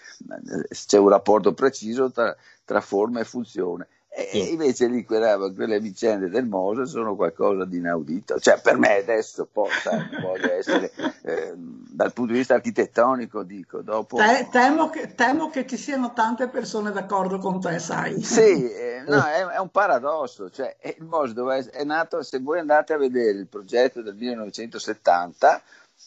c'è 0.69 0.99
un 0.99 1.09
rapporto 1.09 1.55
preciso 1.55 2.11
tra, 2.11 2.37
tra 2.65 2.81
forma 2.81 3.21
e 3.21 3.25
funzione. 3.25 3.87
E 4.19 4.39
invece 4.39 4.87
lì 4.87 5.05
quella, 5.05 5.37
quelle 5.55 5.79
vicende 5.79 6.31
del 6.31 6.47
Mose 6.47 6.87
sono 6.87 7.15
qualcosa 7.15 7.67
di 7.67 7.77
inaudito. 7.77 8.41
Cioè, 8.41 8.59
per 8.63 8.79
me 8.79 8.97
adesso 8.97 9.47
voglio 9.53 10.53
essere, 10.55 10.91
eh, 11.21 11.53
dal 11.55 12.15
punto 12.15 12.33
di 12.33 12.39
vista 12.39 12.55
architettonico, 12.55 13.43
dico, 13.43 13.83
dopo... 13.83 14.17
Te, 14.17 14.49
temo, 14.51 14.89
che, 14.89 15.15
temo, 15.15 15.51
che, 15.51 15.67
ci 15.67 15.77
siano 15.77 16.15
tante 16.15 16.49
persone 16.49 16.93
d'accordo 16.93 17.37
con 17.37 17.61
te, 17.61 17.79
sai. 17.79 18.23
Sì, 18.23 18.65
eh, 18.73 19.05
no, 19.07 19.23
è, 19.23 19.45
è, 19.49 19.59
un 19.59 19.69
paradosso. 19.69 20.49
Cioè, 20.49 20.75
il 20.99 21.05
Mose 21.05 21.35
dove 21.35 21.69
è 21.71 21.85
nato, 21.85 22.23
se 22.23 22.39
voi 22.39 22.59
andate 22.59 22.95
a 22.95 22.97
vedere 22.97 23.39
il 23.39 23.49
progetto 23.49 24.01
del 24.01 24.15
1970, 24.15 25.61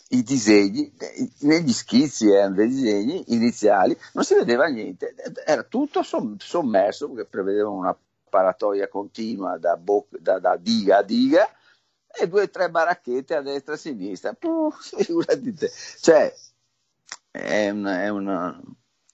i 0.10 0.24
disegni, 0.24 0.92
negli 1.42 1.72
schizzi 1.72 2.30
erano 2.30 2.56
dei 2.56 2.68
disegni 2.68 3.24
iniziali, 3.28 3.98
non 4.14 4.24
si 4.24 4.34
vedeva 4.34 4.66
niente, 4.68 5.14
era 5.46 5.64
tutto 5.64 6.02
sommerso 6.04 7.10
perché 7.10 7.30
prevedevano 7.30 7.76
una 7.76 7.98
paratoia 8.30 8.88
continua 8.88 9.58
da, 9.58 9.78
bo- 9.78 10.08
da, 10.10 10.40
da 10.40 10.56
diga 10.58 10.98
a 10.98 11.04
diga 11.04 11.50
e 12.12 12.28
due 12.28 12.44
o 12.44 12.50
tre 12.50 12.70
baracchette 12.70 13.36
a 13.36 13.42
destra 13.42 13.74
e 13.74 13.76
a 13.76 13.80
sinistra. 13.80 14.34
Puh, 14.34 14.72
figurati 14.80 15.54
te. 15.54 15.72
Cioè, 16.00 16.34
è 17.32 17.70
una, 17.70 18.04
è 18.04 18.10
una, 18.10 18.60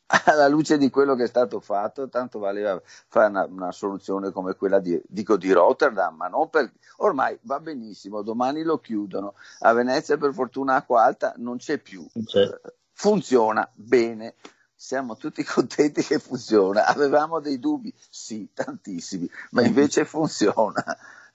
alla 0.25 0.47
luce 0.47 0.77
di 0.77 0.89
quello 0.89 1.15
che 1.15 1.23
è 1.23 1.27
stato 1.27 1.59
fatto, 1.59 2.09
tanto 2.09 2.37
valeva 2.37 2.79
fare 2.83 3.29
una, 3.29 3.45
una 3.45 3.71
soluzione 3.71 4.31
come 4.31 4.55
quella 4.55 4.79
di, 4.79 5.01
dico, 5.07 5.35
di 5.35 5.51
Rotterdam, 5.51 6.15
ma 6.15 6.27
non 6.27 6.49
per, 6.49 6.71
ormai 6.97 7.37
va 7.41 7.59
benissimo, 7.59 8.21
domani 8.21 8.63
lo 8.63 8.79
chiudono, 8.79 9.33
a 9.59 9.73
Venezia 9.73 10.17
per 10.17 10.33
fortuna 10.33 10.75
acqua 10.75 11.03
alta 11.03 11.33
non 11.37 11.57
c'è 11.57 11.79
più, 11.79 12.05
c'è. 12.25 12.47
funziona 12.91 13.67
bene, 13.73 14.35
siamo 14.75 15.17
tutti 15.17 15.43
contenti 15.43 16.03
che 16.03 16.19
funziona, 16.19 16.85
avevamo 16.85 17.39
dei 17.39 17.59
dubbi, 17.59 17.93
sì, 18.09 18.49
tantissimi, 18.53 19.29
ma 19.51 19.63
invece 19.63 20.05
funziona. 20.05 20.83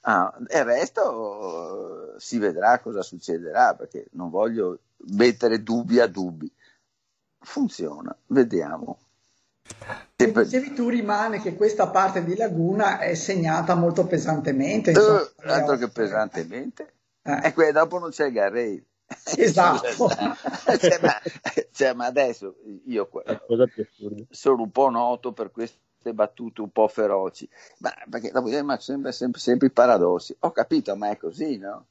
Ah, 0.03 0.35
il 0.39 0.65
resto 0.65 2.15
si 2.17 2.39
vedrà 2.39 2.79
cosa 2.79 3.03
succederà, 3.03 3.75
perché 3.75 4.07
non 4.13 4.31
voglio 4.31 4.79
mettere 5.09 5.63
dubbi 5.63 6.01
a 6.01 6.07
dubbi 6.07 6.51
funziona, 7.41 8.17
vediamo. 8.27 8.99
Se 10.17 10.33
dicevi 10.33 10.75
tu 10.75 10.89
rimane 10.89 11.41
che 11.41 11.55
questa 11.55 11.89
parte 11.89 12.25
di 12.25 12.37
laguna 12.37 12.99
è 12.99 13.15
segnata 13.15 13.75
molto 13.75 14.07
pesantemente. 14.07 14.91
Insomma, 14.91 15.21
uh, 15.21 15.31
altro 15.45 15.77
che 15.77 15.89
pesantemente. 15.89 16.95
Eh. 17.23 17.41
E 17.45 17.53
qui 17.53 17.71
dopo 17.73 17.99
non 17.99 18.11
c'è 18.11 18.27
il 18.27 18.33
Garrail. 18.33 18.85
Esatto. 19.37 20.09
cioè, 20.79 20.99
ma, 21.01 21.21
cioè, 21.73 21.93
ma, 21.95 22.07
adesso 22.07 22.57
io 22.85 23.09
sono 24.31 24.63
un 24.63 24.71
po' 24.71 24.89
noto 24.89 25.33
per 25.33 25.51
queste 25.51 25.79
battute 26.13 26.61
un 26.61 26.71
po' 26.71 26.87
feroci, 26.87 27.49
ma 27.79 27.93
perché 28.09 28.31
dopo 28.31 28.49
ma 28.63 28.79
sempre, 28.79 29.13
sempre, 29.13 29.41
sempre 29.41 29.67
i 29.69 29.73
paradossi. 29.73 30.37
Ho 30.41 30.53
capito, 30.53 30.95
ma 30.97 31.11
è 31.11 31.17
così, 31.17 31.59
no? 31.59 31.87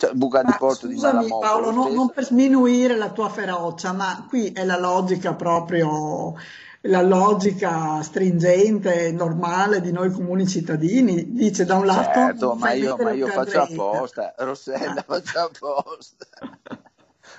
Cioè, 0.00 0.12
buca 0.12 0.44
di 0.44 0.54
porto 0.56 0.86
di 0.86 0.94
Malamocco. 0.94 1.40
Paolo, 1.40 1.72
non, 1.72 1.92
non 1.92 2.10
per 2.10 2.24
sminuire 2.24 2.96
la 2.96 3.10
tua 3.10 3.28
ferocia, 3.28 3.90
ma 3.90 4.26
qui 4.28 4.52
è 4.52 4.64
la 4.64 4.78
logica 4.78 5.34
proprio 5.34 6.36
la 6.82 7.02
logica 7.02 8.00
stringente, 8.00 9.10
normale 9.10 9.80
di 9.80 9.90
noi 9.90 10.12
comuni 10.12 10.46
cittadini. 10.46 11.32
Dice 11.32 11.64
da 11.64 11.74
un 11.74 11.86
lato... 11.86 12.12
Certo, 12.12 12.54
ma 12.54 12.70
io, 12.74 12.96
ma 12.96 13.10
io 13.10 13.26
faccio 13.26 13.60
apposta, 13.60 14.34
Rossella, 14.38 15.00
ah. 15.00 15.04
faccio 15.04 15.38
apposta. 15.40 16.26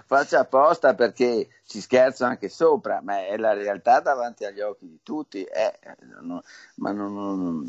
faccio 0.05 0.37
apposta 0.37 0.95
perché 0.95 1.47
ci 1.65 1.79
scherzo 1.79 2.25
anche 2.25 2.49
sopra, 2.49 2.99
ma 3.01 3.25
è 3.25 3.37
la 3.37 3.53
realtà 3.53 4.01
davanti 4.01 4.43
agli 4.43 4.59
occhi 4.59 4.85
di 4.85 4.99
tutti. 5.01 5.43
Eh, 5.43 5.79
non, 6.19 6.41
ma 6.75 6.91
non, 6.91 7.13
non 7.13 7.65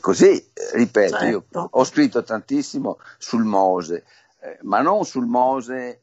Così, 0.00 0.52
ripeto, 0.72 1.16
certo. 1.16 1.26
io 1.26 1.68
ho 1.70 1.84
scritto 1.84 2.22
tantissimo 2.24 2.98
sul 3.18 3.44
Mose, 3.44 4.04
eh, 4.40 4.58
ma 4.62 4.80
non 4.80 5.04
sul 5.04 5.26
Mose, 5.26 6.02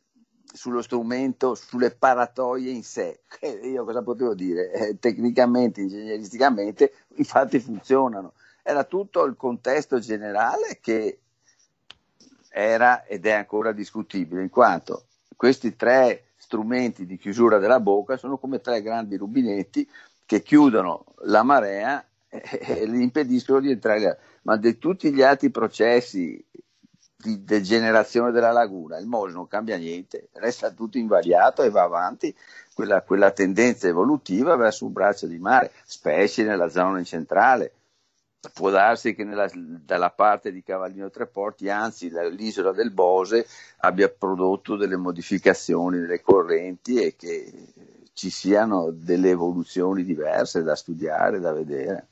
sullo 0.53 0.81
strumento, 0.81 1.53
sulle 1.53 1.91
paratoie 1.91 2.71
in 2.71 2.83
sé. 2.83 3.23
io 3.63 3.83
cosa 3.83 4.01
potevo 4.01 4.33
dire? 4.33 4.71
Eh, 4.71 4.99
tecnicamente, 4.99 5.81
ingegneristicamente, 5.81 6.93
i 7.15 7.25
fatti 7.25 7.59
funzionano. 7.59 8.33
Era 8.61 8.85
tutto 8.85 9.25
il 9.25 9.35
contesto 9.35 9.99
generale 9.99 10.79
che 10.79 11.19
era 12.49 13.03
ed 13.03 13.25
è 13.25 13.31
ancora 13.31 13.73
discutibile, 13.73 14.43
in 14.43 14.49
quanto 14.49 15.07
questi 15.35 15.75
tre 15.75 16.27
strumenti 16.37 17.05
di 17.05 17.17
chiusura 17.17 17.57
della 17.57 17.81
bocca 17.81 18.15
sono 18.15 18.37
come 18.37 18.61
tre 18.61 18.81
grandi 18.81 19.17
rubinetti 19.17 19.89
che 20.25 20.41
chiudono 20.41 21.05
la 21.23 21.43
marea 21.43 22.05
e 22.59 22.87
gli 22.87 23.01
impediscono 23.01 23.59
di 23.59 23.71
entrare, 23.71 24.17
ma 24.43 24.57
di 24.57 24.77
tutti 24.77 25.13
gli 25.13 25.21
altri 25.21 25.51
processi 25.51 26.43
di 27.15 27.43
degenerazione 27.43 28.31
della 28.31 28.51
laguna, 28.51 28.97
il 28.97 29.05
Mose 29.05 29.33
non 29.33 29.47
cambia 29.47 29.77
niente, 29.77 30.29
resta 30.33 30.71
tutto 30.71 30.97
invariato 30.97 31.63
e 31.63 31.69
va 31.69 31.83
avanti 31.83 32.35
quella, 32.73 33.01
quella 33.01 33.31
tendenza 33.31 33.87
evolutiva 33.87 34.55
verso 34.55 34.85
un 34.85 34.91
braccio 34.91 35.27
di 35.27 35.37
mare, 35.37 35.71
specie 35.85 36.43
nella 36.43 36.69
zona 36.69 37.01
centrale. 37.03 37.73
Può 38.53 38.69
darsi 38.69 39.15
che 39.15 39.23
nella, 39.23 39.49
dalla 39.53 40.09
parte 40.09 40.51
di 40.51 40.63
Cavallino 40.63 41.09
Treporti, 41.09 41.69
anzi 41.69 42.11
l'isola 42.31 42.73
del 42.73 42.91
Bose, 42.91 43.47
abbia 43.77 44.09
prodotto 44.09 44.75
delle 44.75 44.97
modificazioni 44.97 45.99
nelle 45.99 46.19
correnti 46.19 47.01
e 47.01 47.15
che 47.15 47.53
ci 48.13 48.29
siano 48.29 48.91
delle 48.91 49.29
evoluzioni 49.31 50.03
diverse 50.03 50.63
da 50.63 50.75
studiare, 50.75 51.39
da 51.39 51.51
vedere. 51.51 52.07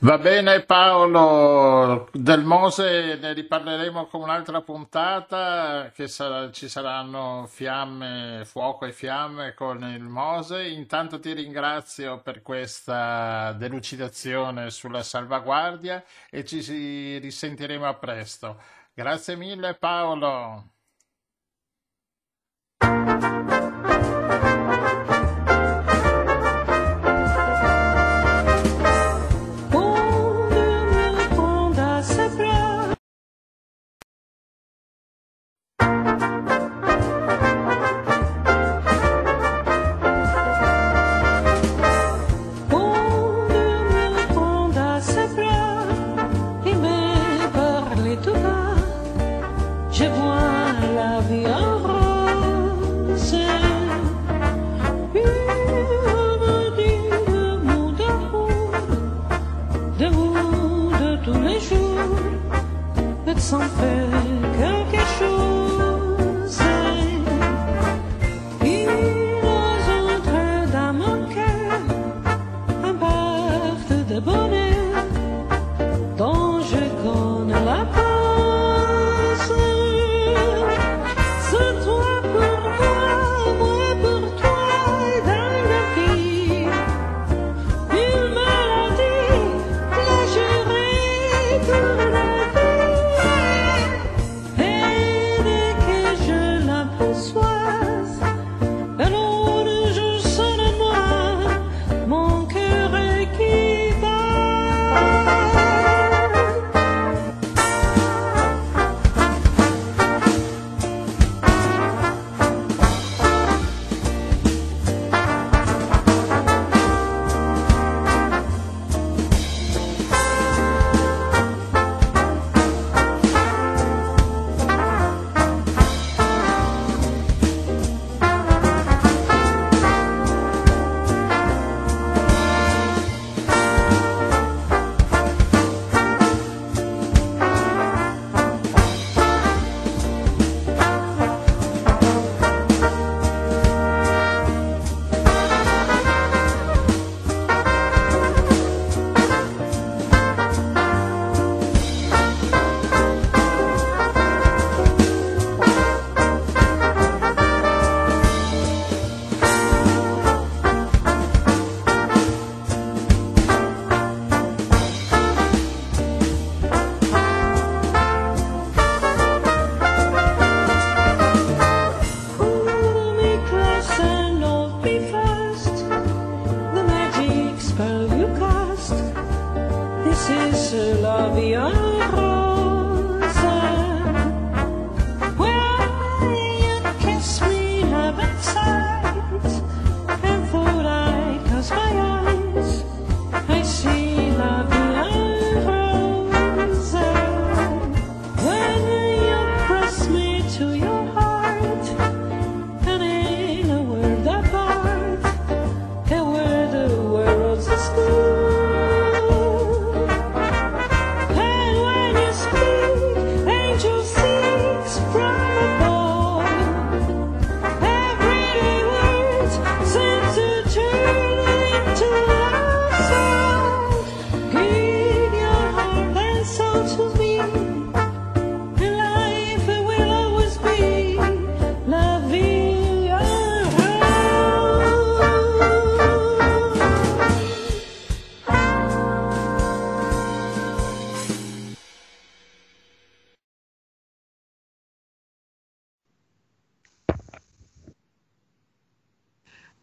Va 0.00 0.18
bene 0.18 0.62
Paolo, 0.62 2.10
del 2.12 2.44
Mose 2.44 3.16
ne 3.18 3.32
riparleremo 3.32 4.06
con 4.06 4.20
un'altra 4.20 4.60
puntata, 4.60 5.90
che 5.94 6.06
sarà, 6.06 6.50
ci 6.50 6.68
saranno 6.68 7.46
fiamme, 7.48 8.42
fuoco 8.44 8.84
e 8.84 8.92
fiamme 8.92 9.54
con 9.54 9.82
il 9.84 10.02
Mose. 10.02 10.66
Intanto 10.68 11.18
ti 11.18 11.32
ringrazio 11.32 12.20
per 12.20 12.42
questa 12.42 13.52
delucidazione 13.52 14.70
sulla 14.70 15.02
salvaguardia 15.02 16.04
e 16.30 16.44
ci 16.44 17.18
risentiremo 17.18 17.86
a 17.86 17.94
presto. 17.94 18.60
Grazie 18.92 19.36
mille 19.36 19.74
Paolo. 19.74 20.72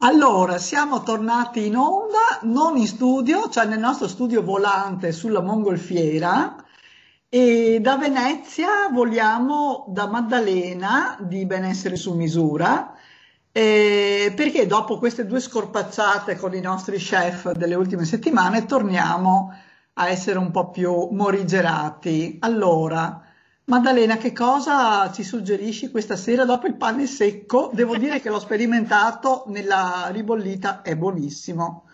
Allora, 0.06 0.58
siamo 0.58 1.02
tornati 1.02 1.66
in 1.66 1.78
onda, 1.78 2.40
non 2.42 2.76
in 2.76 2.88
studio, 2.88 3.48
cioè 3.48 3.66
nel 3.66 3.80
nostro 3.80 4.10
studio 4.10 4.44
volante 4.44 5.14
sulla 5.14 5.40
Mongolfiera 5.40 6.58
e 7.30 7.80
da 7.80 7.96
Venezia 7.96 8.90
voliamo 8.92 9.86
da 9.88 10.08
Maddalena 10.08 11.18
di 11.22 11.46
Benessere 11.46 11.96
su 11.96 12.16
misura 12.16 12.94
eh, 13.54 14.34
perché 14.36 14.68
dopo 14.68 14.98
queste 14.98 15.26
due 15.26 15.40
scorpacciate 15.40 16.36
con 16.36 16.54
i 16.54 16.60
nostri 16.60 16.98
chef 16.98 17.54
delle 17.54 17.76
ultime 17.76 18.04
settimane 18.04 18.66
torniamo 18.66 19.54
a 19.94 20.10
essere 20.10 20.38
un 20.38 20.52
po' 20.52 20.70
più 20.70 21.08
morigerati. 21.12 22.40
Allora, 22.42 23.23
Maddalena, 23.66 24.18
che 24.18 24.34
cosa 24.34 25.10
ci 25.14 25.24
suggerisci 25.24 25.90
questa 25.90 26.18
sera 26.18 26.44
dopo 26.44 26.68
il 26.68 26.76
pane 26.76 27.08
secco? 27.08 27.72
Devo 27.74 27.96
dire 27.98 28.20
che 28.20 28.30
l'ho 28.30 28.40
sperimentato 28.42 29.46
nella 29.48 30.10
ribollita, 30.12 30.82
è 30.82 30.96
buonissimo. 30.96 31.86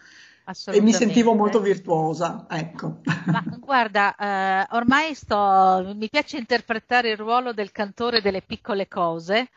E 0.66 0.82
mi 0.82 0.92
sentivo 0.92 1.36
molto 1.36 1.60
virtuosa, 1.60 2.48
ecco. 2.50 3.02
Ma 3.26 3.44
guarda, 3.60 4.16
eh, 4.16 4.68
ormai 4.72 5.14
sto, 5.14 5.94
mi 5.96 6.10
piace 6.10 6.38
interpretare 6.38 7.12
il 7.12 7.18
ruolo 7.18 7.54
del 7.54 7.72
cantore 7.72 8.20
delle 8.20 8.42
piccole 8.42 8.88
cose 8.88 9.50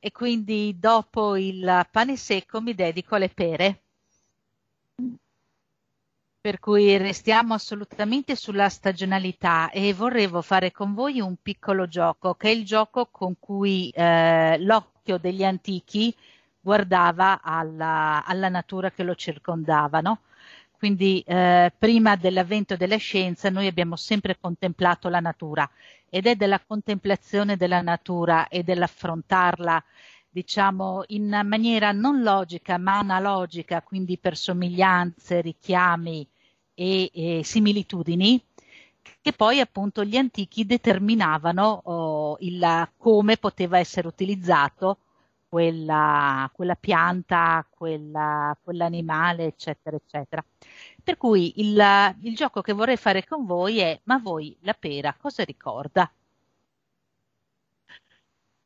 e 0.00 0.10
quindi 0.10 0.76
dopo 0.76 1.36
il 1.36 1.86
pane 1.88 2.16
secco 2.16 2.60
mi 2.60 2.74
dedico 2.74 3.14
alle 3.14 3.28
pere. 3.28 3.82
Per 6.42 6.58
cui 6.58 6.96
restiamo 6.96 7.52
assolutamente 7.52 8.34
sulla 8.34 8.70
stagionalità 8.70 9.68
e 9.68 9.92
vorrevo 9.92 10.40
fare 10.40 10.72
con 10.72 10.94
voi 10.94 11.20
un 11.20 11.36
piccolo 11.42 11.86
gioco, 11.86 12.32
che 12.34 12.48
è 12.48 12.52
il 12.52 12.64
gioco 12.64 13.08
con 13.10 13.38
cui 13.38 13.90
eh, 13.90 14.56
l'occhio 14.58 15.18
degli 15.18 15.44
antichi 15.44 16.14
guardava 16.58 17.42
alla, 17.42 18.24
alla 18.24 18.48
natura 18.48 18.90
che 18.90 19.02
lo 19.02 19.14
circondava, 19.14 20.00
no? 20.00 20.20
Quindi 20.78 21.22
eh, 21.26 21.70
prima 21.76 22.16
dell'avvento 22.16 22.74
della 22.74 22.96
scienza 22.96 23.50
noi 23.50 23.66
abbiamo 23.66 23.96
sempre 23.96 24.38
contemplato 24.40 25.10
la 25.10 25.20
natura 25.20 25.70
ed 26.08 26.26
è 26.26 26.36
della 26.36 26.58
contemplazione 26.58 27.58
della 27.58 27.82
natura 27.82 28.48
e 28.48 28.62
dell'affrontarla 28.62 29.84
diciamo 30.30 31.02
in 31.08 31.40
maniera 31.44 31.92
non 31.92 32.22
logica 32.22 32.78
ma 32.78 32.98
analogica, 32.98 33.82
quindi 33.82 34.16
per 34.16 34.36
somiglianze, 34.36 35.40
richiami 35.40 36.26
e, 36.74 37.10
e 37.12 37.40
similitudini, 37.44 38.42
che 39.20 39.32
poi 39.32 39.60
appunto 39.60 40.04
gli 40.04 40.16
antichi 40.16 40.64
determinavano 40.64 41.82
oh, 41.84 42.36
il, 42.40 42.88
come 42.96 43.36
poteva 43.36 43.78
essere 43.78 44.06
utilizzato 44.06 44.98
quella, 45.48 46.48
quella 46.54 46.76
pianta, 46.76 47.66
quella, 47.68 48.56
quell'animale, 48.62 49.46
eccetera, 49.46 49.96
eccetera. 49.96 50.44
Per 51.02 51.16
cui 51.16 51.54
il, 51.56 52.14
il 52.20 52.36
gioco 52.36 52.60
che 52.62 52.72
vorrei 52.72 52.96
fare 52.96 53.26
con 53.26 53.44
voi 53.44 53.78
è: 53.78 53.98
ma 54.04 54.18
voi 54.18 54.56
la 54.60 54.74
pera 54.74 55.14
cosa 55.18 55.42
ricorda? 55.42 56.10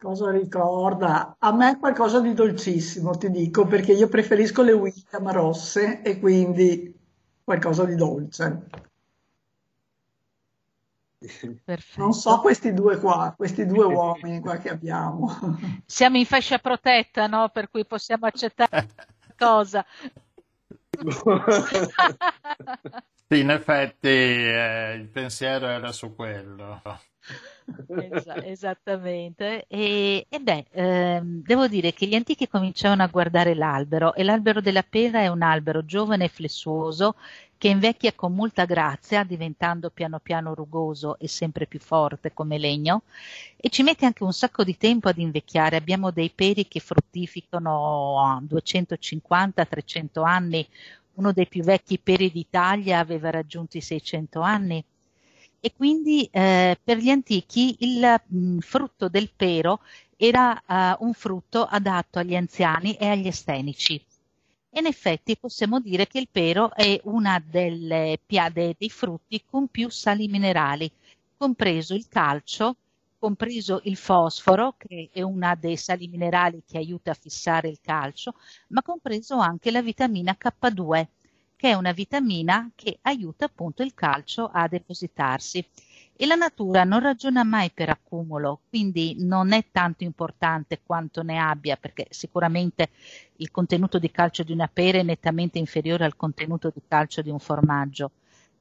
Cosa 0.05 0.31
ricorda? 0.31 1.35
A 1.39 1.51
me 1.55 1.79
qualcosa 1.79 2.21
di 2.21 2.35
dolcissimo, 2.35 3.17
ti 3.17 3.31
dico, 3.31 3.65
perché 3.65 3.93
io 3.95 4.07
preferisco 4.07 4.61
le 4.61 4.73
William 4.73 5.33
rosse 5.33 6.03
e 6.03 6.21
quindi 6.21 6.95
qualcosa 7.43 7.87
di 7.87 7.95
dolce. 7.95 8.43
Non 11.95 12.13
so 12.13 12.33
Perfetto. 12.35 12.41
questi 12.43 12.75
due 12.75 12.99
qua, 12.99 13.33
questi 13.35 13.65
due 13.65 13.87
uomini 13.87 14.41
qua 14.41 14.59
che 14.59 14.69
abbiamo. 14.69 15.39
Siamo 15.87 16.19
in 16.19 16.27
fascia 16.27 16.59
protetta, 16.59 17.27
no? 17.27 17.49
Per 17.49 17.71
cui 17.71 17.87
possiamo 17.87 18.27
accettare 18.27 18.87
cosa. 19.39 19.87
Sì, 23.27 23.41
in 23.41 23.49
effetti 23.49 24.09
eh, 24.09 24.97
il 24.97 25.09
pensiero 25.09 25.67
era 25.67 25.93
su 25.93 26.15
quello. 26.15 26.83
Esa- 27.97 28.41
esattamente. 28.43 29.67
E, 29.69 30.27
e 30.29 30.41
beh, 30.41 30.67
ehm, 30.71 31.43
devo 31.45 31.69
dire 31.69 31.93
che 31.93 32.07
gli 32.07 32.15
antichi 32.15 32.49
cominciavano 32.49 33.03
a 33.05 33.07
guardare 33.07 33.55
l'albero 33.55 34.15
e 34.15 34.25
l'albero 34.25 34.61
della 34.61 34.83
pera 34.83 35.21
è 35.21 35.29
un 35.29 35.43
albero 35.43 35.85
giovane 35.85 36.25
e 36.25 36.29
flessuoso 36.29 37.15
che 37.57 37.69
invecchia 37.69 38.13
con 38.15 38.35
molta 38.35 38.65
grazia, 38.65 39.23
diventando 39.25 39.91
piano 39.91 40.19
piano 40.19 40.55
rugoso 40.55 41.19
e 41.19 41.29
sempre 41.29 41.67
più 41.67 41.79
forte 41.79 42.33
come 42.33 42.59
legno, 42.59 43.03
e 43.57 43.69
ci 43.71 43.83
mette 43.83 44.05
anche 44.07 44.25
un 44.25 44.33
sacco 44.33 44.65
di 44.65 44.77
tempo 44.77 45.09
ad 45.09 45.19
invecchiare. 45.19 45.77
Abbiamo 45.77 46.11
dei 46.11 46.31
peri 46.31 46.67
che 46.69 46.81
fruttificano 46.81 48.21
a 48.27 48.41
250-300 48.43 50.23
anni. 50.23 50.67
Uno 51.15 51.33
dei 51.33 51.47
più 51.47 51.63
vecchi 51.63 51.99
peri 51.99 52.31
d'Italia 52.31 52.99
aveva 52.99 53.31
raggiunto 53.31 53.77
i 53.77 53.81
600 53.81 54.41
anni. 54.41 54.85
E 55.67 55.73
quindi 55.75 56.29
eh, 56.31 56.79
per 56.85 56.99
gli 56.99 57.09
antichi 57.09 57.77
il 57.79 58.21
mh, 58.27 58.59
frutto 58.59 59.09
del 59.09 59.31
pero 59.35 59.81
era 60.15 60.61
eh, 60.61 60.97
un 61.01 61.15
frutto 61.15 61.65
adatto 61.65 62.19
agli 62.19 62.37
anziani 62.37 62.95
e 62.97 63.07
agli 63.09 63.29
astenici. 63.29 63.95
E 64.69 64.81
in 64.81 64.85
effetti 64.85 65.39
possiamo 65.39 65.81
dire 65.81 66.07
che 66.07 66.19
il 66.19 66.29
pero 66.31 66.75
è 66.75 67.01
una 67.05 67.43
delle 67.43 68.19
piade 68.27 68.75
dei 68.79 68.91
frutti 68.91 69.43
con 69.43 69.69
più 69.69 69.89
sali 69.89 70.29
minerali, 70.29 70.93
compreso 71.35 71.95
il 71.95 72.09
calcio, 72.09 72.77
compreso 73.19 73.81
il 73.85 73.97
fosforo, 73.97 74.75
che 74.77 75.09
è 75.11 75.23
una 75.23 75.55
dei 75.55 75.79
sali 75.79 76.09
minerali 76.09 76.63
che 76.67 76.77
aiuta 76.77 77.13
a 77.13 77.15
fissare 77.15 77.69
il 77.69 77.79
calcio, 77.81 78.35
ma 78.69 78.83
compreso 78.83 79.39
anche 79.39 79.71
la 79.71 79.81
vitamina 79.81 80.37
K2 80.39 81.07
che 81.65 81.71
è 81.71 81.75
una 81.75 81.93
vitamina 81.93 82.71
che 82.75 82.99
aiuta 83.01 83.47
appunto 83.47 83.83
il 83.83 83.95
calcio 83.95 84.51
a 84.53 84.69
depositarsi. 84.69 85.67
E 86.15 86.27
la 86.27 86.35
natura 86.35 86.85
non 86.85 87.01
ragiona 87.01 87.43
mai 87.43 87.71
per 87.71 87.89
accumulo, 87.89 88.61
quindi 88.69 89.17
non 89.21 89.53
è 89.53 89.65
tanto 89.73 90.05
importante 90.05 90.83
quanto 90.85 91.23
ne 91.23 91.39
abbia, 91.39 91.79
perché 91.79 92.07
sicuramente 92.11 92.91
il 93.37 93.51
contenuto 93.51 93.99
di 93.99 94.11
calcio 94.11 94.43
di 94.43 94.53
una 94.53 94.69
pera 94.71 94.99
è 94.99 95.03
nettamente 95.03 95.59
inferiore 95.59 96.05
al 96.05 96.17
contenuto 96.17 96.69
di 96.69 96.83
calcio 96.87 97.23
di 97.23 97.31
un 97.31 97.39
formaggio. 97.39 98.11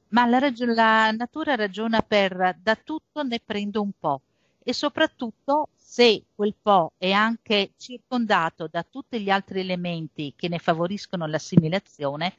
Ma 0.08 0.24
la, 0.24 0.38
ragio- 0.38 0.64
la 0.64 1.10
natura 1.10 1.56
ragiona 1.56 2.00
per 2.00 2.56
da 2.58 2.74
tutto 2.74 3.22
ne 3.22 3.38
prendo 3.44 3.82
un 3.82 3.90
po' 4.00 4.22
e 4.62 4.72
soprattutto 4.72 5.68
se 5.76 6.24
quel 6.34 6.54
po' 6.60 6.94
è 6.96 7.12
anche 7.12 7.72
circondato 7.76 8.66
da 8.66 8.82
tutti 8.82 9.20
gli 9.20 9.28
altri 9.28 9.60
elementi 9.60 10.32
che 10.34 10.48
ne 10.48 10.58
favoriscono 10.58 11.26
l'assimilazione, 11.26 12.34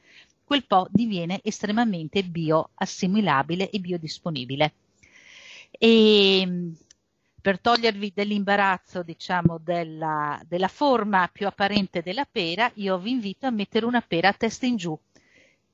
quel 0.46 0.64
po' 0.64 0.86
diviene 0.90 1.40
estremamente 1.42 2.22
bioassimilabile 2.22 3.68
e 3.68 3.80
biodisponibile. 3.80 4.74
E 5.72 6.46
mh, 6.46 6.76
per 7.42 7.58
togliervi 7.58 8.12
dell'imbarazzo, 8.14 9.02
diciamo, 9.02 9.58
della, 9.58 10.40
della 10.46 10.68
forma 10.68 11.28
più 11.32 11.48
apparente 11.48 12.00
della 12.00 12.24
pera, 12.30 12.70
io 12.74 12.96
vi 12.98 13.10
invito 13.10 13.46
a 13.46 13.50
mettere 13.50 13.86
una 13.86 14.00
pera 14.00 14.28
a 14.28 14.32
testa 14.34 14.66
in 14.66 14.76
giù, 14.76 14.96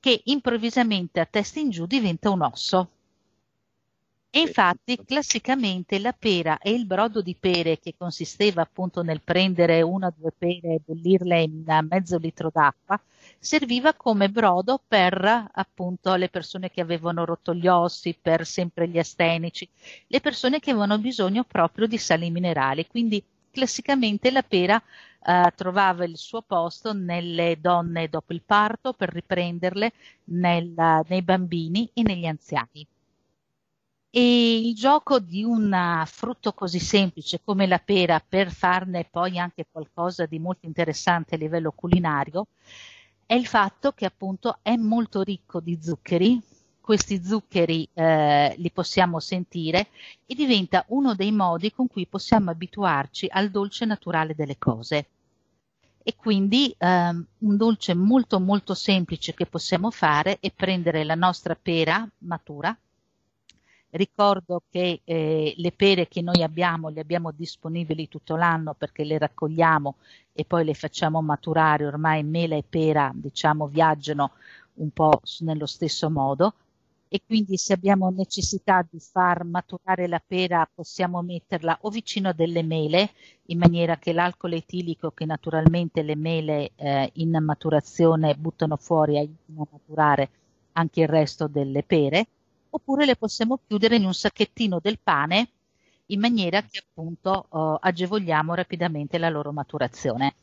che 0.00 0.22
improvvisamente 0.24 1.20
a 1.20 1.26
testa 1.26 1.60
in 1.60 1.68
giù 1.68 1.84
diventa 1.84 2.30
un 2.30 2.40
osso. 2.40 2.90
E 4.34 4.40
infatti, 4.40 4.98
classicamente 5.04 5.98
la 5.98 6.12
pera 6.12 6.58
e 6.58 6.70
il 6.72 6.86
brodo 6.86 7.20
di 7.22 7.36
pere, 7.38 7.78
che 7.78 7.94
consisteva 7.96 8.62
appunto 8.62 9.02
nel 9.02 9.20
prendere 9.22 9.82
una 9.82 10.06
o 10.08 10.14
due 10.16 10.32
pere 10.36 10.74
e 10.74 10.80
bollirle 10.84 11.42
in 11.42 11.86
mezzo 11.88 12.16
litro 12.18 12.50
d'acqua, 12.52 12.98
serviva 13.38 13.92
come 13.94 14.30
brodo 14.30 14.82
per 14.88 15.48
appunto 15.52 16.14
le 16.14 16.28
persone 16.30 16.70
che 16.70 16.80
avevano 16.80 17.24
rotto 17.26 17.54
gli 17.54 17.66
ossi, 17.68 18.16
per 18.20 18.46
sempre 18.46 18.88
gli 18.88 18.98
astenici, 18.98 19.68
le 20.06 20.20
persone 20.20 20.60
che 20.60 20.70
avevano 20.70 20.98
bisogno 20.98 21.44
proprio 21.44 21.86
di 21.86 21.98
sali 21.98 22.30
minerali. 22.30 22.86
Quindi 22.86 23.22
classicamente 23.50 24.30
la 24.30 24.42
pera 24.42 24.82
eh, 25.24 25.52
trovava 25.54 26.04
il 26.04 26.16
suo 26.16 26.40
posto 26.42 26.92
nelle 26.94 27.58
donne 27.60 28.08
dopo 28.08 28.32
il 28.32 28.42
parto 28.42 28.94
per 28.94 29.10
riprenderle, 29.10 29.92
nel- 30.24 31.02
nei 31.06 31.22
bambini 31.22 31.90
e 31.92 32.02
negli 32.02 32.24
anziani. 32.26 32.86
E 34.14 34.58
il 34.58 34.74
gioco 34.74 35.20
di 35.20 35.42
un 35.42 36.02
frutto 36.04 36.52
così 36.52 36.78
semplice 36.78 37.40
come 37.42 37.66
la 37.66 37.78
pera 37.78 38.20
per 38.20 38.52
farne 38.52 39.08
poi 39.10 39.38
anche 39.38 39.64
qualcosa 39.72 40.26
di 40.26 40.38
molto 40.38 40.66
interessante 40.66 41.34
a 41.34 41.38
livello 41.38 41.72
culinario 41.72 42.48
è 43.24 43.32
il 43.32 43.46
fatto 43.46 43.92
che 43.92 44.04
appunto 44.04 44.58
è 44.60 44.76
molto 44.76 45.22
ricco 45.22 45.60
di 45.60 45.78
zuccheri. 45.80 46.38
Questi 46.78 47.24
zuccheri 47.24 47.88
eh, 47.94 48.54
li 48.58 48.70
possiamo 48.70 49.18
sentire 49.18 49.88
e 50.26 50.34
diventa 50.34 50.84
uno 50.88 51.14
dei 51.14 51.32
modi 51.32 51.72
con 51.72 51.86
cui 51.86 52.06
possiamo 52.06 52.50
abituarci 52.50 53.28
al 53.30 53.48
dolce 53.48 53.86
naturale 53.86 54.34
delle 54.34 54.58
cose. 54.58 55.06
E 56.02 56.14
quindi 56.16 56.74
ehm, 56.76 57.26
un 57.38 57.56
dolce 57.56 57.94
molto 57.94 58.38
molto 58.40 58.74
semplice 58.74 59.32
che 59.32 59.46
possiamo 59.46 59.90
fare 59.90 60.36
è 60.38 60.50
prendere 60.50 61.02
la 61.02 61.14
nostra 61.14 61.54
pera 61.54 62.06
matura, 62.18 62.76
Ricordo 63.94 64.62
che 64.70 65.02
eh, 65.04 65.52
le 65.56 65.72
pere 65.72 66.08
che 66.08 66.22
noi 66.22 66.42
abbiamo 66.42 66.88
le 66.88 67.00
abbiamo 67.00 67.30
disponibili 67.30 68.08
tutto 68.08 68.36
l'anno 68.36 68.72
perché 68.74 69.04
le 69.04 69.18
raccogliamo 69.18 69.96
e 70.32 70.44
poi 70.46 70.64
le 70.64 70.72
facciamo 70.74 71.20
maturare. 71.20 71.84
Ormai 71.86 72.22
mela 72.24 72.56
e 72.56 72.64
pera, 72.66 73.10
diciamo, 73.14 73.66
viaggiano 73.68 74.32
un 74.76 74.90
po' 74.90 75.20
nello 75.40 75.66
stesso 75.66 76.08
modo 76.10 76.54
e 77.08 77.20
quindi 77.26 77.58
se 77.58 77.74
abbiamo 77.74 78.08
necessità 78.08 78.86
di 78.90 78.98
far 78.98 79.44
maturare 79.44 80.08
la 80.08 80.22
pera 80.26 80.66
possiamo 80.74 81.20
metterla 81.20 81.76
o 81.82 81.90
vicino 81.90 82.30
a 82.30 82.32
delle 82.32 82.62
mele 82.62 83.10
in 83.48 83.58
maniera 83.58 83.98
che 83.98 84.14
l'alcol 84.14 84.54
etilico 84.54 85.10
che 85.10 85.26
naturalmente 85.26 86.00
le 86.02 86.16
mele 86.16 86.70
eh, 86.76 87.10
in 87.16 87.36
maturazione 87.42 88.34
buttano 88.36 88.76
fuori 88.78 89.18
aiutino 89.18 89.62
a 89.62 89.68
maturare 89.70 90.30
anche 90.72 91.02
il 91.02 91.08
resto 91.08 91.46
delle 91.48 91.82
pere 91.82 92.26
oppure 92.74 93.04
le 93.04 93.16
possiamo 93.16 93.60
chiudere 93.66 93.96
in 93.96 94.04
un 94.04 94.14
sacchettino 94.14 94.78
del 94.80 94.98
pane 94.98 95.48
in 96.06 96.20
maniera 96.20 96.62
che 96.62 96.82
appunto 96.86 97.46
eh, 97.52 97.78
agevoliamo 97.80 98.54
rapidamente 98.54 99.18
la 99.18 99.28
loro 99.28 99.52
maturazione. 99.52 100.34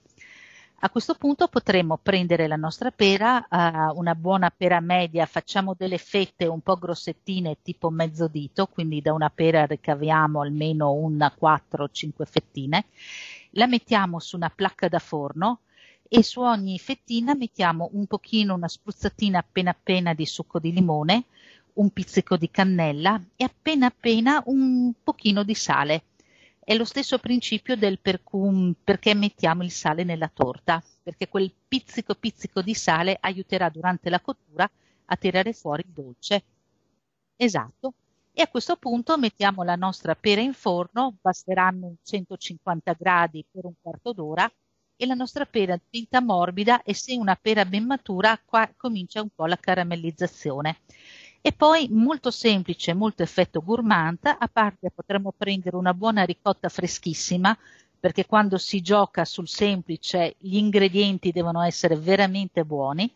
A 0.81 0.89
questo 0.89 1.15
punto 1.15 1.47
potremo 1.49 1.99
prendere 2.01 2.47
la 2.47 2.55
nostra 2.55 2.89
pera, 2.89 3.45
eh, 3.47 3.91
una 3.95 4.15
buona 4.15 4.49
pera 4.49 4.79
media, 4.79 5.25
facciamo 5.25 5.75
delle 5.77 5.97
fette 5.97 6.45
un 6.45 6.61
po' 6.61 6.77
grossettine 6.77 7.57
tipo 7.61 7.89
mezzo 7.89 8.27
dito, 8.27 8.67
quindi 8.67 9.01
da 9.01 9.11
una 9.11 9.29
pera 9.29 9.65
ricaviamo 9.65 10.41
almeno 10.41 10.93
una 10.93 11.33
4-5 11.37 12.23
fettine, 12.23 12.85
la 13.51 13.67
mettiamo 13.67 14.19
su 14.19 14.37
una 14.37 14.49
placca 14.49 14.87
da 14.87 14.99
forno 14.99 15.61
e 16.07 16.23
su 16.23 16.39
ogni 16.39 16.79
fettina 16.79 17.35
mettiamo 17.35 17.89
un 17.93 18.07
pochino, 18.07 18.53
una 18.53 18.69
spruzzatina 18.69 19.39
appena 19.39 19.71
appena 19.71 20.13
di 20.13 20.25
succo 20.25 20.59
di 20.59 20.71
limone, 20.71 21.25
un 21.79 21.91
pizzico 21.91 22.35
di 22.37 22.51
cannella 22.51 23.21
e 23.35 23.45
appena 23.45 23.87
appena 23.87 24.41
un 24.45 24.93
pochino 25.01 25.43
di 25.43 25.55
sale. 25.55 26.03
È 26.59 26.75
lo 26.75 26.85
stesso 26.85 27.17
principio 27.19 27.75
del 27.75 27.99
per 27.99 28.21
cui, 28.21 28.75
perché 28.83 29.13
mettiamo 29.15 29.63
il 29.63 29.71
sale 29.71 30.03
nella 30.03 30.29
torta, 30.31 30.83
perché 31.01 31.27
quel 31.27 31.51
pizzico 31.67 32.15
pizzico 32.15 32.61
di 32.61 32.75
sale 32.75 33.17
aiuterà 33.19 33.69
durante 33.69 34.09
la 34.09 34.19
cottura 34.19 34.69
a 35.05 35.15
tirare 35.15 35.53
fuori 35.53 35.83
il 35.85 35.93
dolce. 35.93 36.43
Esatto. 37.35 37.93
E 38.33 38.41
a 38.41 38.47
questo 38.47 38.75
punto 38.75 39.17
mettiamo 39.17 39.63
la 39.63 39.75
nostra 39.75 40.15
pera 40.15 40.41
in 40.41 40.53
forno, 40.53 41.15
basteranno 41.19 41.95
150 42.03 42.93
gradi 42.93 43.43
per 43.49 43.65
un 43.65 43.73
quarto 43.81 44.13
d'ora 44.13 44.51
e 44.95 45.05
la 45.05 45.13
nostra 45.13 45.45
pera 45.45 45.79
diventa 45.89 46.21
morbida 46.21 46.83
e 46.83 46.93
se 46.93 47.15
una 47.15 47.35
pera 47.35 47.65
ben 47.65 47.85
matura 47.85 48.37
qua 48.43 48.69
comincia 48.75 49.21
un 49.21 49.29
po' 49.33 49.45
la 49.45 49.57
caramellizzazione. 49.57 50.79
E 51.41 51.53
poi 51.53 51.87
molto 51.89 52.31
semplice, 52.31 52.93
molto 52.93 53.23
effetto 53.23 53.61
gourmand, 53.61 54.19
a 54.25 54.49
parte 54.51 54.91
potremmo 54.91 55.33
prendere 55.35 55.77
una 55.77 55.93
buona 55.93 56.23
ricotta 56.23 56.67
freschissima, 56.67 57.57
perché 57.97 58.25
quando 58.25 58.57
si 58.57 58.81
gioca 58.81 59.23
sul 59.23 59.47
semplice 59.47 60.35
gli 60.37 60.57
ingredienti 60.57 61.31
devono 61.31 61.61
essere 61.61 61.95
veramente 61.95 62.65
buoni. 62.65 63.09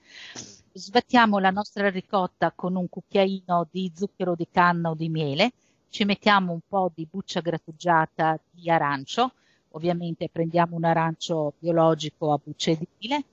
Sbattiamo 0.71 1.37
la 1.37 1.49
nostra 1.49 1.89
ricotta 1.89 2.53
con 2.55 2.75
un 2.75 2.87
cucchiaino 2.87 3.67
di 3.69 3.91
zucchero 3.93 4.35
di 4.35 4.47
canna 4.49 4.89
o 4.91 4.95
di 4.95 5.09
miele, 5.09 5.51
ci 5.89 6.05
mettiamo 6.05 6.53
un 6.53 6.61
po' 6.65 6.91
di 6.95 7.05
buccia 7.09 7.41
grattugiata 7.41 8.39
di 8.49 8.69
arancio, 8.69 9.33
ovviamente 9.71 10.29
prendiamo 10.29 10.77
un 10.77 10.85
arancio 10.85 11.53
biologico 11.59 12.31
a 12.31 12.39
bucce 12.41 12.71
edile, 12.71 13.25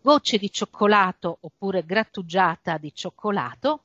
gocce 0.00 0.36
di 0.36 0.50
cioccolato 0.50 1.38
oppure 1.40 1.84
grattugiata 1.84 2.76
di 2.76 2.92
cioccolato 2.92 3.84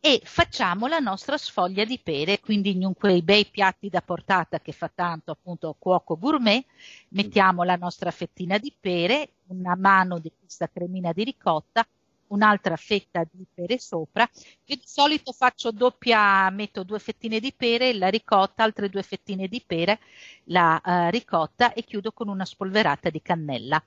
e 0.00 0.22
facciamo 0.24 0.86
la 0.86 0.98
nostra 0.98 1.36
sfoglia 1.36 1.84
di 1.84 1.98
pere, 2.02 2.40
quindi 2.40 2.70
in 2.70 2.94
quei 2.94 3.22
bei 3.22 3.44
piatti 3.44 3.90
da 3.90 4.00
portata 4.00 4.58
che 4.58 4.72
fa 4.72 4.90
tanto 4.92 5.30
appunto 5.30 5.76
cuoco 5.78 6.18
gourmet, 6.18 6.64
mettiamo 7.10 7.64
la 7.64 7.76
nostra 7.76 8.10
fettina 8.10 8.56
di 8.56 8.74
pere, 8.78 9.34
una 9.48 9.76
mano 9.76 10.18
di 10.18 10.32
questa 10.38 10.70
cremina 10.70 11.12
di 11.12 11.24
ricotta, 11.24 11.86
un'altra 12.28 12.76
fetta 12.76 13.24
di 13.30 13.44
pere 13.52 13.78
sopra. 13.78 14.28
Io 14.64 14.76
di 14.76 14.82
solito 14.86 15.32
faccio 15.32 15.70
doppia, 15.70 16.48
metto 16.48 16.82
due 16.82 16.98
fettine 16.98 17.38
di 17.38 17.52
pere, 17.52 17.92
la 17.92 18.08
ricotta, 18.08 18.62
altre 18.62 18.88
due 18.88 19.02
fettine 19.02 19.48
di 19.48 19.62
pere, 19.66 20.00
la 20.44 20.80
uh, 20.82 21.10
ricotta 21.10 21.74
e 21.74 21.84
chiudo 21.84 22.12
con 22.12 22.28
una 22.28 22.46
spolverata 22.46 23.10
di 23.10 23.20
cannella. 23.20 23.82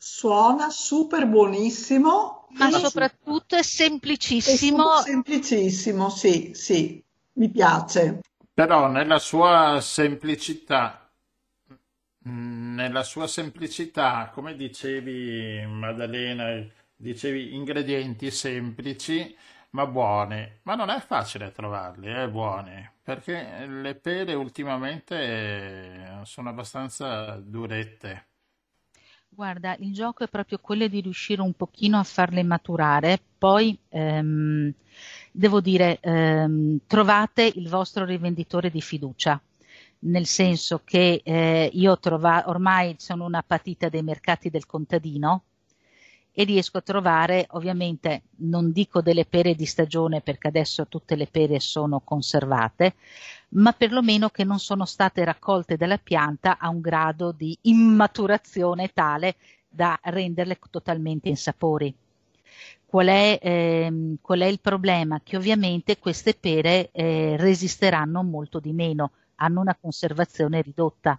Suona 0.00 0.70
super 0.70 1.26
buonissimo. 1.26 2.46
Ma 2.50 2.70
soprattutto 2.70 3.56
è 3.56 3.62
semplicissimo. 3.62 5.00
È 5.00 5.02
semplicissimo, 5.02 6.08
sì, 6.08 6.52
sì, 6.54 7.04
mi 7.34 7.50
piace. 7.50 8.20
Però 8.54 8.88
nella 8.88 9.18
sua 9.18 9.80
semplicità, 9.80 11.12
nella 12.20 13.02
sua 13.02 13.26
semplicità, 13.26 14.30
come 14.32 14.54
dicevi 14.54 15.66
Maddalena, 15.66 16.64
dicevi 16.96 17.54
ingredienti 17.54 18.30
semplici 18.30 19.36
ma 19.70 19.86
buone, 19.86 20.60
ma 20.62 20.74
non 20.74 20.88
è 20.90 20.98
facile 21.00 21.52
trovarli, 21.52 22.10
eh, 22.10 22.28
buone, 22.30 22.94
perché 23.02 23.66
le 23.66 23.94
pere 23.96 24.34
ultimamente 24.34 26.20
sono 26.24 26.48
abbastanza 26.48 27.36
durette. 27.36 28.27
Guarda, 29.30 29.76
il 29.78 29.92
gioco 29.92 30.24
è 30.24 30.28
proprio 30.28 30.58
quello 30.58 30.88
di 30.88 31.00
riuscire 31.00 31.40
un 31.42 31.52
pochino 31.54 31.98
a 31.98 32.02
farle 32.02 32.42
maturare, 32.42 33.20
poi 33.38 33.78
ehm, 33.88 34.72
devo 35.30 35.60
dire, 35.60 35.98
ehm, 36.00 36.80
trovate 36.86 37.50
il 37.54 37.68
vostro 37.68 38.04
rivenditore 38.04 38.68
di 38.70 38.80
fiducia, 38.80 39.40
nel 40.00 40.26
senso 40.26 40.80
che 40.84 41.20
eh, 41.22 41.70
io 41.72 41.98
trova, 42.00 42.44
ormai 42.48 42.96
sono 42.98 43.24
una 43.24 43.44
patita 43.46 43.88
dei 43.88 44.02
mercati 44.02 44.50
del 44.50 44.66
contadino 44.66 45.44
e 46.32 46.44
riesco 46.44 46.78
a 46.78 46.82
trovare, 46.82 47.46
ovviamente 47.50 48.22
non 48.38 48.70
dico 48.70 49.02
delle 49.02 49.24
pere 49.24 49.54
di 49.54 49.66
stagione 49.66 50.20
perché 50.20 50.48
adesso 50.48 50.86
tutte 50.86 51.16
le 51.16 51.26
pere 51.26 51.58
sono 51.60 52.00
conservate, 52.00 52.94
ma 53.50 53.72
perlomeno 53.72 54.28
che 54.28 54.44
non 54.44 54.58
sono 54.58 54.84
state 54.84 55.24
raccolte 55.24 55.76
dalla 55.76 55.98
pianta 55.98 56.58
a 56.58 56.68
un 56.68 56.80
grado 56.80 57.32
di 57.32 57.56
immaturazione 57.62 58.92
tale 58.92 59.36
da 59.68 59.98
renderle 60.02 60.58
totalmente 60.70 61.28
insapori. 61.28 61.94
Qual 62.84 63.06
è, 63.06 63.38
ehm, 63.42 64.16
qual 64.20 64.40
è 64.40 64.46
il 64.46 64.60
problema? 64.60 65.20
Che 65.22 65.36
ovviamente 65.36 65.98
queste 65.98 66.34
pere 66.34 66.90
eh, 66.90 67.36
resisteranno 67.36 68.22
molto 68.22 68.60
di 68.60 68.72
meno, 68.72 69.12
hanno 69.36 69.60
una 69.60 69.76
conservazione 69.78 70.62
ridotta. 70.62 71.18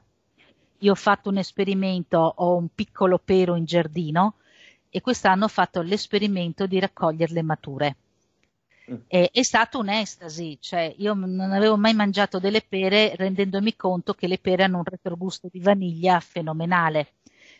Io 0.79 0.91
ho 0.91 0.95
fatto 0.95 1.29
un 1.29 1.37
esperimento, 1.37 2.17
ho 2.17 2.55
un 2.55 2.69
piccolo 2.73 3.19
pero 3.23 3.55
in 3.55 3.65
giardino 3.65 4.35
e 4.89 5.01
quest'anno 5.01 5.45
ho 5.45 5.49
fatto 5.49 5.81
l'esperimento 5.81 6.65
di 6.65 6.79
raccoglierle 6.79 7.41
mature 7.43 7.95
è, 9.07 9.29
è 9.31 9.43
stata 9.43 9.77
un'estasi, 9.77 10.57
cioè 10.59 10.93
io 10.97 11.13
non 11.13 11.51
avevo 11.51 11.77
mai 11.77 11.93
mangiato 11.93 12.39
delle 12.39 12.61
pere 12.61 13.15
rendendomi 13.15 13.75
conto 13.75 14.13
che 14.13 14.27
le 14.27 14.37
pere 14.39 14.63
hanno 14.63 14.77
un 14.77 14.83
retrogusto 14.83 15.47
di 15.51 15.59
vaniglia 15.59 16.19
fenomenale. 16.19 17.13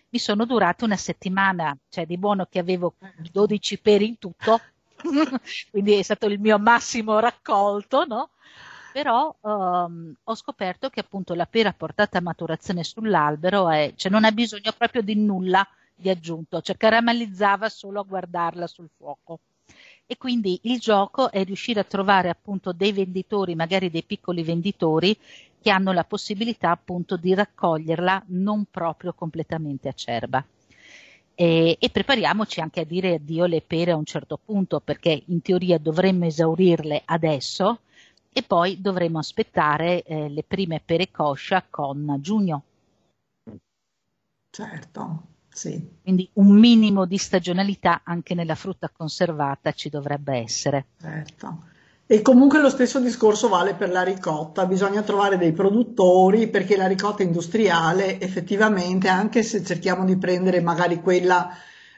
Mi 0.10 0.20
sono 0.20 0.46
durate 0.46 0.86
una 0.86 0.98
settimana, 0.98 1.78
cioè 1.90 2.06
di 2.06 2.18
buono 2.18 2.48
che 2.50 2.60
avevo 2.60 2.96
12 3.32 3.80
pere 3.80 4.06
in 4.06 4.18
tutto, 4.18 4.60
quindi 5.72 5.94
è 5.94 6.02
stato 6.02 6.26
il 6.26 6.40
mio 6.40 6.58
massimo 6.58 7.20
raccolto, 7.20 8.06
no? 8.06 8.30
Però 8.92 9.36
um, 9.42 10.16
ho 10.24 10.36
scoperto 10.36 10.90
che 10.90 11.02
appunto 11.02 11.36
la 11.36 11.46
pera 11.46 11.72
portata 11.74 12.18
a 12.18 12.22
maturazione 12.22 12.84
sull'albero 12.84 13.70
è, 13.70 13.94
cioè 13.96 14.12
non 14.12 14.26
ha 14.26 14.32
bisogno 14.32 14.74
proprio 14.76 15.04
di 15.04 15.16
nulla 15.16 15.68
di 15.94 16.10
aggiunto, 16.10 16.62
cioè 16.62 16.76
caramellizzava 16.76 17.70
solo 17.70 18.00
a 18.00 18.04
guardarla 18.04 18.66
sul 18.66 18.90
fuoco 18.98 19.40
e 20.12 20.18
quindi 20.18 20.60
il 20.64 20.80
gioco 20.80 21.30
è 21.30 21.44
riuscire 21.44 21.82
a 21.82 21.84
trovare 21.84 22.30
appunto 22.30 22.74
dei 22.74 22.92
venditori, 22.92 23.54
magari 23.54 23.92
dei 23.92 24.02
piccoli 24.02 24.42
venditori 24.42 25.16
che 25.62 25.70
hanno 25.70 25.92
la 25.92 26.04
possibilità 26.04 26.72
appunto 26.72 27.16
di 27.16 27.36
raccoglierla 27.36 28.24
non 28.30 28.66
proprio 28.72 29.14
completamente 29.14 29.88
acerba. 29.88 30.44
E, 31.36 31.78
e, 31.80 31.90
prepariamoci 31.92 32.60
anche 32.60 32.80
a 32.80 32.86
dire 32.86 33.14
addio 33.14 33.44
alle 33.44 33.62
pere 33.62 33.92
a 33.92 33.98
un 33.98 34.04
certo 34.04 34.40
punto 34.44 34.80
perché 34.80 35.22
in 35.28 35.44
teoria 35.44 35.78
dovremmo 35.78 36.26
esaurirle 36.26 37.04
adesso 37.06 37.82
e 38.34 38.42
poi 38.42 38.82
dovremo 38.82 39.20
aspettare 39.20 40.02
eh, 40.02 40.28
le 40.28 40.42
prime 40.42 40.82
pere 40.84 41.12
coscia 41.12 41.64
con 41.70 42.18
giugno. 42.20 42.64
Certo. 44.50 45.38
Sì. 45.60 45.78
Quindi 46.02 46.30
un 46.36 46.58
minimo 46.58 47.04
di 47.04 47.18
stagionalità 47.18 48.04
anche 48.06 48.34
nella 48.34 48.56
frutta 48.56 48.90
conservata 48.90 49.74
ci 49.74 49.90
dovrebbe 49.90 50.38
essere. 50.38 50.86
Certo. 51.02 51.64
E 52.08 52.22
comunque 52.22 52.62
lo 52.62 52.70
stesso 52.70 53.02
discorso 53.02 53.50
vale 53.50 53.76
per 53.76 53.90
la 53.90 54.04
ricotta, 54.04 54.66
bisogna 54.66 55.02
trovare 55.02 55.38
dei 55.38 55.52
produttori 55.52 56.48
perché 56.48 56.78
la 56.78 56.88
ricotta 56.88 57.24
industriale 57.24 58.22
effettivamente, 58.22 59.10
anche 59.10 59.44
se 59.44 59.62
cerchiamo 59.62 60.06
di 60.06 60.18
prendere 60.18 60.62
magari 60.62 61.02
quella, 61.02 61.50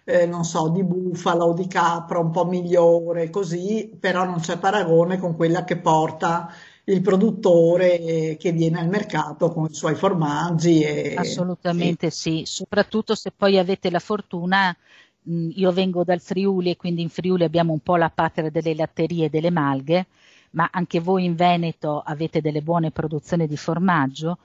eh, 0.06 0.26
non 0.26 0.44
so, 0.44 0.70
di 0.70 0.84
bufala 0.84 1.44
o 1.44 1.54
di 1.54 1.68
capra 1.68 2.18
un 2.18 2.32
po' 2.32 2.46
migliore, 2.46 3.30
così, 3.30 3.96
però 4.00 4.24
non 4.26 4.40
c'è 4.40 4.58
paragone 4.58 5.20
con 5.20 5.36
quella 5.36 5.64
che 5.64 5.78
porta 5.78 6.52
il 6.86 7.02
produttore 7.02 8.38
che 8.40 8.52
viene 8.52 8.80
al 8.80 8.88
mercato 8.88 9.52
con 9.52 9.68
i 9.70 9.74
suoi 9.74 9.96
formaggi. 9.96 10.82
E, 10.82 11.16
Assolutamente 11.16 12.08
e... 12.08 12.12
sì, 12.12 12.44
soprattutto 12.46 13.16
se 13.16 13.32
poi 13.36 13.58
avete 13.58 13.90
la 13.90 14.00
fortuna, 14.00 14.76
io 15.24 15.72
vengo 15.72 16.04
dal 16.04 16.22
Friuli 16.22 16.72
e 16.72 16.78
quindi 16.78 17.02
in 17.02 17.10
Friuli 17.10 17.44
abbiamo 17.44 17.74
un 17.74 17.80
po' 17.80 17.98
la 17.98 18.10
patria 18.10 18.50
delle 18.50 18.76
latterie 18.76 19.26
e 19.26 19.30
delle 19.30 19.52
malghe, 19.52 20.08
ma 20.52 20.70
anche 20.72 21.00
voi 21.00 21.26
in 21.26 21.36
Veneto 21.36 22.02
avete 22.04 22.42
delle 22.42 22.62
buone 22.62 22.92
produzioni 22.92 23.48
di 23.48 23.58
formaggio 23.58 24.40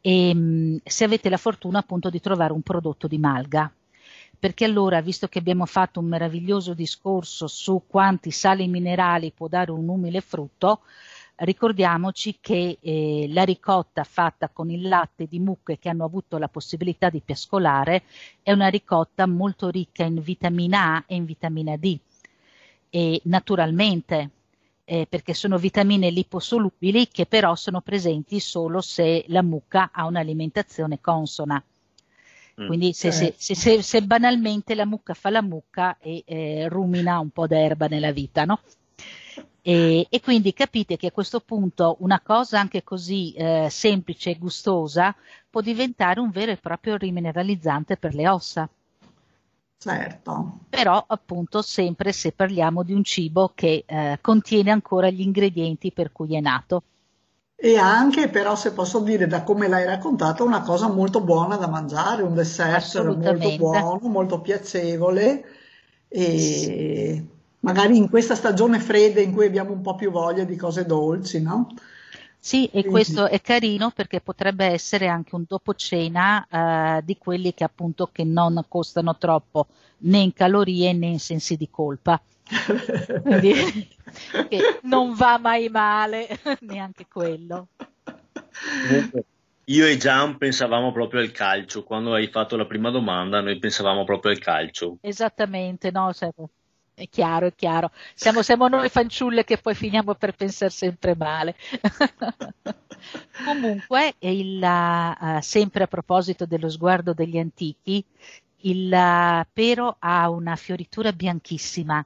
e 0.00 0.80
se 0.84 1.04
avete 1.04 1.28
la 1.28 1.38
fortuna 1.38 1.78
appunto 1.78 2.10
di 2.10 2.20
trovare 2.20 2.52
un 2.52 2.62
prodotto 2.62 3.08
di 3.08 3.18
malga 3.18 3.72
perché 4.38 4.64
allora, 4.64 5.00
visto 5.00 5.26
che 5.26 5.40
abbiamo 5.40 5.66
fatto 5.66 5.98
un 5.98 6.06
meraviglioso 6.06 6.72
discorso 6.72 7.48
su 7.48 7.82
quanti 7.88 8.30
sali 8.30 8.68
minerali 8.68 9.32
può 9.32 9.48
dare 9.48 9.72
un 9.72 9.88
umile 9.88 10.20
frutto, 10.20 10.82
ricordiamoci 11.38 12.38
che 12.40 12.78
eh, 12.80 13.26
la 13.30 13.44
ricotta 13.44 14.04
fatta 14.04 14.48
con 14.48 14.70
il 14.70 14.88
latte 14.88 15.26
di 15.26 15.38
mucche 15.38 15.78
che 15.78 15.88
hanno 15.88 16.04
avuto 16.04 16.38
la 16.38 16.48
possibilità 16.48 17.10
di 17.10 17.20
pescolare 17.24 18.02
è 18.42 18.52
una 18.52 18.68
ricotta 18.68 19.26
molto 19.26 19.68
ricca 19.68 20.04
in 20.04 20.20
vitamina 20.20 20.96
A 20.96 21.04
e 21.06 21.14
in 21.14 21.24
vitamina 21.24 21.76
D. 21.76 21.98
E 22.90 23.20
naturalmente, 23.24 24.30
eh, 24.84 25.06
perché 25.08 25.34
sono 25.34 25.58
vitamine 25.58 26.10
liposolubili 26.10 27.08
che 27.08 27.26
però 27.26 27.54
sono 27.54 27.82
presenti 27.82 28.40
solo 28.40 28.80
se 28.80 29.24
la 29.28 29.42
mucca 29.42 29.90
ha 29.92 30.06
un'alimentazione 30.06 30.98
consona. 31.00 31.62
Mm. 32.60 32.66
Quindi 32.66 32.92
se, 32.92 33.12
se, 33.12 33.34
se, 33.36 33.82
se, 33.82 34.02
banalmente 34.02 34.74
la 34.74 34.86
mucca 34.86 35.14
fa 35.14 35.30
la 35.30 35.42
mucca 35.42 35.98
e 36.00 36.24
eh, 36.26 36.68
rumina 36.68 37.20
un 37.20 37.30
po' 37.30 37.46
d'erba 37.46 37.86
nella 37.86 38.10
vita, 38.10 38.44
no? 38.44 38.60
E, 39.62 40.06
e, 40.08 40.20
quindi 40.20 40.52
capite 40.52 40.96
che 40.96 41.08
a 41.08 41.12
questo 41.12 41.40
punto 41.40 41.96
una 42.00 42.20
cosa 42.20 42.60
anche 42.60 42.84
così 42.84 43.32
eh, 43.32 43.68
semplice 43.70 44.30
e 44.30 44.38
gustosa 44.38 45.14
può 45.50 45.60
diventare 45.60 46.20
un 46.20 46.30
vero 46.30 46.52
e 46.52 46.56
proprio 46.56 46.96
rimineralizzante 46.96 47.96
per 47.96 48.14
le 48.14 48.28
ossa. 48.28 48.68
Certo. 49.76 50.58
Però 50.70 51.04
appunto 51.06 51.62
sempre 51.62 52.12
se 52.12 52.32
parliamo 52.32 52.82
di 52.82 52.92
un 52.92 53.04
cibo 53.04 53.52
che 53.54 53.84
eh, 53.86 54.18
contiene 54.20 54.70
ancora 54.70 55.08
gli 55.10 55.20
ingredienti 55.20 55.92
per 55.92 56.12
cui 56.12 56.34
è 56.36 56.40
nato. 56.40 56.82
E 57.54 57.76
anche 57.76 58.28
però, 58.28 58.54
se 58.54 58.72
posso 58.72 59.00
dire, 59.00 59.26
da 59.26 59.42
come 59.42 59.66
l'hai 59.66 59.84
raccontato, 59.84 60.44
una 60.44 60.62
cosa 60.62 60.88
molto 60.88 61.20
buona 61.20 61.56
da 61.56 61.66
mangiare, 61.66 62.22
un 62.22 62.34
dessert 62.34 63.02
molto 63.02 63.56
buono, 63.56 64.00
molto 64.08 64.40
piacevole. 64.40 65.44
E 66.06 67.24
magari 67.60 67.96
in 67.96 68.08
questa 68.08 68.34
stagione 68.34 68.78
fredda 68.80 69.20
in 69.20 69.32
cui 69.32 69.46
abbiamo 69.46 69.72
un 69.72 69.80
po' 69.80 69.94
più 69.94 70.10
voglia 70.10 70.44
di 70.44 70.56
cose 70.56 70.84
dolci, 70.86 71.40
no? 71.42 71.68
Sì, 72.40 72.66
e 72.66 72.70
Quindi. 72.70 72.88
questo 72.88 73.26
è 73.26 73.40
carino 73.40 73.90
perché 73.90 74.20
potrebbe 74.20 74.64
essere 74.66 75.08
anche 75.08 75.34
un 75.34 75.44
dopo 75.46 75.74
cena 75.74 76.46
eh, 76.48 77.02
di 77.04 77.18
quelli 77.18 77.52
che 77.52 77.64
appunto 77.64 78.08
che 78.12 78.24
non 78.24 78.64
costano 78.68 79.16
troppo 79.18 79.66
né 79.98 80.18
in 80.18 80.32
calorie 80.32 80.92
né 80.92 81.06
in 81.06 81.18
sensi 81.18 81.56
di 81.56 81.68
colpa. 81.68 82.20
Quindi 83.22 83.88
che 84.48 84.78
non 84.82 85.14
va 85.14 85.36
mai 85.38 85.68
male 85.68 86.28
neanche 86.60 87.06
quello. 87.12 87.68
io 89.64 89.86
e 89.86 89.96
Gian 89.96 90.38
pensavamo 90.38 90.92
proprio 90.92 91.20
al 91.20 91.32
calcio. 91.32 91.82
Quando 91.82 92.14
hai 92.14 92.28
fatto 92.28 92.56
la 92.56 92.66
prima 92.66 92.90
domanda, 92.90 93.40
noi 93.40 93.58
pensavamo 93.58 94.04
proprio 94.04 94.30
al 94.30 94.38
calcio. 94.38 94.98
Esattamente, 95.02 95.90
no? 95.90 96.12
È 96.98 97.08
chiaro, 97.08 97.46
è 97.46 97.54
chiaro. 97.54 97.92
Siamo, 98.12 98.42
siamo 98.42 98.66
noi 98.66 98.88
fanciulle 98.88 99.44
che 99.44 99.58
poi 99.58 99.76
finiamo 99.76 100.14
per 100.16 100.34
pensare 100.34 100.72
sempre 100.72 101.14
male. 101.14 101.54
Comunque, 103.44 104.14
il, 104.18 104.60
uh, 104.60 105.38
sempre 105.40 105.84
a 105.84 105.86
proposito 105.86 106.44
dello 106.44 106.68
sguardo 106.68 107.12
degli 107.12 107.38
antichi, 107.38 108.04
il 108.62 108.92
uh, 108.92 109.46
pero 109.52 109.94
ha 110.00 110.28
una 110.28 110.56
fioritura 110.56 111.12
bianchissima 111.12 112.04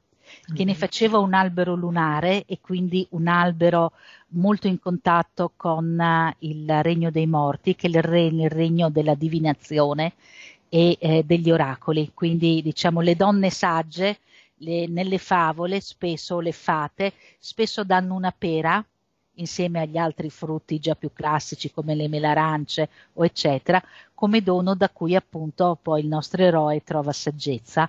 che 0.55 0.65
ne 0.65 0.73
mhm. 0.73 0.79
faceva 0.79 1.19
un 1.19 1.33
albero 1.33 1.75
lunare 1.75 2.45
e 2.45 2.59
quindi 2.61 3.07
un 3.11 3.29
albero 3.29 3.93
molto 4.29 4.67
in 4.67 4.79
contatto 4.79 5.53
con 5.57 5.99
uh, 5.99 6.35
il 6.41 6.83
regno 6.83 7.11
dei 7.11 7.27
morti, 7.27 7.75
che 7.75 7.87
è 7.87 7.91
il, 7.91 8.03
re, 8.03 8.25
il 8.25 8.51
regno 8.51 8.91
della 8.91 9.15
divinazione 9.15 10.13
e 10.69 10.99
eh, 11.01 11.23
degli 11.25 11.51
oracoli. 11.51 12.11
Quindi 12.13 12.61
diciamo 12.61 13.01
le 13.01 13.17
donne 13.17 13.49
sagge 13.49 14.19
le, 14.63 14.87
nelle 14.87 15.19
favole, 15.19 15.81
spesso 15.81 16.41
le 16.41 16.53
fate, 16.53 17.13
spesso 17.39 17.85
danno 17.85 18.15
una 18.15 18.33
pera 18.37 18.85
insieme 19.37 19.81
agli 19.81 19.97
altri 19.97 20.31
frutti 20.31 20.79
già 20.79 20.95
più 20.95 21.13
classici 21.13 21.71
come 21.71 21.95
le 21.95 22.09
melarance 22.09 22.89
o 23.15 23.25
eccetera, 23.25 23.83
come 24.15 24.43
dono 24.43 24.75
da 24.75 24.89
cui 24.91 25.15
appunto 25.17 25.79
poi 25.81 26.01
il 26.03 26.07
nostro 26.07 26.43
eroe 26.43 26.83
trova 26.83 27.13
saggezza 27.13 27.89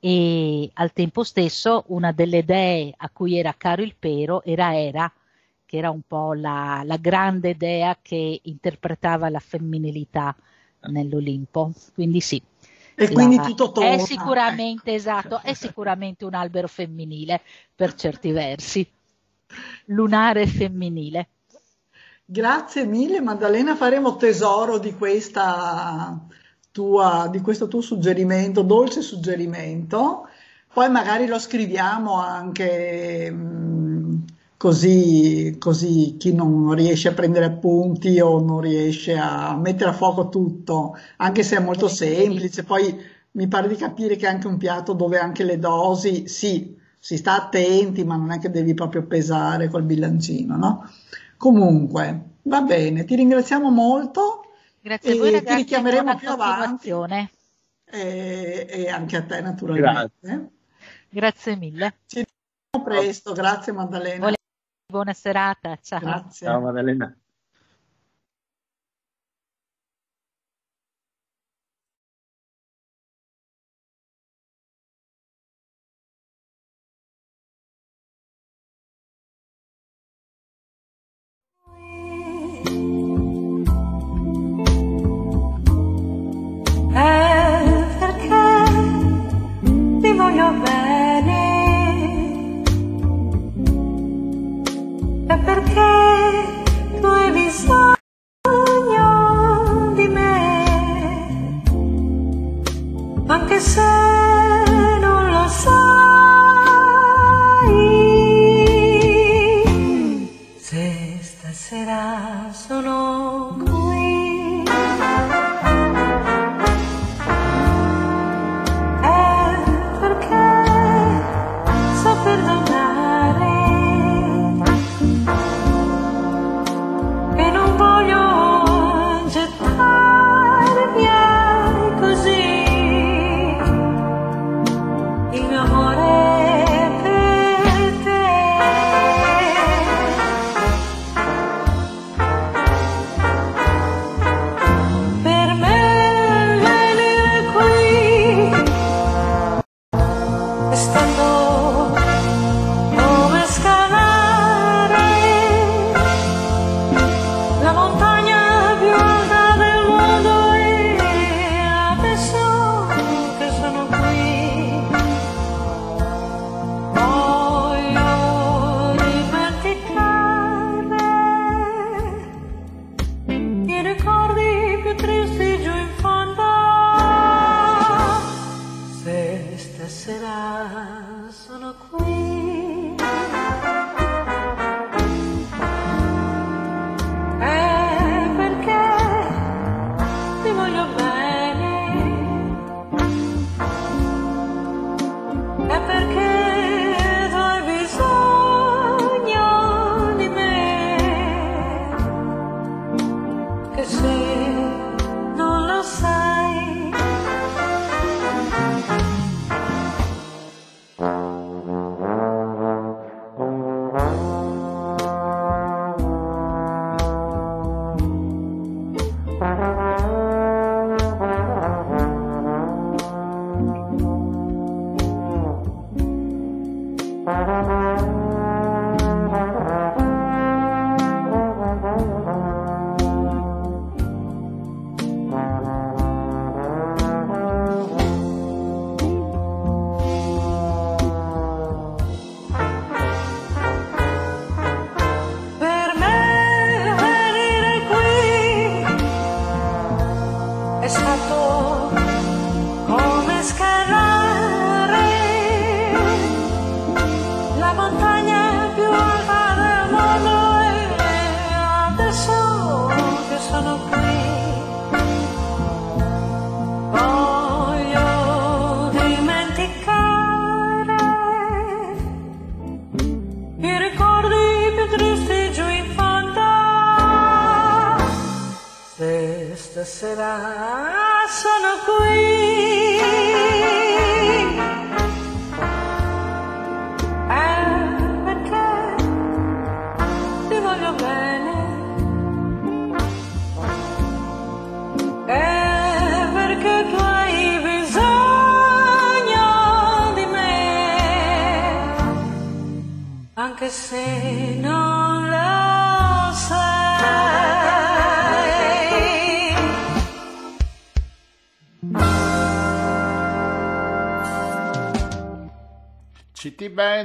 e 0.00 0.70
al 0.74 0.92
tempo 0.92 1.24
stesso 1.24 1.84
una 1.88 2.12
delle 2.12 2.44
dee 2.44 2.92
a 2.96 3.10
cui 3.10 3.36
era 3.36 3.54
caro 3.56 3.82
il 3.82 3.94
pero 3.98 4.42
era 4.44 4.76
Era, 4.78 5.12
che 5.66 5.76
era 5.76 5.90
un 5.90 6.02
po' 6.06 6.32
la, 6.34 6.82
la 6.84 6.96
grande 6.96 7.56
dea 7.56 7.98
che 8.00 8.40
interpretava 8.44 9.28
la 9.28 9.40
femminilità 9.40 10.34
nell'Olimpo. 10.82 11.72
Quindi 11.94 12.20
sì, 12.20 12.40
e 12.98 13.12
quindi 13.12 13.36
la, 13.36 13.42
tutto 13.44 13.70
torna. 13.70 13.90
È 13.90 13.98
sicuramente, 13.98 14.92
esatto, 14.92 15.40
è 15.42 15.54
sicuramente 15.54 16.24
un 16.24 16.34
albero 16.34 16.66
femminile 16.66 17.40
per 17.74 17.94
certi 17.94 18.32
versi. 18.32 18.86
Lunare 19.86 20.46
femminile. 20.46 21.28
Grazie 22.24 22.84
mille 22.84 23.20
Maddalena, 23.20 23.76
faremo 23.76 24.16
tesoro 24.16 24.78
di, 24.78 24.94
tua, 26.72 27.28
di 27.30 27.40
questo 27.40 27.68
tuo 27.68 27.80
suggerimento, 27.80 28.62
dolce 28.62 29.00
suggerimento. 29.00 30.28
Poi 30.72 30.90
magari 30.90 31.26
lo 31.26 31.38
scriviamo 31.38 32.20
anche 32.20 33.30
mm, 33.32 34.16
così, 34.58 35.56
così 35.58 36.16
chi 36.18 36.34
non 36.34 36.74
riesce 36.74 37.08
a 37.08 37.14
prendere 37.14 37.46
appunti 37.46 38.20
o 38.20 38.40
non 38.40 38.60
riesce 38.60 39.16
a 39.16 39.56
mettere 39.56 39.90
a 39.90 39.94
fuoco 39.94 40.28
tutto, 40.28 40.98
anche 41.16 41.42
se 41.44 41.56
è 41.56 41.60
molto 41.60 41.88
semplice, 41.88 42.64
poi 42.64 43.16
mi 43.30 43.46
pare 43.46 43.68
di 43.68 43.76
capire 43.76 44.16
che 44.16 44.26
è 44.26 44.30
anche 44.30 44.48
un 44.48 44.58
piatto 44.58 44.92
dove 44.92 45.18
anche 45.18 45.44
le 45.44 45.58
dosi, 45.58 46.26
sì, 46.26 46.76
si 46.98 47.16
sta 47.16 47.36
attenti, 47.36 48.04
ma 48.04 48.16
non 48.16 48.32
è 48.32 48.40
che 48.40 48.50
devi 48.50 48.74
proprio 48.74 49.06
pesare 49.06 49.68
col 49.68 49.84
bilancino, 49.84 50.56
no? 50.56 50.90
Comunque, 51.36 52.22
va 52.42 52.60
bene, 52.62 53.04
ti 53.04 53.14
ringraziamo 53.14 53.70
molto. 53.70 54.42
Grazie 54.80 55.12
a 55.12 55.16
voi 55.16 55.30
ragazzi, 55.30 55.46
ti 55.46 55.62
richiameremo 55.62 56.16
più 56.16 56.30
avanti. 56.30 56.90
E, 57.90 58.66
e, 58.68 58.88
anche 58.88 59.16
a 59.16 59.22
te 59.22 59.40
naturalmente. 59.40 60.10
Grazie, 60.20 60.50
Grazie 61.08 61.56
mille. 61.56 61.94
Ci 62.06 62.24
vediamo 62.72 62.84
presto, 62.84 63.32
grazie 63.32 63.72
Maddalena. 63.72 64.36
Buona 64.90 65.12
serata, 65.12 65.76
ciao. 65.82 66.00
Grazie. 66.00 66.46
Ciao 66.46 66.60
Maddalena. 66.62 67.14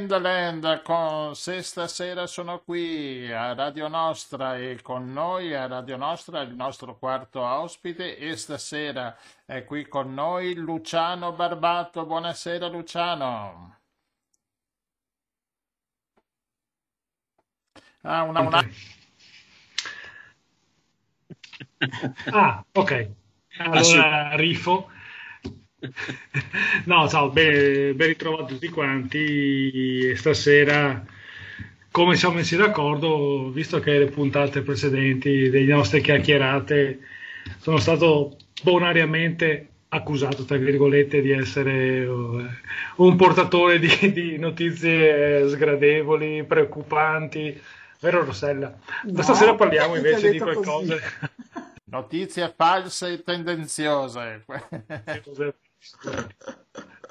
Bandland 0.07 0.81
con 0.81 1.33
Se 1.33 1.61
stasera 1.61 2.27
sono 2.27 2.59
qui 2.59 3.31
a 3.31 3.53
Radio 3.53 3.87
Nostra 3.87 4.57
e 4.57 4.81
con 4.81 5.13
noi 5.13 5.53
a 5.53 5.65
Radio 5.65 5.95
Nostra 5.95 6.41
il 6.41 6.53
nostro 6.55 6.97
quarto 6.97 7.41
ospite 7.41 8.17
e 8.17 8.35
stasera 8.35 9.17
è 9.45 9.63
qui 9.63 9.87
con 9.87 10.13
noi 10.13 10.55
Luciano 10.55 11.31
Barbato. 11.31 12.05
Buonasera 12.05 12.67
Luciano. 12.67 13.77
Ah, 18.01 18.23
una, 18.23 18.41
una... 18.41 18.69
Ah, 22.31 22.65
ok. 22.73 23.09
Allora, 23.57 24.35
rifo. 24.35 24.89
No, 26.85 27.07
ciao, 27.07 27.29
ben, 27.29 27.95
ben 27.95 28.07
ritrovati 28.07 28.53
tutti 28.53 28.69
quanti. 28.69 30.09
E 30.09 30.15
Stasera, 30.15 31.03
come 31.91 32.15
siamo 32.15 32.35
messi 32.35 32.55
d'accordo, 32.55 33.49
visto 33.51 33.79
che 33.79 33.97
le 33.97 34.07
puntate 34.07 34.61
precedenti 34.61 35.49
delle 35.49 35.73
nostre 35.73 36.01
chiacchierate 36.01 36.99
sono 37.59 37.77
stato 37.77 38.37
bonariamente 38.61 39.67
accusato, 39.89 40.43
tra 40.43 40.57
virgolette, 40.57 41.21
di 41.21 41.31
essere 41.31 42.01
eh, 42.01 42.07
un 42.95 43.15
portatore 43.15 43.79
di, 43.79 44.11
di 44.11 44.37
notizie 44.37 45.47
sgradevoli, 45.47 46.43
preoccupanti. 46.45 47.61
Vero 47.99 48.25
Rossella? 48.25 48.75
No, 49.03 49.21
Stasera 49.21 49.55
parliamo 49.55 49.95
invece 49.95 50.31
di 50.31 50.39
qualcosa. 50.39 50.97
Notizie 51.85 52.51
false 52.55 53.13
e 53.13 53.23
tendenziose. 53.23 54.43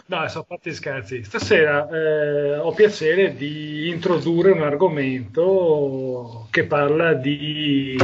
No, 0.07 0.45
parte 0.47 0.71
gli 0.71 0.75
scherzi. 0.75 1.25
Stasera 1.25 1.89
eh, 1.89 2.59
ho 2.59 2.73
piacere 2.73 3.35
di 3.35 3.89
introdurre 3.89 4.51
un 4.51 4.63
argomento 4.63 6.49
che 6.51 6.67
parla 6.67 7.15
di 7.15 7.97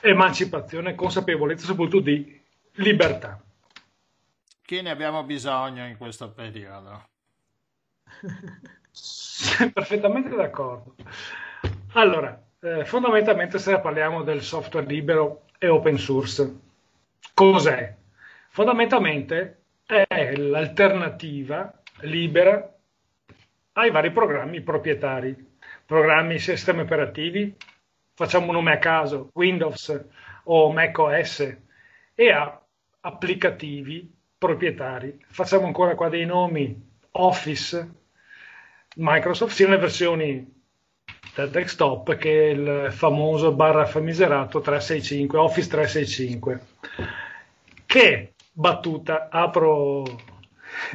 emancipazione, 0.00 0.94
consapevolezza, 0.94 1.66
soprattutto 1.66 2.00
di 2.00 2.40
libertà. 2.76 3.42
Che 4.62 4.82
ne 4.82 4.90
abbiamo 4.90 5.24
bisogno 5.24 5.86
in 5.86 5.96
questo 5.98 6.30
periodo? 6.30 7.08
Perfettamente 9.72 10.34
d'accordo. 10.34 10.94
Allora, 11.92 12.42
eh, 12.60 12.84
fondamentalmente 12.84 13.58
stasera 13.58 13.80
parliamo 13.80 14.22
del 14.22 14.42
software 14.42 14.86
libero 14.86 15.44
e 15.58 15.68
open 15.68 15.98
source. 15.98 16.58
Cos'è? 17.34 17.94
Fondamentalmente 18.48 19.63
è 19.86 20.34
l'alternativa 20.36 21.72
libera 22.00 22.74
ai 23.72 23.90
vari 23.90 24.10
programmi 24.12 24.62
proprietari, 24.62 25.52
programmi 25.84 26.38
sistemi 26.38 26.80
operativi, 26.80 27.54
facciamo 28.14 28.46
un 28.46 28.52
nome 28.54 28.72
a 28.72 28.78
caso, 28.78 29.30
Windows 29.34 30.06
o 30.44 30.72
Mac 30.72 30.98
OS, 30.98 31.56
e 32.14 32.30
a 32.30 32.60
applicativi 33.00 34.10
proprietari. 34.38 35.18
Facciamo 35.28 35.66
ancora 35.66 35.94
qua 35.94 36.08
dei 36.08 36.24
nomi 36.24 36.92
Office, 37.12 37.92
Microsoft, 38.96 39.54
sia 39.54 39.66
nelle 39.66 39.80
versioni 39.80 40.52
del 41.34 41.50
desktop 41.50 42.16
che 42.16 42.30
il 42.30 42.88
famoso 42.92 43.52
barra 43.52 43.86
fammiserato 43.86 44.60
365, 44.60 45.38
Office 45.38 45.68
365, 45.68 46.60
che 47.86 48.33
battuta, 48.54 49.28
apro, 49.30 50.04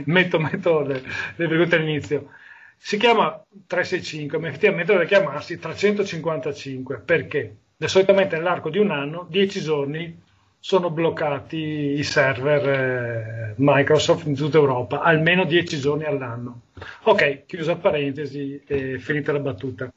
metto, 0.06 0.40
metto 0.40 0.81
le, 0.81 1.02
le 1.36 1.48
virgolette 1.48 1.76
all'inizio, 1.76 2.30
si 2.77 2.98
chiama 2.98 3.44
365, 3.68 4.38
ma 4.40 4.48
effettivamente 4.48 4.94
deve 4.94 5.06
chiamarsi 5.06 5.60
355, 5.60 6.99
perché? 6.99 7.57
Solitamente 7.77 8.38
nell'arco 8.38 8.69
di 8.69 8.77
un 8.77 8.91
anno, 8.91 9.26
10 9.30 9.61
giorni, 9.61 10.22
sono 10.61 10.90
bloccati 10.90 11.57
i 11.98 12.03
server 12.03 12.69
eh, 12.69 13.53
Microsoft 13.57 14.26
in 14.27 14.36
tutta 14.36 14.57
Europa, 14.57 15.02
almeno 15.02 15.45
10 15.45 15.80
giorni 15.80 16.06
all'anno. 16.06 16.61
Ok, 17.03 17.45
chiusa 17.45 17.77
parentesi 17.77 18.61
e 18.65 18.99
finita 18.99 19.31
la 19.31 19.40
battuta. 19.40 19.91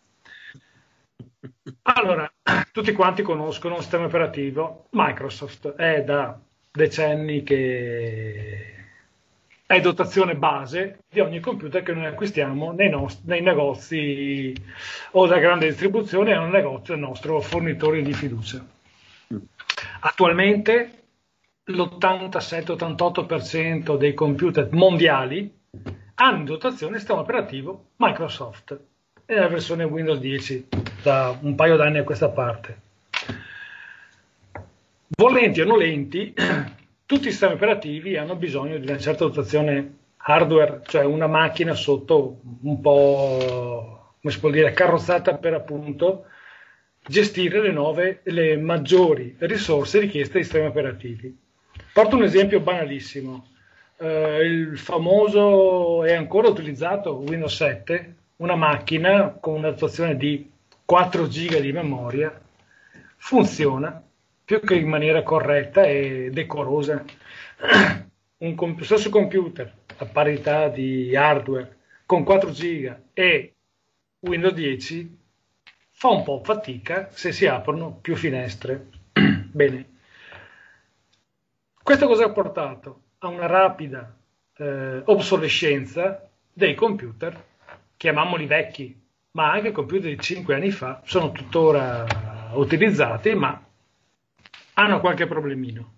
Allora, 1.82 2.32
tutti 2.70 2.92
quanti 2.92 3.22
conoscono 3.22 3.76
il 3.76 3.82
sistema 3.82 4.04
operativo 4.04 4.86
Microsoft, 4.90 5.74
è 5.74 6.02
da 6.04 6.38
decenni 6.72 7.42
che 7.42 8.74
è 9.66 9.80
dotazione 9.80 10.36
base 10.36 11.00
di 11.08 11.20
ogni 11.20 11.40
computer 11.40 11.82
che 11.82 11.92
noi 11.92 12.06
acquistiamo 12.06 12.72
nei, 12.72 12.88
nost- 12.90 13.24
nei 13.24 13.42
negozi 13.42 14.54
o 15.12 15.26
da 15.26 15.38
grande 15.38 15.68
distribuzione 15.68 16.36
o 16.36 16.42
nel 16.42 16.50
negozio 16.50 16.94
del 16.94 17.02
nostro 17.02 17.40
fornitore 17.40 18.02
di 18.02 18.14
fiducia. 18.14 18.64
Attualmente 20.00 20.90
l'87-88% 21.64 23.96
dei 23.96 24.14
computer 24.14 24.68
mondiali 24.72 25.60
hanno 26.14 26.38
in 26.38 26.44
dotazione 26.44 26.94
il 26.94 26.98
sistema 26.98 27.20
operativo 27.20 27.90
Microsoft 27.96 28.78
e 29.24 29.34
la 29.34 29.46
versione 29.48 29.84
Windows 29.84 30.18
10 30.18 30.68
da 31.02 31.38
un 31.40 31.54
paio 31.54 31.76
d'anni 31.76 31.98
a 31.98 32.04
questa 32.04 32.30
parte. 32.30 32.90
Volenti 35.14 35.60
o 35.60 35.66
nolenti, 35.66 36.32
tutti 37.04 37.28
i 37.28 37.30
sistemi 37.30 37.52
operativi 37.52 38.16
hanno 38.16 38.34
bisogno 38.34 38.78
di 38.78 38.86
una 38.88 38.98
certa 38.98 39.24
dotazione 39.24 39.96
hardware, 40.16 40.80
cioè 40.86 41.04
una 41.04 41.26
macchina 41.26 41.74
sotto 41.74 42.40
un 42.62 42.80
po', 42.80 44.14
come 44.20 44.32
si 44.32 44.40
può 44.40 44.50
dire, 44.50 44.72
carrozzata 44.72 45.36
per 45.36 45.54
appunto 45.54 46.24
gestire 47.04 47.60
le 47.60 47.72
nuove, 47.72 48.20
le 48.24 48.56
maggiori 48.56 49.34
risorse 49.40 49.98
richieste 49.98 50.38
ai 50.38 50.44
sistemi 50.44 50.66
operativi. 50.66 51.36
Porto 51.92 52.16
un 52.16 52.22
esempio 52.22 52.60
banalissimo. 52.60 53.48
Eh, 53.98 54.44
il 54.44 54.78
famoso 54.78 56.04
e 56.04 56.14
ancora 56.14 56.48
utilizzato 56.48 57.16
Windows 57.16 57.54
7, 57.54 58.14
una 58.36 58.56
macchina 58.56 59.36
con 59.38 59.54
una 59.54 59.70
dotazione 59.70 60.16
di 60.16 60.50
4 60.84 61.26
GB 61.26 61.58
di 61.58 61.72
memoria, 61.72 62.40
funziona 63.16 64.02
più 64.44 64.60
che 64.60 64.74
in 64.74 64.88
maniera 64.88 65.22
corretta 65.22 65.84
e 65.84 66.30
decorosa. 66.32 67.04
Un 68.42 68.54
comp- 68.56 68.82
stesso 68.82 69.08
computer 69.08 69.72
a 69.98 70.04
parità 70.04 70.68
di 70.68 71.14
hardware 71.14 71.76
con 72.06 72.24
4 72.24 72.50
GB 72.50 72.96
e 73.12 73.54
Windows 74.18 74.52
10 74.52 75.18
fa 75.90 76.08
un 76.08 76.24
po' 76.24 76.40
fatica 76.42 77.08
se 77.12 77.30
si 77.30 77.46
aprono 77.46 77.92
più 78.00 78.16
finestre. 78.16 78.88
Bene, 79.52 79.90
questo 81.80 82.06
cosa 82.06 82.24
ha 82.24 82.30
portato? 82.30 83.02
A 83.18 83.28
una 83.28 83.46
rapida 83.46 84.12
eh, 84.56 85.02
obsolescenza 85.04 86.28
dei 86.52 86.74
computer, 86.74 87.40
chiamiamoli 87.96 88.46
vecchi, 88.46 89.00
ma 89.32 89.52
anche 89.52 89.70
computer 89.70 90.10
di 90.10 90.18
5 90.18 90.54
anni 90.54 90.70
fa 90.70 91.00
sono 91.04 91.30
tuttora 91.30 92.04
utilizzati, 92.54 93.34
ma 93.34 93.64
hanno 94.74 95.00
qualche 95.00 95.26
problemino. 95.26 95.94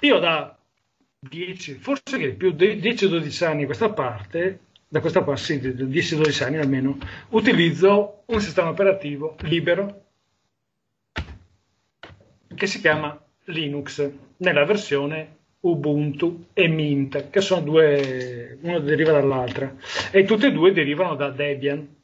io 0.00 0.18
da 0.18 0.56
10, 1.20 1.74
forse 1.74 2.18
che 2.18 2.34
più 2.34 2.50
10-12 2.50 3.44
anni 3.44 3.62
a 3.62 3.66
questa 3.66 3.92
parte, 3.92 4.60
da 4.88 5.00
questa 5.00 5.22
parte, 5.22 5.40
sì, 5.40 5.58
10-12 5.58 6.42
anni 6.44 6.56
almeno, 6.58 6.98
utilizzo 7.30 8.24
un 8.26 8.40
sistema 8.40 8.70
operativo 8.70 9.36
libero 9.42 10.04
che 12.54 12.66
si 12.66 12.80
chiama 12.80 13.18
Linux 13.44 14.10
nella 14.38 14.64
versione 14.64 15.36
Ubuntu 15.60 16.46
e 16.52 16.66
Mint, 16.66 17.30
che 17.30 17.40
sono 17.40 17.62
due, 17.62 18.58
uno 18.60 18.80
deriva 18.80 19.12
dall'altra, 19.12 19.72
e 20.10 20.24
tutte 20.24 20.48
e 20.48 20.52
due 20.52 20.72
derivano 20.72 21.14
da 21.14 21.30
Debian. 21.30 21.96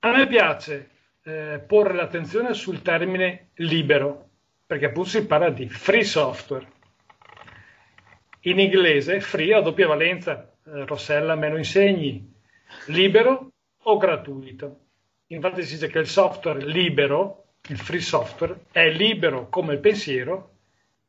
A 0.00 0.10
me 0.10 0.26
piace 0.26 0.88
eh, 1.24 1.62
porre 1.66 1.94
l'attenzione 1.94 2.54
sul 2.54 2.82
termine 2.82 3.50
libero, 3.54 4.28
perché 4.66 4.86
appunto 4.86 5.10
si 5.10 5.26
parla 5.26 5.50
di 5.50 5.68
free 5.68 6.04
software. 6.04 6.66
In 8.42 8.58
inglese 8.58 9.20
free 9.20 9.54
ha 9.54 9.60
doppia 9.60 9.86
valenza, 9.86 10.52
eh, 10.64 10.84
Rossella 10.84 11.36
me 11.36 11.48
lo 11.48 11.56
insegni, 11.56 12.32
libero 12.86 13.52
o 13.82 13.96
gratuito. 13.96 14.78
Infatti 15.28 15.62
si 15.62 15.74
dice 15.74 15.88
che 15.88 16.00
il 16.00 16.08
software 16.08 16.64
libero, 16.64 17.44
il 17.68 17.78
free 17.78 18.00
software, 18.00 18.64
è 18.72 18.90
libero 18.90 19.48
come 19.48 19.74
il 19.74 19.80
pensiero 19.80 20.50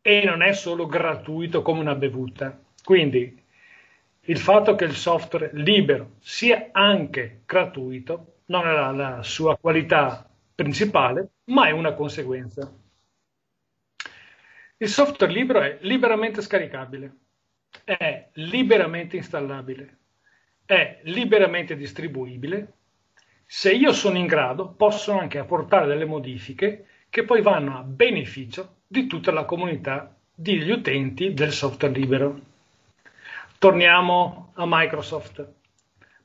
e 0.02 0.23
non 0.23 0.44
è 0.44 0.53
solo 0.53 0.85
gratuito 0.85 1.61
come 1.61 1.80
una 1.80 1.95
bevuta. 1.95 2.60
Quindi 2.84 3.41
il 4.26 4.38
fatto 4.38 4.76
che 4.76 4.85
il 4.85 4.95
software 4.95 5.49
libero 5.53 6.11
sia 6.19 6.69
anche 6.72 7.41
gratuito 7.45 8.32
non 8.54 8.68
è 8.68 8.72
la, 8.72 8.92
la 8.92 9.24
sua 9.24 9.58
qualità 9.58 10.30
principale, 10.54 11.30
ma 11.46 11.66
è 11.66 11.72
una 11.72 11.94
conseguenza. 11.94 12.72
Il 14.78 14.88
software 14.88 15.34
libero 15.34 15.62
è 15.62 15.78
liberamente 15.82 16.42
scaricabile, 16.42 17.16
è 17.84 18.30
liberamente 18.34 19.18
installabile, 19.18 19.98
è 20.66 21.00
liberamente 21.04 21.76
distribuibile. 21.76 22.74
Se 23.44 23.72
io 23.72 23.92
sono 23.92 24.18
in 24.20 24.28
grado, 24.28 24.70
posso 24.70 25.18
anche 25.18 25.40
apportare 25.40 25.88
delle 25.88 26.06
modifiche 26.06 26.86
che 27.10 27.24
poi 27.24 27.42
vanno 27.42 27.78
a 27.78 27.82
beneficio 27.82 28.82
di 28.86 29.08
tutta 29.08 29.32
la 29.32 29.46
comunità 29.46 30.16
degli 30.34 30.70
utenti 30.70 31.34
del 31.34 31.52
software 31.52 31.94
libero. 31.94 32.40
Torniamo 33.58 34.52
a 34.56 34.66
Microsoft. 34.68 35.48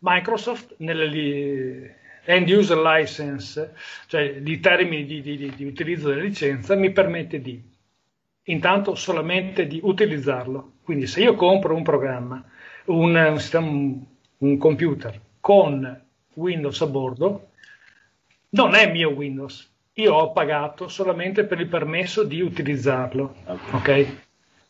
Microsoft 0.00 0.74
nelle, 0.78 1.97
end 2.28 2.50
user 2.50 2.76
license, 2.76 3.72
cioè 4.06 4.42
i 4.44 4.60
termini 4.60 5.06
di, 5.06 5.22
di, 5.22 5.50
di 5.56 5.64
utilizzo 5.64 6.10
della 6.10 6.20
licenza, 6.20 6.74
mi 6.74 6.90
permette 6.90 7.40
di 7.40 7.58
intanto 8.44 8.94
solamente 8.94 9.66
di 9.66 9.80
utilizzarlo. 9.82 10.72
Quindi 10.82 11.06
se 11.06 11.22
io 11.22 11.34
compro 11.34 11.74
un 11.74 11.82
programma, 11.82 12.44
un, 12.86 13.14
un, 13.14 13.38
sistema, 13.38 13.68
un 13.68 14.58
computer 14.58 15.18
con 15.40 16.04
Windows 16.34 16.80
a 16.82 16.86
bordo, 16.86 17.48
non 18.50 18.74
è 18.74 18.90
mio 18.90 19.08
Windows, 19.10 19.70
io 19.94 20.14
ho 20.14 20.32
pagato 20.32 20.88
solamente 20.88 21.44
per 21.44 21.60
il 21.60 21.68
permesso 21.68 22.24
di 22.24 22.42
utilizzarlo. 22.42 23.36
Okay? 23.72 24.18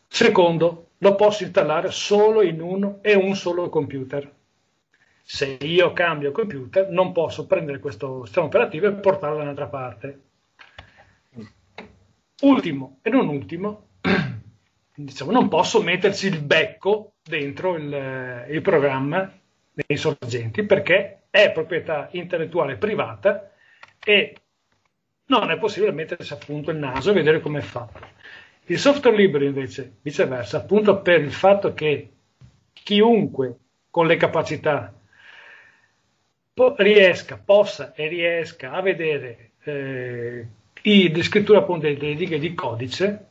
Secondo, 0.07 0.91
lo 0.99 1.15
posso 1.15 1.43
installare 1.43 1.91
solo 1.91 2.41
in 2.41 2.61
uno 2.61 2.99
e 3.01 3.15
un 3.15 3.35
solo 3.35 3.67
computer 3.67 4.37
se 5.31 5.59
io 5.61 5.93
cambio 5.93 6.31
computer 6.31 6.89
non 6.89 7.11
posso 7.11 7.45
prendere 7.45 7.77
questo 7.77 8.25
sistema 8.25 8.47
operativo 8.47 8.87
e 8.87 8.93
portarlo 8.93 9.37
da 9.37 9.43
un'altra 9.43 9.67
parte. 9.67 10.21
Ultimo 12.41 12.97
e 13.03 13.11
non 13.11 13.27
ultimo, 13.27 13.89
diciamo, 14.95 15.29
non 15.29 15.47
posso 15.47 15.83
metterci 15.83 16.25
il 16.25 16.41
becco 16.41 17.13
dentro 17.21 17.75
il, 17.75 18.47
il 18.49 18.61
programma 18.63 19.31
dei 19.71 19.97
sorgenti 19.97 20.63
perché 20.63 21.25
è 21.29 21.51
proprietà 21.51 22.09
intellettuale 22.13 22.77
privata 22.77 23.51
e 24.03 24.35
non 25.27 25.51
è 25.51 25.59
possibile 25.59 25.91
mettersi 25.91 26.33
appunto 26.33 26.71
il 26.71 26.77
naso 26.77 27.11
e 27.11 27.13
vedere 27.13 27.39
come 27.39 27.59
è 27.59 27.61
fatto. 27.61 27.99
Il 28.65 28.79
software 28.79 29.15
libero 29.15 29.45
invece, 29.45 29.97
viceversa, 30.01 30.57
appunto 30.57 31.03
per 31.03 31.21
il 31.21 31.31
fatto 31.31 31.75
che 31.75 32.13
chiunque 32.73 33.57
con 33.91 34.07
le 34.07 34.17
capacità 34.17 34.93
riesca, 36.77 37.41
possa 37.43 37.93
e 37.93 38.07
riesca 38.07 38.71
a 38.71 38.81
vedere 38.81 39.51
eh, 39.63 40.47
la 40.81 41.23
scrittura 41.23 41.59
appunto 41.59 41.87
delle 41.87 42.13
righe 42.13 42.39
di 42.39 42.53
codice, 42.53 43.27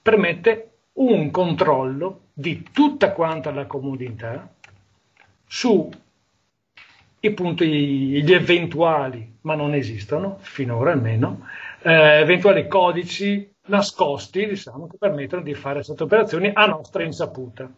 permette 0.00 0.70
un 0.94 1.30
controllo 1.30 2.20
di 2.32 2.68
tutta 2.72 3.12
quanta 3.12 3.50
la 3.50 3.66
comunità 3.66 4.52
su 5.46 5.90
i 7.20 7.32
punti, 7.32 8.22
gli 8.22 8.32
eventuali, 8.32 9.38
ma 9.42 9.54
non 9.54 9.72
esistono, 9.72 10.38
finora 10.40 10.92
almeno, 10.92 11.46
eh, 11.82 12.20
eventuali 12.20 12.68
codici 12.68 13.50
nascosti, 13.66 14.46
diciamo, 14.46 14.86
che 14.86 14.98
permettono 14.98 15.42
di 15.42 15.54
fare 15.54 15.82
queste 15.82 16.02
operazioni 16.02 16.50
a 16.52 16.66
nostra 16.66 17.02
insaputa. 17.02 17.72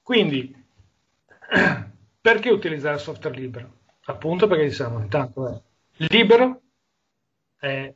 Quindi, 0.00 0.54
Perché 2.20 2.50
utilizzare 2.50 2.96
il 2.96 3.00
software 3.00 3.36
libero? 3.36 3.78
Appunto 4.04 4.46
perché 4.46 4.64
diciamo, 4.64 5.00
intanto 5.00 5.48
è 5.48 5.60
libero, 6.08 6.60
è, 7.58 7.92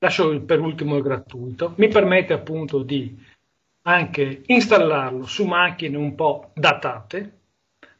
lascio 0.00 0.40
per 0.42 0.60
ultimo 0.60 0.96
il 0.96 1.02
gratuito, 1.02 1.74
mi 1.76 1.88
permette 1.88 2.32
appunto 2.32 2.82
di 2.82 3.16
anche 3.82 4.42
installarlo 4.46 5.24
su 5.26 5.44
macchine 5.44 5.96
un 5.96 6.14
po' 6.14 6.50
datate, 6.54 7.40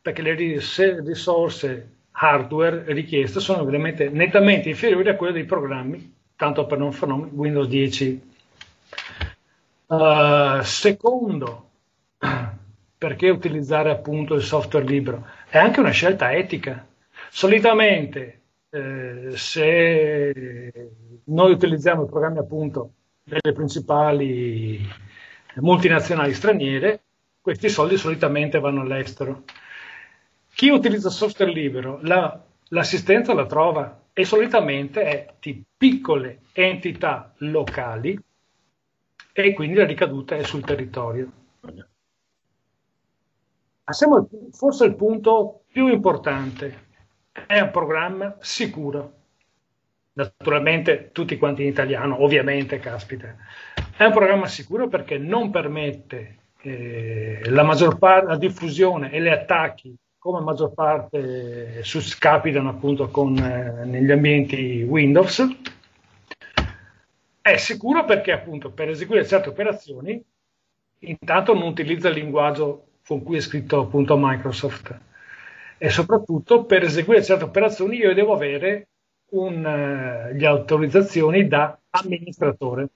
perché 0.00 0.22
le 0.22 0.34
risorse 0.34 1.96
hardware 2.10 2.84
richieste 2.92 3.40
sono 3.40 3.64
veramente 3.64 4.08
nettamente 4.08 4.68
inferiori 4.68 5.08
a 5.08 5.16
quelle 5.16 5.32
dei 5.32 5.44
programmi, 5.44 6.14
tanto 6.36 6.66
per 6.66 6.78
non 6.78 6.92
fare 6.92 7.12
Windows 7.12 7.68
10. 7.68 8.30
Uh, 9.86 10.60
secondo, 10.62 11.70
perché 12.98 13.30
utilizzare 13.30 13.90
appunto 13.90 14.34
il 14.34 14.42
software 14.42 14.84
libero? 14.84 15.24
È 15.48 15.56
anche 15.56 15.78
una 15.78 15.90
scelta 15.90 16.32
etica. 16.32 16.84
Solitamente 17.30 18.40
eh, 18.70 19.30
se 19.34 20.90
noi 21.24 21.52
utilizziamo 21.52 22.04
i 22.04 22.08
programmi 22.08 22.38
appunto 22.38 22.92
delle 23.22 23.54
principali 23.54 24.80
multinazionali 25.56 26.34
straniere, 26.34 27.02
questi 27.40 27.68
soldi 27.68 27.96
solitamente 27.96 28.58
vanno 28.58 28.80
all'estero. 28.80 29.44
Chi 30.52 30.70
utilizza 30.70 31.08
software 31.08 31.52
libero 31.52 32.00
la, 32.02 32.42
l'assistenza 32.68 33.32
la 33.32 33.46
trova 33.46 34.06
e 34.12 34.24
solitamente 34.24 35.02
è 35.02 35.34
di 35.38 35.62
piccole 35.76 36.40
entità 36.52 37.32
locali 37.38 38.18
e 39.32 39.52
quindi 39.52 39.76
la 39.76 39.86
ricaduta 39.86 40.34
è 40.36 40.42
sul 40.42 40.64
territorio. 40.64 41.30
Siamo 43.90 44.28
forse 44.52 44.84
il 44.84 44.94
punto 44.94 45.62
più 45.70 45.88
importante. 45.88 46.86
È 47.46 47.60
un 47.60 47.70
programma 47.70 48.36
sicuro. 48.40 49.12
Naturalmente 50.12 51.10
tutti 51.12 51.38
quanti 51.38 51.62
in 51.62 51.68
italiano, 51.68 52.22
ovviamente, 52.22 52.78
caspita. 52.78 53.34
È 53.96 54.04
un 54.04 54.12
programma 54.12 54.46
sicuro 54.46 54.88
perché 54.88 55.16
non 55.16 55.50
permette 55.50 56.36
eh, 56.62 57.40
la 57.46 57.62
maggior 57.62 57.98
parte, 57.98 58.26
la 58.26 58.36
diffusione 58.36 59.10
e 59.10 59.22
gli 59.22 59.28
attacchi 59.28 59.96
come 60.18 60.40
maggior 60.40 60.74
parte 60.74 61.78
eh, 61.78 61.82
capitano 62.18 62.70
appunto 62.70 63.08
con, 63.08 63.36
eh, 63.38 63.84
negli 63.84 64.10
ambienti 64.10 64.82
Windows. 64.82 65.46
È 67.40 67.56
sicuro 67.56 68.04
perché 68.04 68.32
appunto 68.32 68.70
per 68.72 68.90
eseguire 68.90 69.26
certe 69.26 69.48
operazioni 69.48 70.22
intanto 71.00 71.54
non 71.54 71.68
utilizza 71.68 72.08
il 72.08 72.14
linguaggio 72.14 72.87
con 73.08 73.22
cui 73.22 73.38
è 73.38 73.40
scritto 73.40 73.80
appunto 73.80 74.18
Microsoft. 74.18 74.94
E 75.78 75.88
soprattutto 75.88 76.64
per 76.64 76.82
eseguire 76.82 77.24
certe 77.24 77.44
operazioni 77.44 77.96
io 77.96 78.12
devo 78.12 78.34
avere 78.34 78.88
un, 79.30 79.64
uh, 79.64 80.36
le 80.36 80.46
autorizzazioni 80.46 81.48
da 81.48 81.78
amministratore. 81.88 82.88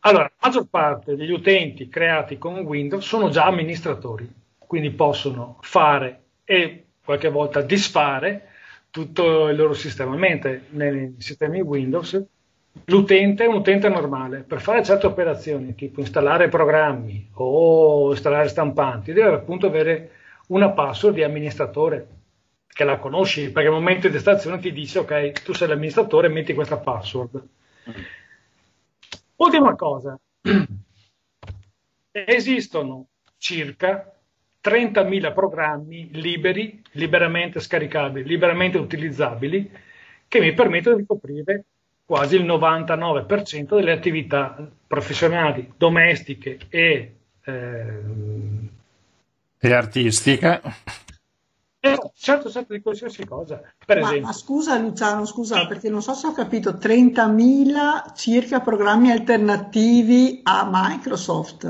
Allora, 0.00 0.24
la 0.24 0.32
maggior 0.38 0.66
parte 0.68 1.16
degli 1.16 1.30
utenti 1.30 1.88
creati 1.88 2.36
con 2.36 2.58
Windows 2.58 3.06
sono 3.06 3.30
già 3.30 3.46
amministratori, 3.46 4.30
quindi 4.58 4.90
possono 4.90 5.56
fare 5.62 6.24
e 6.44 6.84
qualche 7.02 7.30
volta 7.30 7.62
disfare 7.62 8.48
tutto 8.90 9.48
il 9.48 9.56
loro 9.56 9.72
sistema, 9.72 10.14
mentre 10.14 10.66
nei 10.70 11.14
sistemi 11.18 11.62
Windows 11.62 12.22
L'utente 12.86 13.44
è 13.44 13.46
un 13.46 13.54
utente 13.54 13.88
normale, 13.88 14.40
per 14.40 14.60
fare 14.60 14.82
certe 14.82 15.06
operazioni, 15.06 15.74
tipo 15.74 16.00
installare 16.00 16.48
programmi 16.48 17.30
o 17.34 18.10
installare 18.10 18.48
stampanti, 18.48 19.12
deve 19.12 19.34
appunto 19.34 19.66
avere 19.66 20.10
una 20.48 20.70
password 20.70 21.14
di 21.14 21.22
amministratore 21.22 22.08
che 22.66 22.84
la 22.84 22.98
conosci, 22.98 23.52
perché 23.52 23.68
al 23.68 23.74
momento 23.74 24.08
di 24.08 24.16
estrazione 24.16 24.58
ti 24.58 24.72
dice 24.72 24.98
ok, 24.98 25.44
tu 25.44 25.54
sei 25.54 25.68
l'amministratore, 25.68 26.28
metti 26.28 26.52
questa 26.52 26.76
password. 26.76 27.48
Ultima 29.36 29.76
cosa, 29.76 30.18
esistono 32.10 33.06
circa 33.38 34.12
30.000 34.62 35.32
programmi 35.32 36.10
liberi, 36.12 36.82
liberamente 36.92 37.60
scaricabili, 37.60 38.26
liberamente 38.26 38.78
utilizzabili, 38.78 39.70
che 40.26 40.40
mi 40.40 40.52
permettono 40.52 40.96
di 40.96 41.06
coprire 41.06 41.64
quasi 42.04 42.36
il 42.36 42.44
99% 42.44 43.76
delle 43.76 43.92
attività 43.92 44.70
professionali, 44.86 45.72
domestiche 45.76 46.58
e, 46.68 47.16
eh, 47.42 48.02
e 49.58 49.72
artistiche. 49.72 50.60
Eh, 51.80 51.98
certo, 52.14 52.50
certo, 52.50 52.72
di 52.72 52.80
qualsiasi 52.80 53.26
cosa. 53.26 53.60
Per 53.84 54.00
ma, 54.00 54.06
esempio. 54.06 54.26
ma 54.26 54.32
scusa 54.32 54.78
Luciano, 54.78 55.26
scusa, 55.26 55.66
perché 55.66 55.90
non 55.90 56.00
so 56.00 56.14
se 56.14 56.26
ho 56.28 56.32
capito, 56.32 56.72
30.000 56.72 58.14
circa 58.14 58.60
programmi 58.60 59.10
alternativi 59.10 60.40
a 60.44 60.66
Microsoft. 60.70 61.64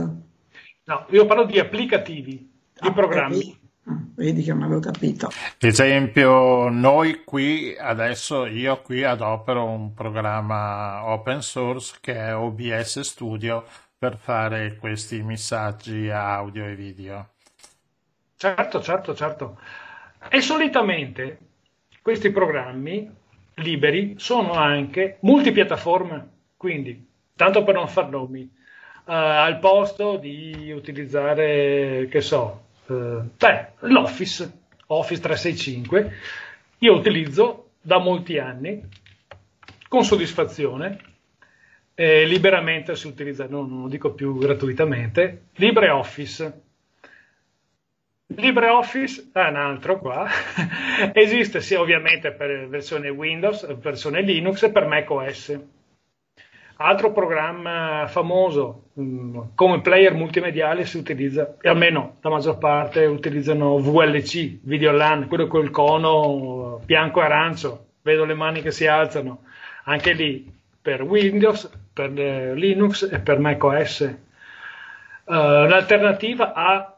No, 0.84 1.06
io 1.10 1.26
parlo 1.26 1.44
di 1.44 1.58
applicativi, 1.58 2.36
di 2.80 2.88
Ah, 2.88 2.92
programmi. 2.92 3.58
Vedi? 3.84 3.90
Ah, 3.90 4.00
Vedi 4.14 4.42
che 4.42 4.52
non 4.52 4.62
avevo 4.62 4.80
capito. 4.80 5.30
Esempio, 5.58 6.68
noi 6.68 7.22
qui 7.24 7.76
adesso, 7.78 8.46
io 8.46 8.80
qui 8.82 9.04
adopero 9.04 9.64
un 9.64 9.92
programma 9.94 11.06
open 11.06 11.42
source 11.42 11.98
che 12.00 12.14
è 12.14 12.34
OBS 12.34 13.00
Studio 13.00 13.64
per 13.98 14.16
fare 14.16 14.76
questi 14.76 15.22
messaggi 15.22 16.10
audio 16.10 16.66
e 16.66 16.74
video. 16.74 17.28
Certo, 18.36 18.82
certo, 18.82 19.14
certo. 19.14 19.58
E 20.28 20.40
solitamente 20.40 21.38
questi 22.02 22.30
programmi 22.30 23.10
liberi 23.54 24.14
sono 24.18 24.52
anche 24.52 25.18
multipiattaforma, 25.20 26.26
quindi, 26.56 27.06
tanto 27.36 27.62
per 27.64 27.74
non 27.74 27.88
far 27.88 28.08
nomi, 28.10 28.42
eh, 29.06 29.12
al 29.12 29.58
posto 29.58 30.16
di 30.16 30.72
utilizzare, 30.74 32.08
che 32.10 32.20
so, 32.20 32.63
beh, 32.86 33.68
l'Office, 33.80 34.52
Office 34.86 35.20
365, 35.20 36.12
io 36.78 36.94
utilizzo 36.94 37.70
da 37.80 37.98
molti 37.98 38.38
anni, 38.38 38.82
con 39.88 40.04
soddisfazione, 40.04 40.98
eh, 41.94 42.26
liberamente 42.26 42.96
si 42.96 43.06
utilizza, 43.06 43.46
no, 43.48 43.64
non 43.66 43.82
lo 43.82 43.88
dico 43.88 44.12
più 44.12 44.36
gratuitamente, 44.36 45.48
LibreOffice. 45.54 46.62
LibreOffice 48.26 49.30
è 49.32 49.48
un 49.48 49.56
altro 49.56 49.98
qua, 50.00 50.26
esiste 51.12 51.60
sia 51.60 51.80
ovviamente 51.80 52.32
per 52.32 52.68
versione 52.68 53.08
Windows, 53.10 53.72
versione 53.76 54.22
Linux 54.22 54.62
e 54.62 54.72
per 54.72 54.86
macOS. 54.86 55.58
Altro 56.76 57.12
programma 57.12 58.06
famoso 58.08 58.90
mh, 58.94 59.40
come 59.54 59.80
player 59.80 60.12
multimediale 60.14 60.84
si 60.84 60.98
utilizza, 60.98 61.56
e 61.60 61.68
almeno 61.68 62.16
la 62.20 62.30
maggior 62.30 62.58
parte 62.58 63.04
utilizzano 63.06 63.78
VLC, 63.78 64.58
Videolan, 64.62 65.28
quello 65.28 65.46
col 65.46 65.70
cono 65.70 66.80
bianco 66.84 67.20
e 67.20 67.24
arancio, 67.24 67.86
vedo 68.02 68.24
le 68.24 68.34
mani 68.34 68.60
che 68.60 68.72
si 68.72 68.86
alzano, 68.86 69.44
anche 69.84 70.12
lì 70.12 70.52
per 70.82 71.02
Windows, 71.02 71.70
per 71.92 72.18
eh, 72.18 72.54
Linux 72.54 73.08
e 73.10 73.20
per 73.20 73.38
macOS. 73.38 74.00
Uh, 75.26 75.32
l'alternativa 75.32 76.52
a 76.52 76.94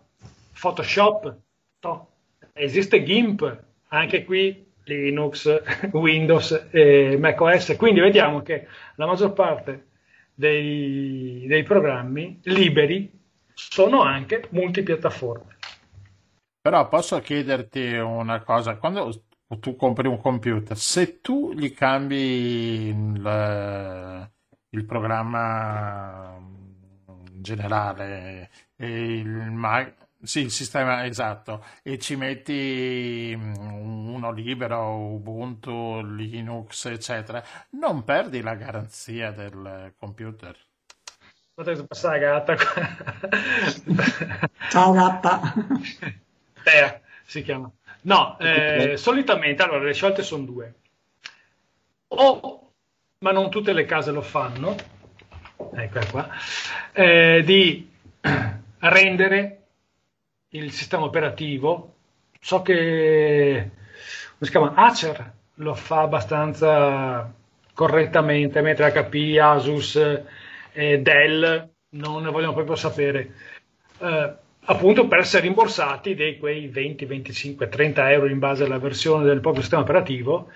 Photoshop, 0.59 1.37
no. 1.83 2.09
esiste 2.55 3.03
GIMP, 3.03 3.63
anche 3.89 4.25
qui 4.25 4.66
Linux, 4.87 5.63
Windows 5.93 6.69
e 6.71 7.17
macOS, 7.19 7.77
quindi 7.77 8.01
vediamo 8.01 8.43
che 8.43 8.67
la 8.97 9.07
maggior 9.07 9.33
parte 9.33 9.87
dei, 10.35 11.45
dei 11.47 11.63
programmi 11.63 12.41
liberi 12.45 13.11
sono 13.55 14.03
anche 14.03 14.47
multipiattaforme. 14.51 15.57
Però 16.61 16.89
posso 16.89 17.21
chiederti 17.21 17.95
una 17.95 18.43
cosa, 18.43 18.77
quando 18.77 19.25
tu 19.61 19.77
compri 19.77 20.09
un 20.09 20.19
computer, 20.19 20.77
se 20.77 21.21
tu 21.21 21.53
gli 21.53 21.73
cambi 21.73 22.89
il, 22.89 24.31
il 24.71 24.85
programma 24.85 26.39
generale, 27.33 28.51
il, 28.77 29.29
ma- 29.29 29.95
sì, 30.23 30.41
il 30.41 30.51
sistema 30.51 31.05
esatto, 31.07 31.65
e 31.83 31.99
ci 31.99 32.17
metti 32.17 33.35
mm, 33.37 34.09
uno 34.15 34.33
libero, 34.33 34.97
Ubuntu, 34.97 36.01
Linux, 36.03 36.87
eccetera, 36.87 37.43
non 37.71 38.05
perdi 38.05 38.41
la 38.41 38.55
garanzia 38.55 39.31
del 39.31 39.93
computer. 39.99 40.57
Guardate 41.55 41.81
che 41.81 41.87
passa 41.87 42.11
la 42.11 42.19
gatta. 42.19 42.57
Ciao 44.69 44.93
gatta. 44.93 45.41
Tea 46.63 47.01
si 47.25 47.43
chiama. 47.43 47.71
No, 48.03 48.39
eh, 48.39 48.97
solitamente 48.97 49.63
allora 49.63 49.85
le 49.85 49.95
scelte 49.95 50.23
sono 50.23 50.45
due. 50.45 50.75
O, 52.09 52.71
ma 53.19 53.33
non 53.33 53.51
tutte 53.51 53.73
le 53.73 53.85
case 53.85 54.13
lo 54.13 54.23
fanno, 54.23 54.77
ecco 55.75 56.01
qua, 56.11 56.29
eh, 56.93 57.43
di 57.45 57.91
rendere 58.79 59.66
il 60.57 60.73
sistema 60.73 61.05
operativo. 61.05 61.95
So 62.41 62.63
che 62.63 63.71
come 64.39 64.41
si 64.41 64.51
chiama? 64.51 64.75
Acer 64.75 65.33
lo 65.55 65.75
fa 65.75 66.03
abbastanza 66.03 67.33
correttamente, 67.73 68.61
mentre 68.61 68.91
HP, 68.93 69.39
Asus 69.41 69.97
e 70.73 70.99
Dell 71.01 71.71
non 71.91 72.23
ne 72.23 72.31
vogliono 72.31 72.53
proprio 72.53 72.77
sapere. 72.77 73.33
Eh, 73.99 74.35
appunto 74.69 75.07
per 75.07 75.21
essere 75.21 75.43
rimborsati 75.43 76.15
di 76.15 76.37
quei 76.39 76.69
20, 76.69 77.05
25, 77.07 77.69
30 77.69 78.11
euro 78.13 78.27
in 78.27 78.39
base 78.39 78.65
alla 78.65 78.79
versione 78.79 79.25
del 79.25 79.41
proprio 79.41 79.63
sistema 79.63 79.83
operativo, 79.83 80.51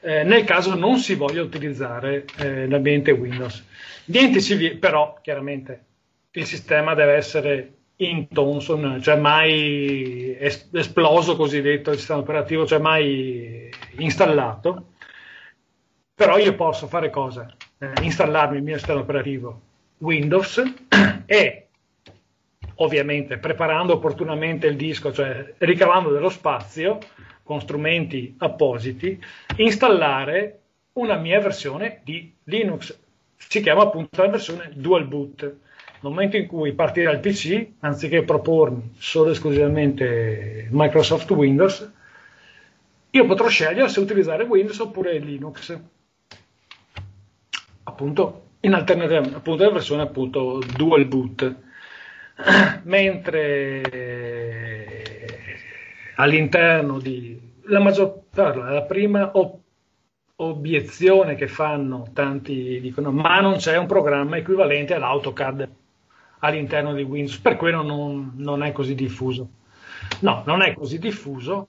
eh, 0.00 0.22
nel 0.22 0.44
caso 0.44 0.74
non 0.74 0.98
si 0.98 1.14
voglia 1.14 1.42
utilizzare 1.42 2.24
eh, 2.38 2.66
l'ambiente 2.68 3.10
Windows. 3.10 3.64
Niente 4.06 4.40
si 4.40 4.54
vie- 4.54 4.76
però 4.76 5.18
chiaramente 5.20 5.84
il 6.30 6.46
sistema 6.46 6.94
deve 6.94 7.14
essere 7.14 7.75
in 7.96 8.28
Thomson, 8.28 9.00
cioè 9.02 9.16
mai 9.16 10.36
es- 10.38 10.68
esploso 10.72 11.36
cosiddetto 11.36 11.90
il 11.90 11.98
sistema 11.98 12.20
operativo, 12.20 12.66
cioè 12.66 12.78
mai 12.78 13.70
installato. 13.98 14.92
Però 16.14 16.38
io 16.38 16.54
posso 16.54 16.86
fare 16.86 17.10
cosa? 17.10 17.54
Eh, 17.78 17.92
installarmi 18.02 18.56
il 18.56 18.62
mio 18.62 18.76
sistema 18.76 19.00
operativo 19.00 19.60
Windows 19.98 20.62
e 21.26 21.66
ovviamente 22.76 23.38
preparando 23.38 23.94
opportunamente 23.94 24.66
il 24.66 24.76
disco, 24.76 25.12
cioè 25.12 25.54
ricavando 25.58 26.10
dello 26.10 26.28
spazio 26.28 26.98
con 27.42 27.60
strumenti 27.60 28.34
appositi, 28.38 29.22
installare 29.56 30.60
una 30.94 31.16
mia 31.16 31.40
versione 31.40 32.00
di 32.02 32.34
Linux. 32.44 32.98
Si 33.36 33.60
chiama 33.60 33.82
appunto 33.82 34.22
la 34.22 34.28
versione 34.28 34.70
dual 34.74 35.06
boot. 35.06 35.56
Nel 36.00 36.12
momento 36.12 36.36
in 36.36 36.46
cui 36.46 36.72
partirà 36.72 37.10
il 37.10 37.20
PC, 37.20 37.68
anziché 37.80 38.22
propormi 38.22 38.94
solo 38.98 39.28
e 39.28 39.32
esclusivamente 39.32 40.68
Microsoft 40.70 41.30
Windows, 41.30 41.90
io 43.10 43.26
potrò 43.26 43.48
scegliere 43.48 43.88
se 43.88 44.00
utilizzare 44.00 44.44
Windows 44.44 44.78
oppure 44.78 45.18
Linux. 45.18 45.78
Appunto, 47.84 48.42
in 48.60 48.74
alternativa, 48.74 49.20
appunto, 49.36 49.64
la 49.64 49.70
versione 49.70 50.02
appunto 50.02 50.60
dual 50.76 51.06
boot 51.06 51.54
mentre 52.84 53.80
all'interno 56.16 56.98
di 56.98 57.40
la 57.68 57.80
maggior 57.80 58.22
parte, 58.30 58.58
la 58.58 58.82
prima 58.82 59.30
ob- 59.34 59.60
obiezione 60.36 61.34
che 61.34 61.48
fanno 61.48 62.10
tanti 62.12 62.78
dicono 62.80 63.10
ma 63.10 63.40
non 63.40 63.56
c'è 63.56 63.76
un 63.76 63.86
programma 63.86 64.36
equivalente 64.36 64.94
all'AutoCAD 64.94 65.68
all'interno 66.40 66.94
di 66.94 67.02
Windows, 67.02 67.38
per 67.38 67.56
quello 67.56 67.82
non, 67.82 68.32
non 68.36 68.62
è 68.62 68.72
così 68.72 68.94
diffuso. 68.94 69.48
No, 70.20 70.42
non 70.46 70.62
è 70.62 70.74
così 70.74 70.98
diffuso, 70.98 71.68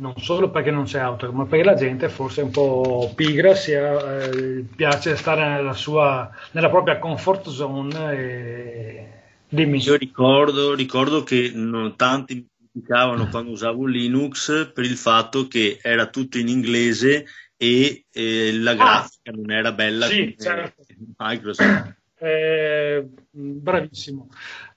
non 0.00 0.14
solo 0.16 0.50
perché 0.50 0.70
non 0.70 0.84
c'è 0.84 1.00
AutoCAD, 1.00 1.34
ma 1.34 1.46
perché 1.46 1.64
la 1.64 1.74
gente 1.74 2.08
forse 2.08 2.40
è 2.40 2.44
un 2.44 2.50
po' 2.50 3.12
pigra, 3.14 3.54
si 3.54 3.72
è, 3.72 4.30
eh, 4.30 4.64
piace 4.74 5.16
stare 5.16 5.48
nella, 5.48 5.72
sua, 5.72 6.30
nella 6.52 6.70
propria 6.70 6.98
comfort 6.98 7.48
zone 7.48 8.12
e, 8.12 9.08
Dimmi. 9.54 9.78
Io 9.82 9.94
ricordo, 9.94 10.74
ricordo 10.74 11.22
che 11.22 11.52
non, 11.54 11.94
tanti 11.94 12.34
mi 12.34 12.46
criticavano 12.72 13.28
quando 13.28 13.52
usavo 13.52 13.86
Linux 13.86 14.72
per 14.72 14.84
il 14.84 14.96
fatto 14.96 15.46
che 15.46 15.78
era 15.80 16.06
tutto 16.06 16.38
in 16.38 16.48
inglese 16.48 17.26
e 17.56 18.04
eh, 18.10 18.52
la 18.54 18.74
grafica 18.74 19.30
non 19.30 19.52
era 19.52 19.70
bella 19.70 20.06
Sì, 20.06 20.34
certo. 20.36 20.82
Microsoft. 21.16 22.02
Eh, 22.26 23.06
bravissimo. 23.30 24.28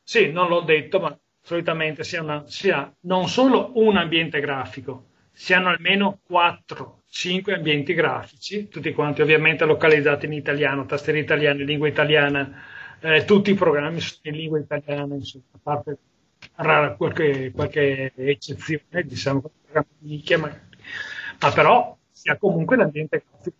Sì, 0.03 0.31
non 0.31 0.47
l'ho 0.49 0.61
detto, 0.61 0.99
ma 0.99 1.17
solitamente 1.41 2.03
si 2.03 2.15
ha, 2.17 2.43
si 2.47 2.69
ha 2.69 2.91
non 3.01 3.27
solo 3.29 3.71
un 3.75 3.95
ambiente 3.97 4.39
grafico, 4.39 5.11
siano 5.31 5.69
almeno 5.69 6.19
4-5 6.27 7.53
ambienti 7.53 7.93
grafici, 7.93 8.67
tutti 8.67 8.91
quanti 8.93 9.21
ovviamente 9.21 9.65
localizzati 9.65 10.25
in 10.25 10.33
italiano, 10.33 10.85
tastiera 10.85 11.19
italiana, 11.19 11.63
lingua 11.63 11.87
italiana, 11.87 12.61
eh, 12.99 13.23
tutti 13.25 13.51
i 13.51 13.55
programmi 13.55 13.99
sono 14.01 14.19
in 14.23 14.35
lingua 14.35 14.59
italiana, 14.59 15.13
insomma, 15.15 15.45
a 15.53 15.59
parte 15.61 15.97
rara 16.55 16.95
qualche, 16.95 17.51
qualche 17.51 18.11
eccezione, 18.15 19.03
diciamo, 19.03 19.43
ma, 19.73 19.85
ma 21.39 21.51
però 21.53 21.97
sia 22.11 22.37
comunque 22.37 22.75
l'ambiente 22.77 23.23
grafico, 23.29 23.57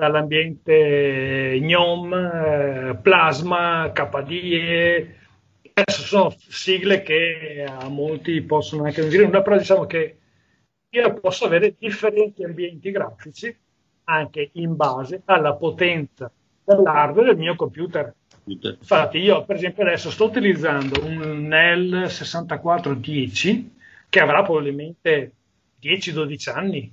dall'ambiente 0.00 1.58
GNOME, 1.60 2.88
eh, 2.88 2.94
Plasma, 2.96 3.92
KDE, 3.92 5.14
adesso 5.74 6.02
sono 6.02 6.34
sigle 6.48 7.02
che 7.02 7.64
a 7.68 7.88
molti 7.88 8.40
possono 8.42 8.84
anche 8.84 9.02
non 9.02 9.10
dire 9.10 9.24
nulla, 9.24 9.42
però 9.42 9.56
diciamo 9.58 9.84
che 9.86 10.18
io 10.88 11.14
posso 11.14 11.44
avere 11.44 11.76
differenti 11.78 12.42
ambienti 12.42 12.90
grafici 12.90 13.56
anche 14.04 14.50
in 14.54 14.74
base 14.74 15.22
alla 15.26 15.54
potenza 15.54 16.32
dell'hardware 16.64 17.28
del 17.28 17.36
mio 17.38 17.54
computer. 17.54 18.12
Infatti 18.44 19.18
io 19.18 19.44
per 19.44 19.56
esempio 19.56 19.84
adesso 19.84 20.10
sto 20.10 20.24
utilizzando 20.24 21.04
un 21.04 21.46
NEL 21.46 22.10
6410 22.10 23.76
che 24.08 24.20
avrà 24.20 24.42
probabilmente 24.42 25.32
10-12 25.80 26.50
anni. 26.50 26.92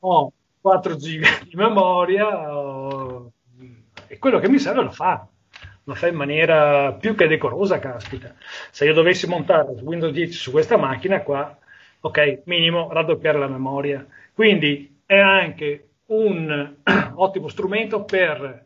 Ho 0.00 0.32
4 0.64 0.96
GB 0.96 1.42
di 1.42 1.56
memoria 1.56 2.56
ho... 2.56 3.30
e 4.06 4.18
quello 4.18 4.38
che 4.38 4.48
mi 4.48 4.58
serve 4.58 4.82
lo 4.82 4.90
fa. 4.90 5.28
Lo 5.86 5.94
fa 5.94 6.06
in 6.06 6.14
maniera 6.14 6.94
più 6.94 7.14
che 7.14 7.26
decorosa, 7.26 7.78
caspita. 7.78 8.34
Se 8.70 8.86
io 8.86 8.94
dovessi 8.94 9.26
montare 9.26 9.72
Windows 9.82 10.14
10 10.14 10.32
su 10.32 10.50
questa 10.50 10.78
macchina 10.78 11.20
qua, 11.20 11.54
ok, 12.00 12.44
minimo 12.46 12.90
raddoppiare 12.90 13.38
la 13.38 13.46
memoria. 13.46 14.06
Quindi 14.32 15.00
è 15.04 15.18
anche 15.18 15.88
un 16.06 16.76
ottimo 17.14 17.48
strumento 17.48 18.04
per 18.04 18.64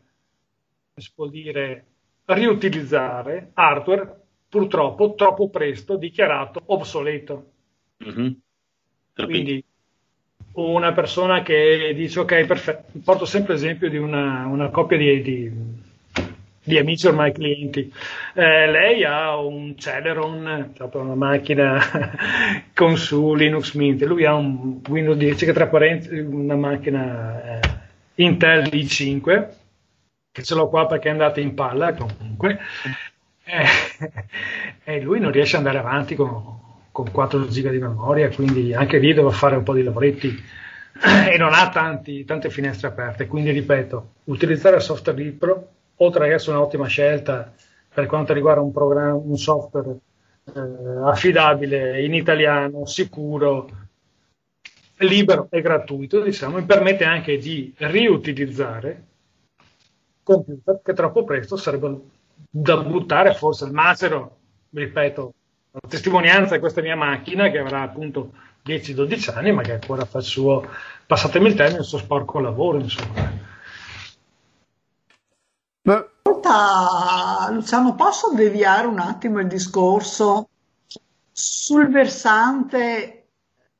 si 0.95 1.11
può 1.13 1.27
dire, 1.27 1.85
riutilizzare 2.23 3.51
hardware 3.55 4.21
purtroppo 4.47 5.15
troppo 5.15 5.49
presto 5.49 5.97
dichiarato 5.97 6.61
obsoleto. 6.67 7.51
Mm-hmm. 8.05 8.31
Quindi 9.15 9.61
una 10.53 10.91
persona 10.93 11.41
che 11.41 11.93
dice 11.95 12.19
ok, 12.19 12.45
perfetto, 12.45 12.99
porto 13.03 13.25
sempre 13.25 13.53
l'esempio 13.53 13.89
di 13.89 13.97
una, 13.97 14.45
una 14.47 14.69
coppia 14.69 14.97
di, 14.97 15.21
di, 15.21 15.51
di, 16.63 16.77
amici 16.77 17.07
ormai 17.07 17.31
clienti. 17.31 17.91
Eh, 18.33 18.69
lei 18.69 19.03
ha 19.03 19.37
un 19.37 19.77
Celeron, 19.77 20.73
cioè 20.75 20.89
una 20.93 21.15
macchina 21.15 21.79
con 22.73 22.97
su 22.97 23.33
Linux 23.35 23.73
Mint, 23.73 24.03
lui 24.03 24.25
ha 24.25 24.33
un 24.33 24.81
Windows 24.87 25.17
10 25.17 25.45
che 25.45 25.53
tra 25.53 25.67
parentesi 25.67 26.19
una 26.19 26.55
macchina 26.55 27.59
eh, 27.59 27.77
Intel 28.15 28.63
i5 28.65 29.57
che 30.31 30.43
ce 30.43 30.55
l'ho 30.55 30.69
qua 30.69 30.85
perché 30.85 31.07
è 31.07 31.11
andata 31.11 31.39
in 31.39 31.53
palla 31.53 31.93
comunque, 31.93 32.59
eh, 33.43 33.65
e 34.83 35.01
lui 35.01 35.19
non 35.19 35.31
riesce 35.31 35.57
ad 35.57 35.65
andare 35.65 35.85
avanti 35.85 36.15
con, 36.15 36.68
con 37.03 37.11
4 37.11 37.47
giga 37.47 37.71
di 37.71 37.79
memoria, 37.79 38.29
quindi 38.29 38.73
anche 38.73 38.97
lì 38.97 39.13
devo 39.13 39.31
fare 39.31 39.55
un 39.55 39.63
po' 39.63 39.73
di 39.73 39.83
lavoretti 39.83 40.27
e 41.31 41.37
non 41.37 41.53
ha 41.53 41.69
tanti, 41.69 42.25
tante 42.25 42.49
finestre 42.49 42.89
aperte. 42.89 43.27
Quindi 43.27 43.51
ripeto, 43.51 44.13
utilizzare 44.25 44.75
il 44.75 44.81
software 44.81 45.17
libero, 45.17 45.69
oltre 45.97 46.25
ad 46.25 46.31
essere 46.31 46.57
un'ottima 46.57 46.87
scelta 46.87 47.53
per 47.93 48.05
quanto 48.05 48.33
riguarda 48.33 48.61
un, 48.61 48.71
un 48.73 49.37
software 49.37 49.97
eh, 50.53 50.61
affidabile 51.05 52.03
in 52.03 52.13
italiano, 52.13 52.85
sicuro, 52.85 53.69
libero 54.97 55.47
e 55.49 55.61
gratuito, 55.61 56.21
diciamo, 56.21 56.57
mi 56.57 56.65
permette 56.65 57.05
anche 57.05 57.37
di 57.37 57.73
riutilizzare 57.77 59.05
computer 60.23 60.81
che 60.83 60.93
troppo 60.93 61.23
presto 61.23 61.55
sarebbero 61.55 62.03
da 62.49 62.77
buttare 62.77 63.33
forse 63.33 63.63
al 63.63 63.71
macero, 63.71 64.37
ripeto, 64.71 65.33
la 65.81 65.89
testimonianza 65.89 66.55
di 66.55 66.59
questa 66.59 66.81
mia 66.81 66.95
macchina 66.95 67.49
che 67.49 67.59
avrà 67.59 67.81
appunto 67.81 68.33
10-12 68.65 69.35
anni 69.35 69.51
ma 69.51 69.61
che 69.61 69.73
ancora 69.73 70.05
fa 70.05 70.19
il 70.19 70.23
suo, 70.25 70.67
passatemi 71.05 71.47
il 71.47 71.55
termine, 71.55 71.79
il 71.79 71.85
suo 71.85 71.97
sporco 71.97 72.39
lavoro 72.39 72.79
insomma. 72.79 73.47
Ascolta, 76.39 77.49
Luciano, 77.51 77.95
posso 77.95 78.33
deviare 78.33 78.85
un 78.85 78.99
attimo 78.99 79.39
il 79.39 79.47
discorso 79.47 80.49
sul 81.31 81.89
versante, 81.89 83.29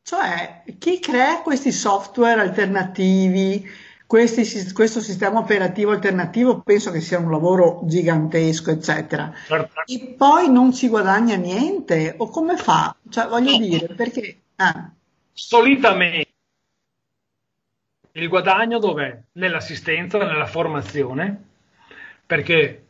cioè 0.01 0.63
chi 0.79 0.99
crea 0.99 1.41
questi 1.41 1.71
software 1.71 2.41
alternativi, 2.41 3.63
questi, 4.09 4.73
questo 4.73 5.01
sistema 5.01 5.37
operativo 5.37 5.91
alternativo 5.91 6.61
penso 6.61 6.89
che 6.89 6.99
sia 6.99 7.19
un 7.19 7.29
lavoro 7.29 7.81
gigantesco, 7.83 8.71
eccetera. 8.71 9.31
Certo. 9.45 9.83
E 9.85 10.15
poi 10.17 10.49
non 10.49 10.73
ci 10.73 10.87
guadagna 10.87 11.35
niente, 11.35 12.15
o 12.17 12.27
come 12.29 12.57
fa? 12.57 12.95
Cioè, 13.07 13.27
voglio 13.27 13.55
dire, 13.59 13.93
perché... 13.93 14.39
Ah. 14.55 14.91
Solitamente 15.31 16.27
il 18.13 18.27
guadagno 18.27 18.79
dov'è? 18.79 19.15
Nell'assistenza, 19.33 20.17
nella 20.17 20.47
formazione, 20.47 21.43
perché, 22.25 22.85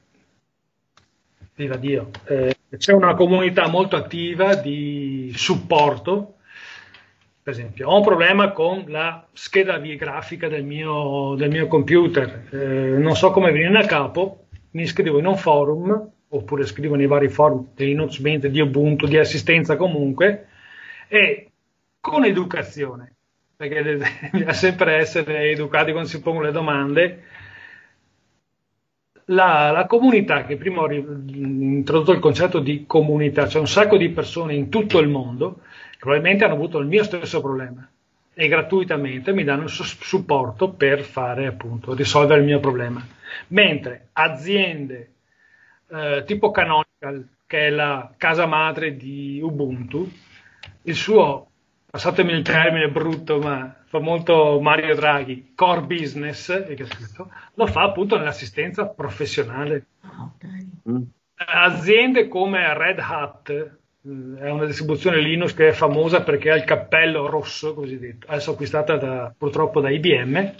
viva 1.53 1.75
Dio, 1.75 2.11
eh, 2.27 2.55
c'è 2.77 2.93
una 2.93 3.15
comunità 3.15 3.67
molto 3.67 3.97
attiva 3.97 4.55
di 4.55 5.33
supporto 5.35 6.35
per 7.49 7.57
esempio, 7.57 7.89
ho 7.89 7.97
un 7.97 8.03
problema 8.03 8.51
con 8.51 8.85
la 8.87 9.25
scheda 9.33 9.79
grafica 9.79 10.47
del 10.47 10.63
mio, 10.63 11.33
del 11.35 11.49
mio 11.49 11.67
computer, 11.67 12.47
eh, 12.51 12.97
non 12.99 13.15
so 13.15 13.31
come 13.31 13.51
venire 13.51 13.75
a 13.79 13.87
capo, 13.87 14.45
mi 14.71 14.83
iscrivo 14.83 15.17
in 15.17 15.25
un 15.25 15.35
forum, 15.35 16.11
oppure 16.27 16.67
scrivo 16.67 16.93
nei 16.93 17.07
vari 17.07 17.27
forum 17.27 17.69
di 17.73 17.85
Linux 17.85 18.19
Mint, 18.19 18.45
di 18.45 18.59
Ubuntu, 18.59 19.07
di 19.07 19.17
assistenza 19.17 19.77
comunque, 19.77 20.47
e 21.07 21.49
con 21.99 22.23
educazione, 22.23 23.15
perché 23.55 23.81
bisogna 23.81 24.53
sempre 24.53 24.97
essere 24.97 25.49
educati 25.49 25.91
quando 25.91 26.09
si 26.09 26.21
pongono 26.21 26.45
le 26.45 26.51
domande, 26.51 27.23
la, 29.25 29.71
la, 29.71 29.85
comunità 29.87 30.45
che 30.45 30.55
prima 30.55 30.81
ho 30.81 30.91
introdotto 30.91 32.11
il 32.11 32.19
concetto 32.19 32.59
di 32.59 32.85
comunità, 32.85 33.47
c'è 33.47 33.57
un 33.57 33.67
sacco 33.67 33.97
di 33.97 34.09
persone 34.09 34.53
in 34.53 34.69
tutto 34.69 34.99
il 34.99 35.07
mondo 35.07 35.61
probabilmente 35.99 36.45
hanno 36.45 36.53
avuto 36.53 36.79
il 36.79 36.87
mio 36.87 37.03
stesso 37.03 37.41
problema 37.41 37.87
e 38.33 38.47
gratuitamente 38.47 39.33
mi 39.33 39.43
danno 39.43 39.63
il 39.63 39.69
supporto 39.69 40.71
per 40.71 41.01
fare 41.03 41.45
appunto 41.45 41.93
risolvere 41.93 42.39
il 42.39 42.45
mio 42.45 42.61
problema. 42.61 43.05
Mentre 43.47 44.07
aziende 44.13 45.11
eh, 45.89 46.23
tipo 46.25 46.49
Canonical, 46.49 47.27
che 47.45 47.67
è 47.67 47.69
la 47.69 48.13
casa 48.15 48.45
madre 48.45 48.95
di 48.95 49.41
Ubuntu, 49.43 50.09
il 50.83 50.95
suo, 50.95 51.49
passatemi 51.91 52.31
il 52.31 52.43
termine 52.43 52.89
brutto, 52.89 53.39
ma 53.39 53.75
fa 53.85 53.99
molto 53.99 54.59
Mario 54.61 54.95
Draghi, 54.95 55.51
core 55.53 55.81
business, 55.81 56.49
lo 57.55 57.67
fa 57.67 57.81
appunto 57.81 58.17
nell'assistenza 58.17 58.85
professionale. 58.85 59.85
Ah, 60.01 60.31
okay. 60.33 60.69
Mm. 60.89 61.01
Aziende 61.35 62.29
come 62.29 62.73
Red 62.73 62.99
Hat, 62.99 63.77
è 64.01 64.49
una 64.49 64.65
distribuzione 64.65 65.19
Linux 65.19 65.53
che 65.53 65.69
è 65.69 65.71
famosa 65.73 66.23
perché 66.23 66.51
ha 66.51 66.55
il 66.55 66.63
cappello 66.63 67.27
rosso 67.27 67.73
cosiddetto, 67.73 68.27
adesso 68.29 68.51
acquistata 68.51 68.95
da, 68.95 69.33
purtroppo 69.37 69.81
da 69.81 69.89
IBM, 69.89 70.53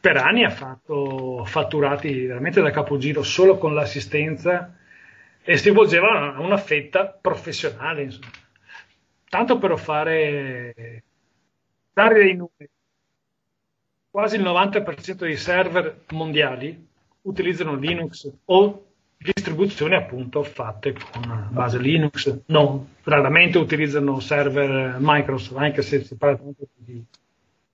per 0.00 0.16
anni 0.16 0.44
ha 0.44 0.50
fatto 0.50 1.44
fatturati 1.44 2.24
veramente 2.26 2.62
da 2.62 2.70
capogiro 2.70 3.22
solo 3.22 3.58
con 3.58 3.74
l'assistenza 3.74 4.74
e 5.42 5.56
si 5.58 5.70
volgeva 5.70 6.34
a 6.34 6.40
una 6.40 6.56
fetta 6.56 7.06
professionale, 7.06 8.02
insomma. 8.02 8.30
tanto 9.28 9.58
per 9.58 9.78
fare 9.78 11.02
dare 11.92 12.14
dei 12.14 12.34
numeri. 12.34 12.70
Quasi 14.10 14.36
il 14.36 14.42
90% 14.42 15.12
dei 15.18 15.36
server 15.36 16.04
mondiali 16.10 16.88
utilizzano 17.22 17.74
Linux 17.74 18.30
o 18.46 18.89
distribuzioni 19.22 19.94
appunto 19.94 20.42
fatte 20.42 20.94
con 20.94 21.48
base 21.50 21.78
Linux, 21.78 22.40
non, 22.46 22.94
raramente 23.02 23.58
utilizzano 23.58 24.18
server 24.18 24.96
Microsoft, 24.98 25.60
anche 25.60 25.82
se 25.82 26.02
si 26.02 26.16
parla 26.16 26.38
di, 26.76 27.04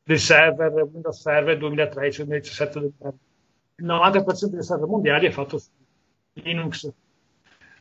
di 0.03 0.19
server 0.19 0.73
Windows 0.73 1.21
Server 1.21 1.57
2013, 1.57 2.25
2017, 2.25 2.79
2013. 2.81 3.25
il 3.77 3.87
90% 3.87 4.45
dei 4.55 4.63
server 4.63 4.89
mondiali 4.89 5.27
è 5.27 5.31
fatto 5.31 5.59
su 5.59 5.71
Linux. 6.33 6.93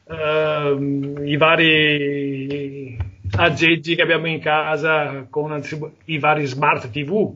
Uh, 0.07 1.23
I 1.23 1.35
vari 1.35 2.95
aggeggi 3.31 3.95
che 3.95 4.01
abbiamo 4.03 4.27
in 4.27 4.39
casa 4.39 5.25
con 5.27 5.59
i 6.05 6.19
vari 6.19 6.45
smart 6.45 6.91
TV, 6.91 7.35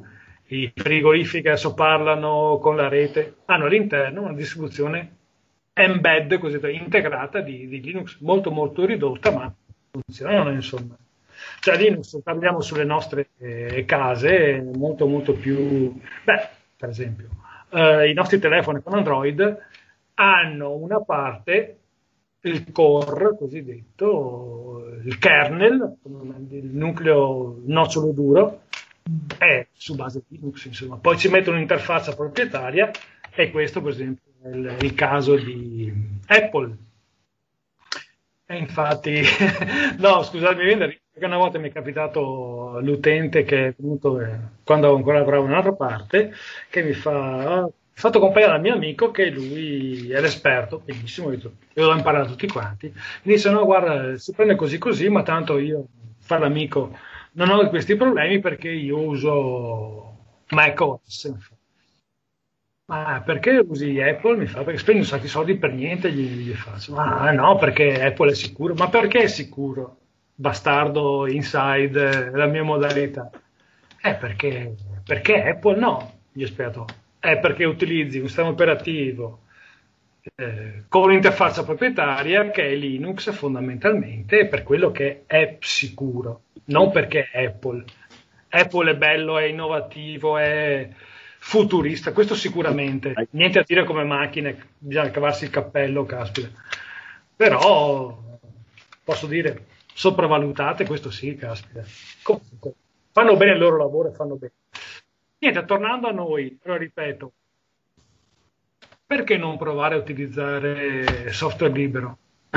i 0.50 0.72
frigoriferi 0.76 1.42
che 1.42 1.50
adesso 1.50 1.74
parlano 1.74 2.60
con 2.62 2.76
la 2.76 2.88
rete, 2.88 3.38
hanno 3.46 3.66
all'interno 3.66 4.22
una 4.22 4.34
distribuzione 4.34 5.18
embed 5.80 6.38
così 6.40 6.60
integrata 6.72 7.40
di, 7.40 7.68
di, 7.68 7.82
Linux 7.82 8.18
molto 8.20 8.52
molto 8.52 8.86
ridotta 8.86 9.32
ma 9.32 9.54
funzionano 9.92 10.52
insomma 10.52 10.98
Cioè 11.62 11.78
Linux, 11.78 12.22
parliamo 12.22 12.60
sulle 12.60 12.84
nostre 12.84 13.30
eh, 13.38 13.86
case, 13.86 14.62
molto 14.76 15.08
molto 15.08 15.34
più... 15.34 15.98
Beh, 16.24 16.50
per 16.76 16.90
esempio, 16.90 17.30
eh, 17.70 18.10
i 18.10 18.14
nostri 18.14 18.40
telefoni 18.40 18.82
con 18.82 18.94
Android 18.94 19.58
hanno 20.16 20.76
una 20.76 21.02
parte, 21.02 21.78
il 22.42 22.72
core 22.72 23.38
cosiddetto, 23.38 24.98
il 25.04 25.18
kernel, 25.18 25.98
il 26.50 26.70
nucleo 26.76 27.62
nocciolo 27.66 28.12
duro, 28.12 28.62
è 29.38 29.66
su 29.72 29.96
base 29.96 30.24
Linux, 30.28 30.66
insomma. 30.66 30.98
Poi 30.98 31.18
ci 31.18 31.30
mettono 31.30 31.56
un'interfaccia 31.56 32.16
proprietaria 32.16 32.92
e 33.34 33.52
questo, 33.52 33.82
per 33.82 33.92
esempio, 33.92 34.29
il, 34.46 34.78
il 34.82 34.94
caso 34.94 35.36
di 35.36 35.92
Apple. 36.28 36.78
E 38.46 38.58
infatti, 38.58 39.22
no, 40.00 40.24
scusatemi, 40.24 40.76
perché 40.78 41.26
una 41.26 41.38
volta 41.38 41.60
mi 41.60 41.70
è 41.70 41.72
capitato 41.72 42.80
l'utente 42.82 43.44
che 43.44 43.68
è 43.68 43.76
venuto, 43.78 44.20
eh, 44.20 44.38
quando 44.64 44.96
ancora 44.96 45.20
lavoravo 45.20 45.44
in 45.44 45.52
un'altra 45.52 45.74
parte, 45.74 46.34
che 46.70 46.82
mi 46.82 46.94
fa, 46.94 47.62
oh, 47.62 47.74
fatto 47.92 48.20
compagnia 48.20 48.48
dal 48.48 48.62
mio 48.62 48.74
amico 48.74 49.12
che 49.12 49.30
lui 49.30 50.10
è 50.12 50.20
l'esperto, 50.20 50.82
benissimo, 50.84 51.32
io 51.32 51.52
l'ho 51.74 51.96
imparato 51.96 52.30
tutti 52.30 52.48
quanti, 52.48 52.88
mi 52.88 53.34
dice 53.34 53.52
no 53.52 53.66
guarda 53.66 54.18
si 54.18 54.34
prende 54.34 54.56
così 54.56 54.78
così 54.78 55.10
ma 55.10 55.22
tanto 55.22 55.58
io 55.60 55.86
fare 56.20 56.42
l'amico 56.42 56.98
non 57.34 57.50
ho 57.50 57.68
questi 57.70 57.96
problemi 57.96 58.40
perché 58.40 58.70
io 58.70 59.00
uso 59.00 60.18
macOS 60.50 61.34
ma 62.90 63.22
perché 63.24 63.64
usi 63.66 64.02
Apple? 64.02 64.36
Mi 64.36 64.48
fa 64.48 64.64
perché 64.64 64.80
spendi 64.80 65.02
un 65.02 65.06
sacco 65.06 65.22
di 65.22 65.28
soldi 65.28 65.56
per 65.58 65.74
niente 65.74 66.12
gli, 66.12 66.48
gli 66.48 66.54
faccio 66.54 66.96
ma 66.96 67.32
no 67.32 67.56
perché 67.58 68.04
Apple 68.04 68.32
è 68.32 68.36
sicuro 68.36 68.74
ma 68.74 68.90
perché 68.90 69.20
è 69.20 69.28
sicuro? 69.28 69.98
bastardo 70.34 71.28
inside 71.28 72.32
la 72.32 72.46
mia 72.46 72.64
modalità 72.64 73.30
eh 74.02 74.16
perché, 74.16 74.74
perché 75.04 75.44
Apple 75.44 75.78
no 75.78 76.20
gli 76.32 76.46
spiego 76.46 76.86
è 77.20 77.38
perché 77.38 77.66
utilizzi 77.66 78.20
un 78.20 78.28
sistema 78.28 78.48
operativo 78.48 79.42
eh, 80.36 80.84
con 80.88 81.04
un'interfaccia 81.04 81.64
proprietaria 81.64 82.50
che 82.50 82.70
è 82.70 82.76
Linux 82.76 83.32
fondamentalmente 83.32 84.48
per 84.48 84.64
quello 84.64 84.92
che 84.92 85.24
è 85.26 85.58
sicuro, 85.60 86.44
non 86.66 86.92
perché 86.92 87.30
è 87.32 87.46
Apple. 87.46 87.84
Apple 88.50 88.92
è 88.92 88.96
bello, 88.96 89.38
è 89.38 89.46
innovativo, 89.46 90.38
è 90.38 90.90
futurista, 91.50 92.14
questo 92.14 92.36
sicuramente. 92.36 93.28
Niente 93.32 93.58
a 93.58 93.64
dire 93.66 93.84
come 93.84 94.04
macchine, 94.04 94.68
bisogna 94.78 95.10
cavarsi 95.10 95.46
il 95.46 95.50
cappello, 95.50 96.06
caspita. 96.06 96.48
Però 97.36 98.38
posso 99.04 99.26
dire 99.26 99.66
sopravvalutate, 99.92 100.86
questo 100.86 101.10
sì, 101.10 101.34
caspita. 101.34 101.84
Comunque, 102.22 102.74
fanno 103.12 103.36
bene 103.36 103.54
il 103.54 103.58
loro 103.58 103.78
lavoro 103.78 104.10
e 104.10 104.14
fanno 104.14 104.36
bene. 104.36 104.54
Niente, 105.40 105.66
tornando 105.66 106.08
a 106.08 106.12
noi, 106.12 106.56
però 106.62 106.78
ripeto, 106.78 107.32
perché 109.08 109.36
non 109.36 109.58
provare 109.58 109.96
a 109.96 109.98
utilizzare 109.98 111.32
software 111.32 111.74
libero? 111.74 112.18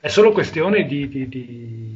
È 0.00 0.08
solo 0.08 0.32
questione 0.32 0.84
di, 0.84 1.08
di, 1.08 1.28
di... 1.30 1.93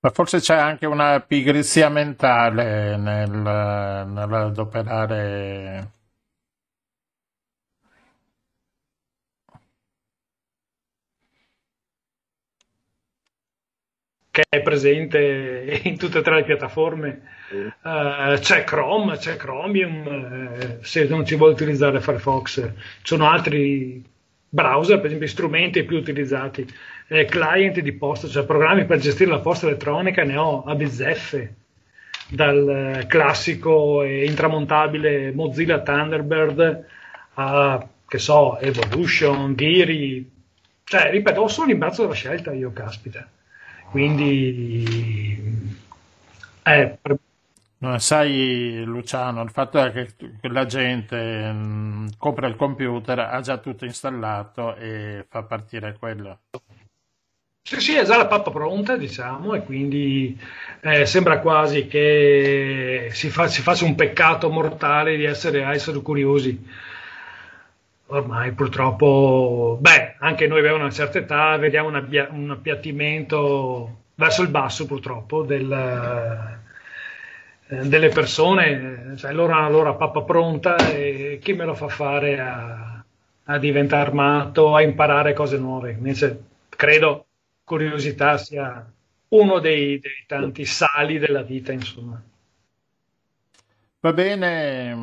Ma 0.00 0.10
forse 0.10 0.38
c'è 0.40 0.56
anche 0.56 0.86
una 0.86 1.20
pigrizia 1.20 1.88
mentale 1.88 2.96
nel, 2.96 3.30
nell'adoperare 3.30 5.92
che 14.30 14.44
è 14.48 14.62
presente 14.62 15.80
in 15.82 15.98
tutte 15.98 16.18
e 16.18 16.22
tre 16.22 16.36
le 16.36 16.44
piattaforme. 16.44 17.22
Uh, 17.82 18.38
c'è 18.38 18.62
Chrome, 18.64 19.16
c'è 19.16 19.36
Chromium, 19.36 20.06
uh, 20.06 20.78
se 20.82 21.06
non 21.08 21.24
ci 21.26 21.34
vuole 21.34 21.52
utilizzare 21.54 22.00
Firefox, 22.00 22.62
ci 22.62 22.72
sono 23.02 23.28
altri 23.28 24.04
browser, 24.48 24.96
per 24.96 25.06
esempio 25.06 25.28
strumenti 25.28 25.84
più 25.84 25.96
utilizzati, 25.96 26.66
eh, 27.08 27.24
client 27.24 27.80
di 27.80 27.92
posta, 27.92 28.28
cioè 28.28 28.44
programmi 28.44 28.84
per 28.86 28.98
gestire 28.98 29.30
la 29.30 29.40
posta 29.40 29.66
elettronica, 29.66 30.24
ne 30.24 30.36
ho 30.36 30.64
a 30.64 30.74
bizzeffe, 30.74 31.54
dal 32.30 33.04
classico 33.06 34.02
e 34.02 34.24
intramontabile 34.26 35.32
Mozilla 35.32 35.80
Thunderbird 35.80 36.84
a, 37.34 37.88
che 38.06 38.18
so, 38.18 38.58
Evolution, 38.58 39.54
Geary, 39.54 40.30
cioè, 40.84 41.10
ripeto, 41.10 41.42
ho 41.42 41.48
solo 41.48 41.68
l'imbarazzo 41.68 42.02
della 42.02 42.14
scelta 42.14 42.52
io, 42.52 42.72
caspita. 42.72 43.28
Quindi 43.90 45.66
eh, 46.62 46.98
No, 47.80 47.96
sai 47.98 48.82
Luciano, 48.84 49.42
il 49.42 49.50
fatto 49.50 49.78
è 49.80 49.92
che, 49.92 50.08
la 50.48 50.66
gente 50.66 51.52
mh, 51.52 51.56
mm, 51.56 52.06
compra 52.18 52.48
il 52.48 52.56
computer, 52.56 53.20
ha 53.20 53.40
già 53.40 53.58
tutto 53.58 53.84
installato 53.84 54.74
e 54.74 55.24
fa 55.28 55.44
partire 55.44 55.96
quello. 55.96 56.40
Sì, 57.62 57.80
sì, 57.80 57.94
è 57.94 58.04
già 58.04 58.16
la 58.16 58.26
pappa 58.26 58.50
pronta, 58.50 58.96
diciamo, 58.96 59.54
e 59.54 59.62
quindi 59.62 60.36
eh, 60.80 61.06
sembra 61.06 61.38
quasi 61.38 61.86
che 61.86 63.10
si, 63.12 63.30
fa, 63.30 63.46
si, 63.46 63.60
faccia 63.62 63.84
un 63.84 63.94
peccato 63.94 64.50
mortale 64.50 65.16
di 65.16 65.24
essere, 65.24 65.62
essere 65.62 66.00
curiosi 66.00 66.66
ormai 68.10 68.52
purtroppo, 68.52 69.76
beh, 69.80 70.16
anche 70.18 70.46
noi 70.46 70.60
abbiamo 70.60 70.78
una 70.78 70.90
certa 70.90 71.18
età, 71.18 71.56
vediamo 71.58 71.88
una, 71.88 72.06
un 72.30 72.50
appiattimento 72.50 73.96
verso 74.14 74.42
il 74.42 74.48
basso 74.48 74.86
purtroppo 74.86 75.42
del, 75.42 76.57
delle 77.68 78.08
persone, 78.08 79.14
cioè 79.16 79.32
loro 79.32 79.52
hanno 79.52 79.64
la 79.64 79.68
loro 79.68 79.96
pappa 79.96 80.22
pronta 80.22 80.76
e 80.76 81.38
chi 81.42 81.52
me 81.52 81.64
lo 81.64 81.74
fa 81.74 81.88
fare 81.88 82.40
a, 82.40 83.04
a 83.44 83.58
diventare 83.58 84.02
armato, 84.02 84.74
a 84.74 84.82
imparare 84.82 85.34
cose 85.34 85.58
nuove. 85.58 85.92
Invece 85.92 86.44
credo 86.68 87.26
curiosità 87.64 88.38
sia 88.38 88.90
uno 89.28 89.58
dei, 89.58 89.98
dei 89.98 90.24
tanti 90.26 90.64
sali 90.64 91.18
della 91.18 91.42
vita, 91.42 91.72
insomma. 91.72 92.20
Va 94.00 94.12
bene, 94.12 94.94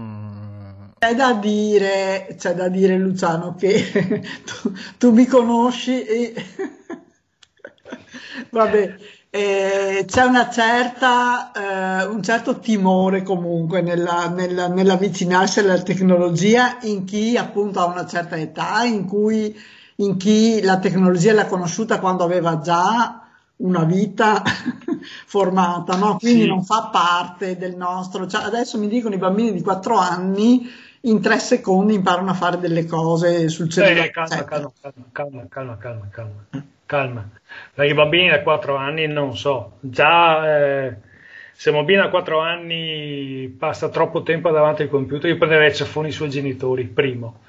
c'è 0.97 1.13
da 1.13 1.33
dire, 1.33 2.35
c'è 2.37 2.53
da 2.53 2.67
dire 2.67 2.97
Luciano 2.97 3.53
che 3.55 4.23
tu, 4.43 4.73
tu 4.97 5.11
mi 5.11 5.27
conosci 5.27 6.03
e 6.03 6.33
vabbè, 8.49 8.95
eh, 9.35 10.05
c'è 10.07 10.23
una 10.23 10.49
certa, 10.49 11.51
eh, 11.51 12.05
un 12.05 12.23
certo 12.23 12.59
timore 12.59 13.21
comunque 13.21 13.81
nella, 13.81 14.29
nella, 14.29 14.69
nell'avvicinarsi 14.69 15.59
alla 15.59 15.81
tecnologia 15.81 16.77
in 16.83 17.03
chi 17.03 17.35
appunto 17.35 17.81
ha 17.81 17.85
una 17.85 18.05
certa 18.05 18.37
età, 18.37 18.83
in 18.83 19.05
cui 19.05 19.53
in 19.97 20.15
chi 20.15 20.61
la 20.61 20.79
tecnologia 20.79 21.33
l'ha 21.33 21.47
conosciuta 21.47 21.99
quando 21.99 22.23
aveva 22.23 22.61
già 22.61 23.23
una 23.57 23.83
vita 23.83 24.41
formata, 25.27 25.97
no? 25.97 26.15
quindi 26.15 26.43
sì. 26.43 26.47
non 26.47 26.63
fa 26.63 26.87
parte 26.89 27.57
del 27.57 27.75
nostro. 27.75 28.27
Cioè, 28.27 28.41
adesso 28.41 28.77
mi 28.77 28.87
dicono 28.87 29.15
i 29.15 29.19
bambini 29.19 29.51
di 29.51 29.61
4 29.61 29.97
anni 29.97 30.65
in 31.01 31.19
tre 31.19 31.39
secondi 31.39 31.93
imparano 31.93 32.31
a 32.31 32.35
fare 32.35 32.57
delle 32.57 32.85
cose 32.85 33.49
sul 33.49 33.69
cellulare. 33.69 34.07
Eh, 34.07 34.11
calma, 34.11 34.43
calma, 34.45 34.71
calma, 34.81 35.05
calma, 35.11 35.45
calma, 35.49 35.77
calma, 35.77 36.07
calma, 36.09 36.65
Perché 37.73 37.91
i 37.91 37.95
bambini 37.95 38.29
da 38.29 38.41
4 38.41 38.75
anni 38.75 39.07
non 39.07 39.35
so, 39.35 39.77
già 39.79 40.85
eh, 40.85 40.95
se 41.51 41.69
un 41.69 41.77
bambino 41.77 42.03
a 42.03 42.09
4 42.09 42.39
anni 42.39 43.53
passa 43.57 43.89
troppo 43.89 44.23
tempo 44.23 44.51
davanti 44.51 44.83
al 44.83 44.89
computer, 44.89 45.29
io 45.29 45.37
prenderei 45.37 45.69
i 45.69 45.75
ceffoni 45.75 46.09
i 46.09 46.11
suoi 46.11 46.29
genitori, 46.29 46.83
primo. 46.85 47.41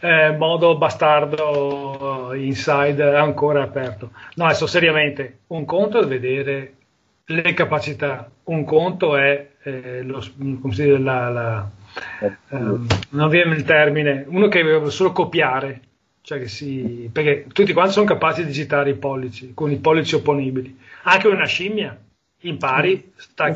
Eh, 0.00 0.32
modo 0.32 0.76
bastardo 0.76 2.32
inside 2.34 3.14
ancora 3.14 3.62
aperto. 3.62 4.10
No, 4.34 4.46
adesso 4.46 4.66
seriamente, 4.66 5.40
un 5.48 5.64
conto 5.64 6.00
è 6.00 6.06
vedere 6.06 6.74
le 7.26 7.54
capacità, 7.54 8.28
un 8.44 8.64
conto 8.64 9.16
è 9.16 9.50
eh, 9.62 10.02
lo, 10.02 10.22
come 10.60 10.74
si 10.74 10.82
dice, 10.82 10.98
la, 10.98 11.28
la 11.28 11.70
um, 12.50 12.86
non 13.10 13.28
viene 13.28 13.54
il 13.54 13.64
termine, 13.64 14.24
uno 14.28 14.48
che 14.48 14.62
deve 14.62 14.90
solo 14.90 15.12
copiare, 15.12 15.80
cioè 16.22 16.38
che 16.38 16.48
si, 16.48 17.10
perché 17.12 17.46
tutti 17.52 17.72
quanti 17.72 17.92
sono 17.92 18.06
capaci 18.06 18.42
di 18.42 18.46
digitare 18.46 18.90
i 18.90 18.94
pollici, 18.94 19.52
con 19.54 19.70
i 19.70 19.78
pollici 19.78 20.14
opponibili. 20.14 20.78
Anche 21.02 21.26
una 21.26 21.46
scimmia, 21.46 22.00
impari, 22.40 23.12
sta, 23.16 23.52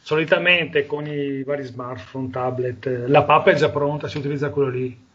solitamente 0.00 0.84
con 0.84 1.06
i 1.06 1.42
vari 1.44 1.62
smartphone, 1.62 2.30
tablet, 2.30 3.04
la 3.06 3.22
pappa 3.22 3.52
è 3.52 3.54
già 3.54 3.70
pronta, 3.70 4.08
si 4.08 4.18
utilizza 4.18 4.50
quello 4.50 4.70
lì. 4.70 5.06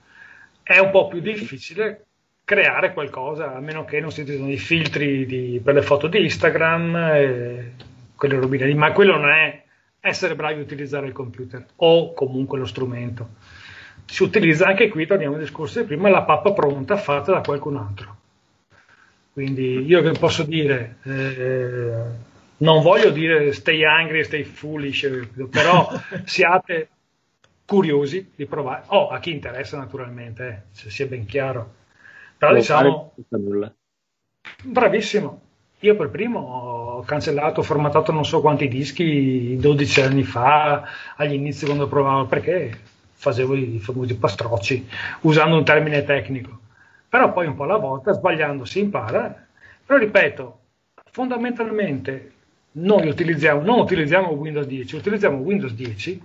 È 0.63 0.77
un 0.77 0.91
po' 0.91 1.09
più 1.09 1.19
difficile 1.19 2.05
creare 2.45 2.93
qualcosa, 2.93 3.55
a 3.55 3.59
meno 3.59 3.83
che 3.83 3.99
non 3.99 4.11
si 4.11 4.21
utilizzino 4.21 4.49
i 4.49 4.57
filtri 4.57 5.25
di, 5.25 5.61
per 5.61 5.73
le 5.73 5.81
foto 5.81 6.07
di 6.07 6.23
Instagram, 6.23 7.71
quelle 8.15 8.39
robine 8.39 8.65
lì, 8.65 8.73
ma 8.75 8.93
quello 8.93 9.17
non 9.17 9.29
è 9.29 9.61
essere 9.99 10.35
bravi 10.35 10.59
a 10.59 10.63
utilizzare 10.63 11.07
il 11.07 11.13
computer 11.13 11.65
o 11.77 12.13
comunque 12.13 12.57
lo 12.57 12.65
strumento. 12.65 13.29
Si 14.05 14.23
utilizza 14.23 14.67
anche 14.67 14.89
qui, 14.89 15.07
torniamo 15.07 15.35
al 15.35 15.41
discorso 15.41 15.79
di 15.79 15.85
prima, 15.85 16.09
la 16.09 16.23
pappa 16.23 16.53
pronta 16.53 16.97
fatta 16.97 17.31
da 17.31 17.41
qualcun 17.41 17.77
altro. 17.77 18.17
Quindi 19.33 19.83
io 19.85 20.01
che 20.03 20.11
posso 20.11 20.43
dire, 20.43 20.97
eh, 21.03 22.03
non 22.57 22.81
voglio 22.83 23.09
dire 23.09 23.51
stay 23.53 23.83
angry, 23.83 24.23
stay 24.23 24.43
foolish, 24.43 25.09
però 25.49 25.89
siate 26.25 26.89
curiosi 27.65 28.31
di 28.35 28.45
provare. 28.45 28.83
Oh, 28.87 29.09
a 29.09 29.19
chi 29.19 29.31
interessa 29.31 29.77
naturalmente, 29.77 30.47
eh, 30.47 30.61
se 30.71 30.89
sia 30.91 31.07
ben 31.07 31.25
chiaro. 31.25 31.73
Però 32.37 32.51
Non 32.51 32.59
diciamo, 32.59 33.13
bravissimo. 34.63 35.41
Io 35.79 35.95
per 35.95 36.09
primo 36.09 36.39
ho 36.39 37.01
cancellato, 37.03 37.59
ho 37.59 37.63
formattato 37.63 38.11
non 38.11 38.23
so 38.23 38.39
quanti 38.39 38.67
dischi 38.67 39.57
12 39.57 40.01
anni 40.01 40.23
fa, 40.23 40.87
agli 41.17 41.33
inizi 41.33 41.65
quando 41.65 41.87
provavo, 41.87 42.25
perché 42.25 42.79
facevo 43.23 43.55
i 43.55 43.79
famosi 43.79 44.17
pastrocci, 44.17 44.85
usando 45.21 45.55
un 45.55 45.63
termine 45.63 46.03
tecnico. 46.03 46.59
Però 47.07 47.31
poi 47.31 47.47
un 47.47 47.55
po' 47.55 47.63
alla 47.63 47.77
volta, 47.77 48.11
sbagliando, 48.11 48.65
si 48.65 48.79
impara. 48.79 49.45
Però 49.85 49.97
ripeto, 49.97 50.59
fondamentalmente 51.11 52.31
noi 52.73 53.07
utilizziamo, 53.07 53.61
non 53.61 53.79
utilizziamo 53.79 54.31
Windows 54.31 54.65
10, 54.65 54.95
utilizziamo 54.95 55.37
Windows 55.37 55.73
10 55.73 56.21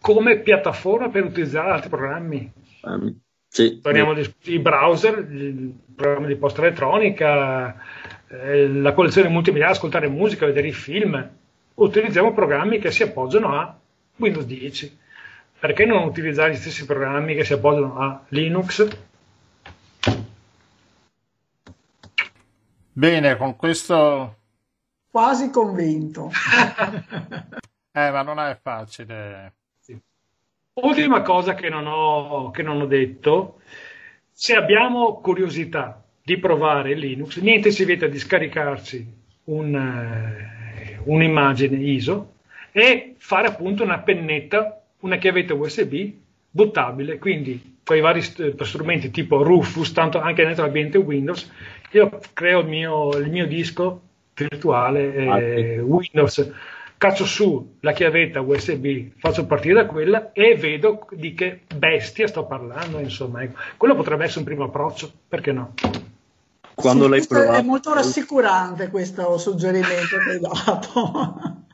come 0.00 0.38
piattaforma 0.38 1.08
per 1.08 1.24
utilizzare 1.24 1.70
altri 1.70 1.88
programmi. 1.90 2.52
Ehm, 2.84 3.18
sì, 3.46 3.78
Parliamo 3.80 4.14
di 4.14 4.58
browser, 4.58 5.18
il 5.30 5.72
programma 5.94 6.26
di 6.26 6.36
posta 6.36 6.62
elettronica, 6.62 7.76
eh, 8.28 8.68
la 8.68 8.92
collezione 8.92 9.28
multimedia, 9.28 9.68
ascoltare 9.68 10.08
musica, 10.08 10.46
vedere 10.46 10.68
i 10.68 10.72
film. 10.72 11.30
Utilizziamo 11.74 12.32
programmi 12.32 12.78
che 12.78 12.90
si 12.90 13.02
appoggiano 13.02 13.54
a 13.54 13.78
Windows 14.16 14.46
10. 14.46 15.02
Perché 15.64 15.86
non 15.86 16.02
utilizzare 16.02 16.52
gli 16.52 16.56
stessi 16.56 16.84
programmi 16.84 17.34
che 17.34 17.42
si 17.42 17.54
appoggiano 17.54 17.98
a 17.98 18.22
Linux? 18.28 18.86
Bene, 22.92 23.36
con 23.38 23.56
questo... 23.56 24.36
Quasi 25.10 25.48
convinto. 25.48 26.30
Eh, 27.96 28.10
ma 28.10 28.22
non 28.22 28.40
è 28.40 28.58
facile. 28.60 29.52
Ultima 30.72 31.22
cosa 31.22 31.54
che 31.54 31.68
non 31.68 31.86
ho, 31.86 32.50
che 32.50 32.64
non 32.64 32.80
ho 32.80 32.86
detto, 32.86 33.60
se 34.32 34.56
abbiamo 34.56 35.20
curiosità 35.20 36.02
di 36.20 36.36
provare 36.38 36.94
Linux, 36.94 37.38
niente 37.38 37.70
ci 37.70 37.84
vieta 37.84 38.08
di 38.08 38.18
scaricarci 38.18 39.14
un, 39.44 39.76
eh, 39.76 41.00
un'immagine 41.04 41.76
ISO 41.76 42.32
e 42.72 43.14
fare 43.18 43.46
appunto 43.46 43.84
una 43.84 44.00
pennetta, 44.00 44.83
una 45.04 45.16
chiavetta 45.16 45.54
USB 45.54 46.12
buttabile, 46.50 47.18
quindi 47.18 47.78
con 47.84 47.96
i 47.96 48.00
vari 48.00 48.22
st- 48.22 48.62
strumenti 48.62 49.10
tipo 49.10 49.42
Rufus, 49.42 49.92
tanto 49.92 50.18
anche 50.18 50.44
dentro 50.44 50.64
l'ambiente 50.64 50.98
Windows, 50.98 51.50
io 51.90 52.20
creo 52.32 52.60
il 52.60 52.68
mio, 52.68 53.10
il 53.16 53.30
mio 53.30 53.46
disco 53.46 54.00
virtuale 54.34 55.14
eh, 55.14 55.28
Ah, 55.28 55.38
sì. 55.38 55.78
Windows, 55.80 56.52
caccio 56.96 57.26
su 57.26 57.76
la 57.80 57.92
chiavetta 57.92 58.40
USB, 58.40 59.12
faccio 59.18 59.44
partire 59.46 59.74
da 59.74 59.86
quella 59.86 60.32
e 60.32 60.54
vedo 60.56 61.06
di 61.12 61.34
che 61.34 61.60
bestia 61.76 62.26
sto 62.26 62.46
parlando, 62.46 62.98
insomma, 62.98 63.42
ecco. 63.42 63.58
quello 63.76 63.94
potrebbe 63.94 64.24
essere 64.24 64.40
un 64.40 64.46
primo 64.46 64.64
approccio, 64.64 65.10
perché 65.28 65.52
no? 65.52 65.74
Quando 66.74 67.04
Sì, 67.04 67.10
l'hai 67.10 67.26
provato, 67.26 67.58
È 67.58 67.62
molto 67.62 67.94
rassicurante 67.94 68.88
questo 68.88 69.36
suggerimento 69.38 70.18
che 70.18 70.30
hai 70.30 70.40
dato. 70.40 71.62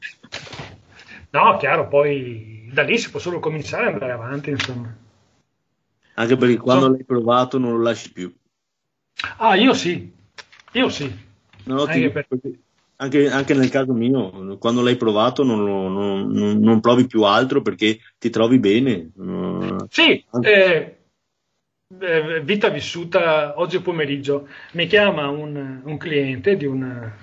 No, 1.32 1.57
chiaro, 1.59 1.86
poi 1.86 2.60
da 2.73 2.83
lì 2.83 2.99
si 2.99 3.11
può 3.11 3.19
solo 3.21 3.41
cominciare 3.41 3.87
ad 3.87 3.93
andare 3.95 4.13
avanti, 4.13 4.51
insomma. 4.51 4.95
anche 6.15 6.37
perché 6.37 6.57
quando 6.59 6.87
So- 6.87 6.93
l'hai 6.93 7.05
provato 7.05 7.59
non 7.59 7.73
lo 7.73 7.83
lasci 7.83 8.13
più. 8.13 8.35
Ah, 9.39 9.55
io 9.55 9.73
sì, 9.75 10.13
io 10.73 10.89
sì. 10.89 11.29
No, 11.65 11.85
ti 11.85 11.91
Anche 11.91 12.01
dico 12.01 12.13
per- 12.13 12.27
anche, 12.97 13.29
anche 13.31 13.55
nel 13.55 13.71
caso 13.71 13.93
mio, 13.93 14.59
quando 14.59 14.83
l'hai 14.83 14.97
provato 14.97 15.43
non, 15.43 15.65
lo- 15.65 15.89
non- 15.89 16.31
non- 16.31 16.59
non 16.59 16.81
provi 16.81 17.07
più 17.07 17.23
altro 17.23 17.63
perché 17.63 17.99
ti 18.19 18.29
trovi 18.31 18.59
bene. 18.59 19.11
Mm, 19.21 19.79
Sì, 19.89 20.25
eh, 20.43 20.99
eh, 21.99 22.41
vita 22.43 22.69
vissuta 22.69 23.59
oggi 23.59 23.81
pomeriggio. 23.81 24.49
Mi 24.73 24.87
chiama 24.87 25.29
un, 25.29 25.81
un 25.85 25.97
cliente 25.97 26.57
di 26.57 26.67
una 26.67 27.15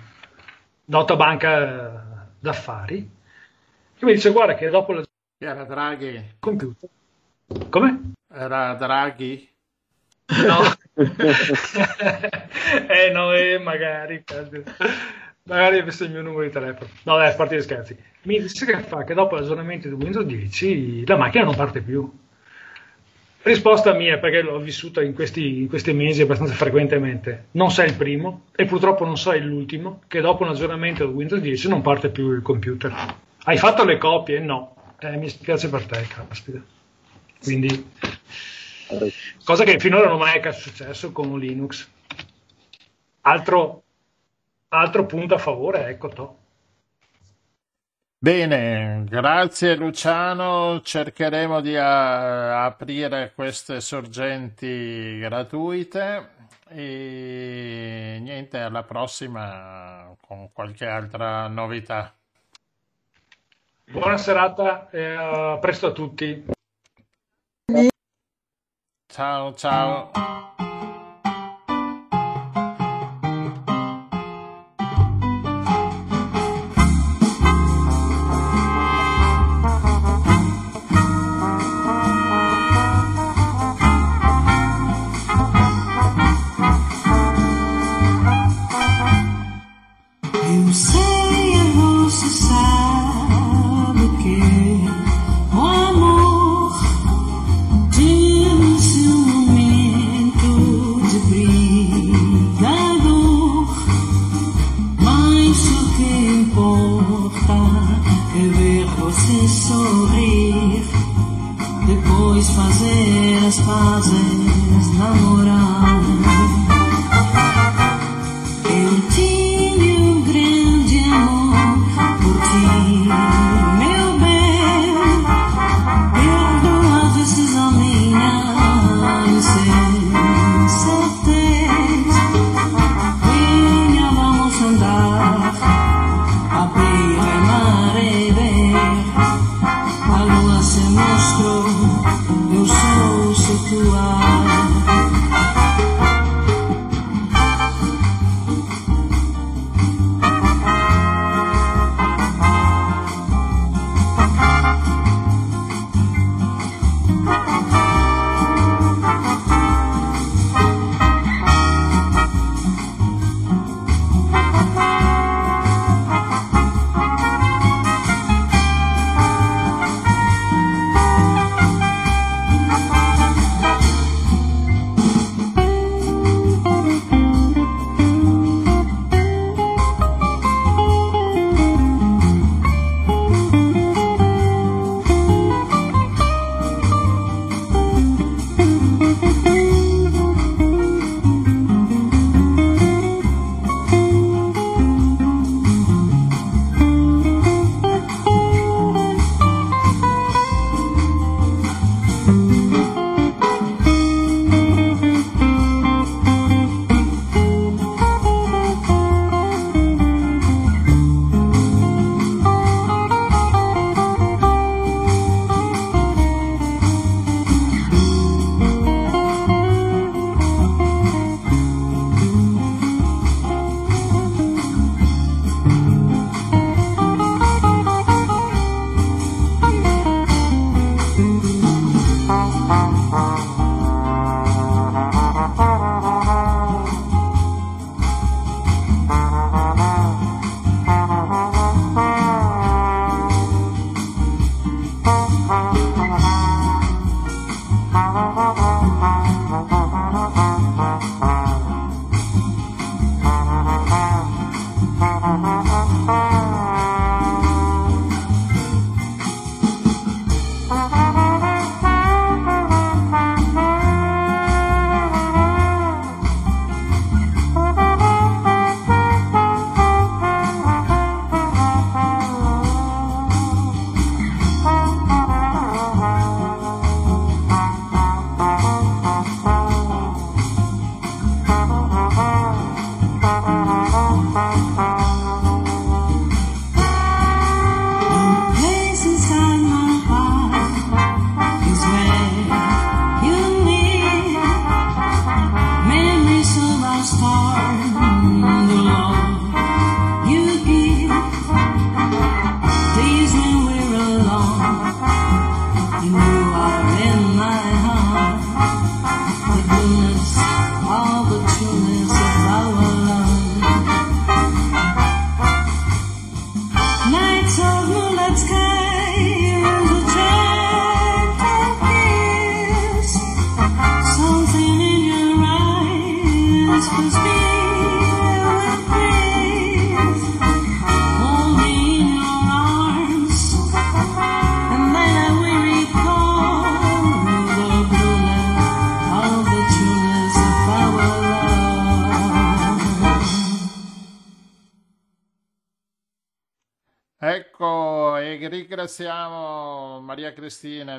nota 0.85 1.15
banca 1.15 2.25
d'affari 2.39 3.09
che 3.97 4.05
mi 4.05 4.13
dice 4.13 4.31
guarda 4.31 4.55
che 4.55 4.69
dopo 4.69 4.93
la 4.93 5.03
Era 5.39 5.65
Draghi? 5.65 6.19
computer... 6.39 6.89
Come? 7.69 8.13
Era 8.33 8.73
Draghi? 8.73 9.47
No. 10.45 10.61
eh 12.89 13.11
no, 13.11 13.31
eh, 13.33 13.59
magari, 13.59 14.23
magari 15.43 15.79
avesse 15.79 16.05
il 16.05 16.11
mio 16.11 16.23
numero 16.23 16.41
di 16.41 16.49
telefono. 16.49 16.89
No, 17.03 17.17
dai, 17.17 17.29
a 17.29 17.35
parte 17.35 17.55
gli 17.55 17.61
scherzi. 17.61 17.95
Mi 18.23 18.41
dice 18.41 18.65
che 18.65 18.79
fa 18.79 19.03
che 19.03 19.13
dopo 19.13 19.35
l'aggiornamento 19.35 19.87
di 19.87 19.93
Windows 19.93 20.25
10 20.25 21.05
la 21.05 21.17
macchina 21.17 21.43
non 21.43 21.55
parte 21.55 21.81
più. 21.81 22.11
Risposta 23.43 23.93
mia, 23.93 24.17
perché 24.17 24.41
l'ho 24.41 24.57
vissuta 24.57 25.03
in 25.03 25.13
questi, 25.13 25.61
in 25.61 25.69
questi 25.69 25.93
mesi 25.93 26.23
abbastanza 26.23 26.55
frequentemente. 26.55 27.49
Non 27.51 27.69
sei 27.69 27.89
il 27.89 27.95
primo 27.95 28.47
e 28.55 28.65
purtroppo 28.65 29.05
non 29.05 29.17
sei 29.17 29.41
l'ultimo 29.43 30.01
che 30.07 30.19
dopo 30.19 30.43
un 30.43 30.49
aggiornamento 30.49 31.05
di 31.05 31.13
Windows 31.13 31.41
10 31.41 31.69
non 31.69 31.81
parte 31.83 32.09
più 32.09 32.31
il 32.31 32.41
computer. 32.41 32.91
Hai 33.43 33.57
fatto 33.57 33.85
le 33.85 33.99
copie? 33.99 34.39
No. 34.39 34.76
Eh, 34.99 35.17
mi 35.17 35.29
spiace 35.29 35.69
per 35.69 35.85
te, 35.85 36.07
caspita. 36.07 36.59
Quindi 37.41 37.91
cosa 39.43 39.63
che 39.63 39.79
finora 39.79 40.07
non 40.09 40.27
è 40.27 40.39
mai 40.41 40.53
successo 40.53 41.11
con 41.11 41.37
Linux. 41.37 41.87
Altro, 43.21 43.83
altro 44.69 45.05
punto 45.05 45.35
a 45.35 45.37
favore, 45.37 45.87
ecco, 45.87 46.07
to. 46.07 46.37
Bene, 48.17 49.03
grazie 49.07 49.75
Luciano. 49.75 50.81
Cercheremo 50.81 51.61
di 51.61 51.77
a- 51.77 52.65
aprire 52.65 53.33
queste 53.35 53.79
sorgenti 53.81 55.19
gratuite 55.19 56.35
e 56.69 58.17
niente, 58.19 58.59
alla 58.59 58.83
prossima 58.83 60.15
con 60.19 60.51
qualche 60.51 60.87
altra 60.87 61.47
novità. 61.47 62.16
Buona 63.89 64.17
serata 64.17 64.89
e 64.91 65.15
a 65.15 65.57
presto 65.59 65.87
a 65.87 65.91
tutti. 65.93 66.43
Ciao, 69.07 69.53
ciao. 69.53 70.11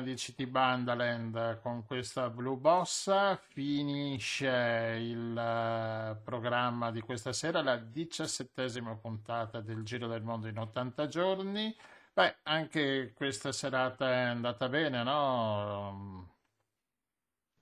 Di 0.09 0.15
CT 0.15 0.47
Bandaland 0.47 1.59
con 1.61 1.85
questa 1.85 2.29
Blue 2.29 2.57
Bossa. 2.57 3.39
Finisce 3.49 4.97
il 4.99 5.37
eh, 5.37 6.19
programma 6.23 6.91
di 6.91 7.01
questa 7.01 7.31
sera, 7.31 7.61
la 7.61 7.77
diciassettesima 7.77 8.95
puntata 8.95 9.61
del 9.61 9.83
Giro 9.83 10.07
del 10.07 10.23
Mondo 10.23 10.47
in 10.47 10.57
80 10.57 11.07
giorni. 11.07 11.75
Beh, 12.13 12.37
anche 12.43 13.13
questa 13.13 13.51
serata 13.51 14.11
è 14.11 14.21
andata 14.23 14.67
bene, 14.67 15.03
no? 15.03 16.35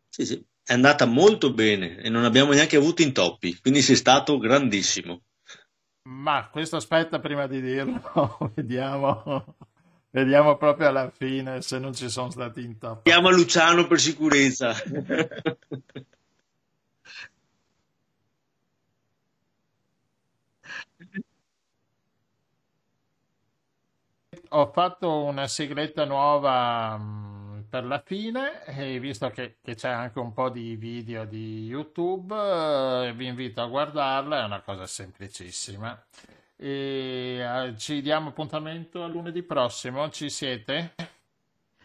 Sì, 0.10 0.26
sì, 0.26 0.48
è 0.64 0.74
andata 0.74 1.06
molto 1.06 1.54
bene 1.54 1.98
e 1.98 2.10
non 2.10 2.24
abbiamo 2.24 2.54
neanche 2.54 2.78
avuto 2.78 3.02
intoppi, 3.02 3.60
quindi 3.60 3.82
sei 3.82 3.96
stato 3.96 4.38
grandissimo. 4.38 5.22
Ma 6.08 6.48
questo 6.50 6.78
aspetta 6.78 7.20
prima 7.20 7.48
di 7.48 7.60
dirlo, 7.62 8.38
vediamo, 8.56 9.57
vediamo 10.18 10.58
proprio 10.58 10.88
alla 10.88 11.12
fine 11.12 11.62
se 11.62 11.78
non 11.78 11.94
ci 11.94 12.10
sono 12.10 12.32
stati 12.32 12.64
intoppi. 12.64 13.10
Chiama 13.10 13.30
Luciano 13.30 13.86
per 13.86 14.00
sicurezza. 14.00 14.74
Ho 24.50 24.72
fatto 24.72 25.24
una 25.24 25.48
sigletta 25.48 26.06
nuova 26.06 26.98
mh, 26.98 27.66
per 27.70 27.84
la 27.86 28.02
fine 28.04 28.64
e 28.66 28.98
visto 29.00 29.30
che, 29.30 29.58
che 29.62 29.76
c'è 29.76 29.90
anche 29.90 30.20
un 30.20 30.32
po' 30.34 30.50
di 30.50 30.76
video 30.78 31.26
di 31.26 31.66
YouTube, 31.66 32.34
eh, 32.34 33.14
vi 33.14 33.28
invito 33.28 33.62
a 33.62 33.68
guardarla, 33.68 34.42
è 34.42 34.46
una 34.46 34.62
cosa 34.62 34.88
semplicissima. 34.88 36.02
E 36.60 37.38
eh, 37.40 37.74
ci 37.78 38.02
diamo 38.02 38.30
appuntamento 38.30 39.04
a 39.04 39.08
lunedì 39.08 39.44
prossimo, 39.44 40.10
ci 40.10 40.30
siete? 40.30 40.96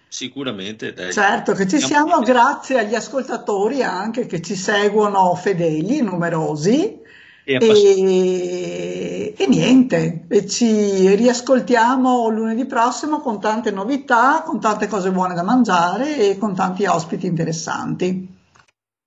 Sicuramente, 0.08 0.94
dai. 0.94 1.12
Certo 1.12 1.52
che 1.52 1.68
ci 1.68 1.78
siamo, 1.78 2.20
grazie 2.20 2.78
agli 2.78 2.94
ascoltatori 2.94 3.82
anche 3.82 4.24
che 4.26 4.40
ci 4.40 4.54
seguono 4.54 5.34
fedeli, 5.34 6.00
numerosi. 6.00 7.00
E. 7.44 7.58
E, 7.60 9.34
e 9.36 9.46
niente, 9.46 10.24
e 10.28 10.46
ci 10.46 11.14
riascoltiamo 11.16 12.28
lunedì 12.28 12.64
prossimo 12.66 13.20
con 13.20 13.40
tante 13.40 13.70
novità, 13.70 14.42
con 14.42 14.60
tante 14.60 14.86
cose 14.86 15.10
buone 15.10 15.34
da 15.34 15.42
mangiare 15.42 16.16
e 16.16 16.38
con 16.38 16.54
tanti 16.54 16.86
ospiti 16.86 17.26
interessanti. 17.26 18.38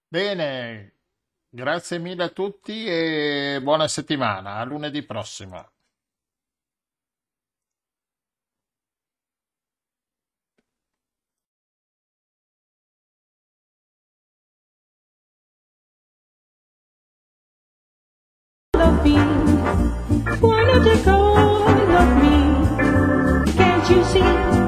Bene, 0.08 0.95
grazie 1.56 2.00
mille 2.00 2.24
a 2.24 2.30
tutti 2.30 2.86
e 2.86 3.60
buona 3.64 3.88
settimana, 3.88 4.56
a 4.58 4.66
lunedì 4.66 5.04
prossimo. 5.04 5.72
Why 20.42 20.64
not 20.66 20.84
take 20.84 21.08
all 21.08 21.96
of 21.96 22.10
me? 22.22 23.54
Can't 23.56 23.90
you 23.90 24.04
see 24.04 24.65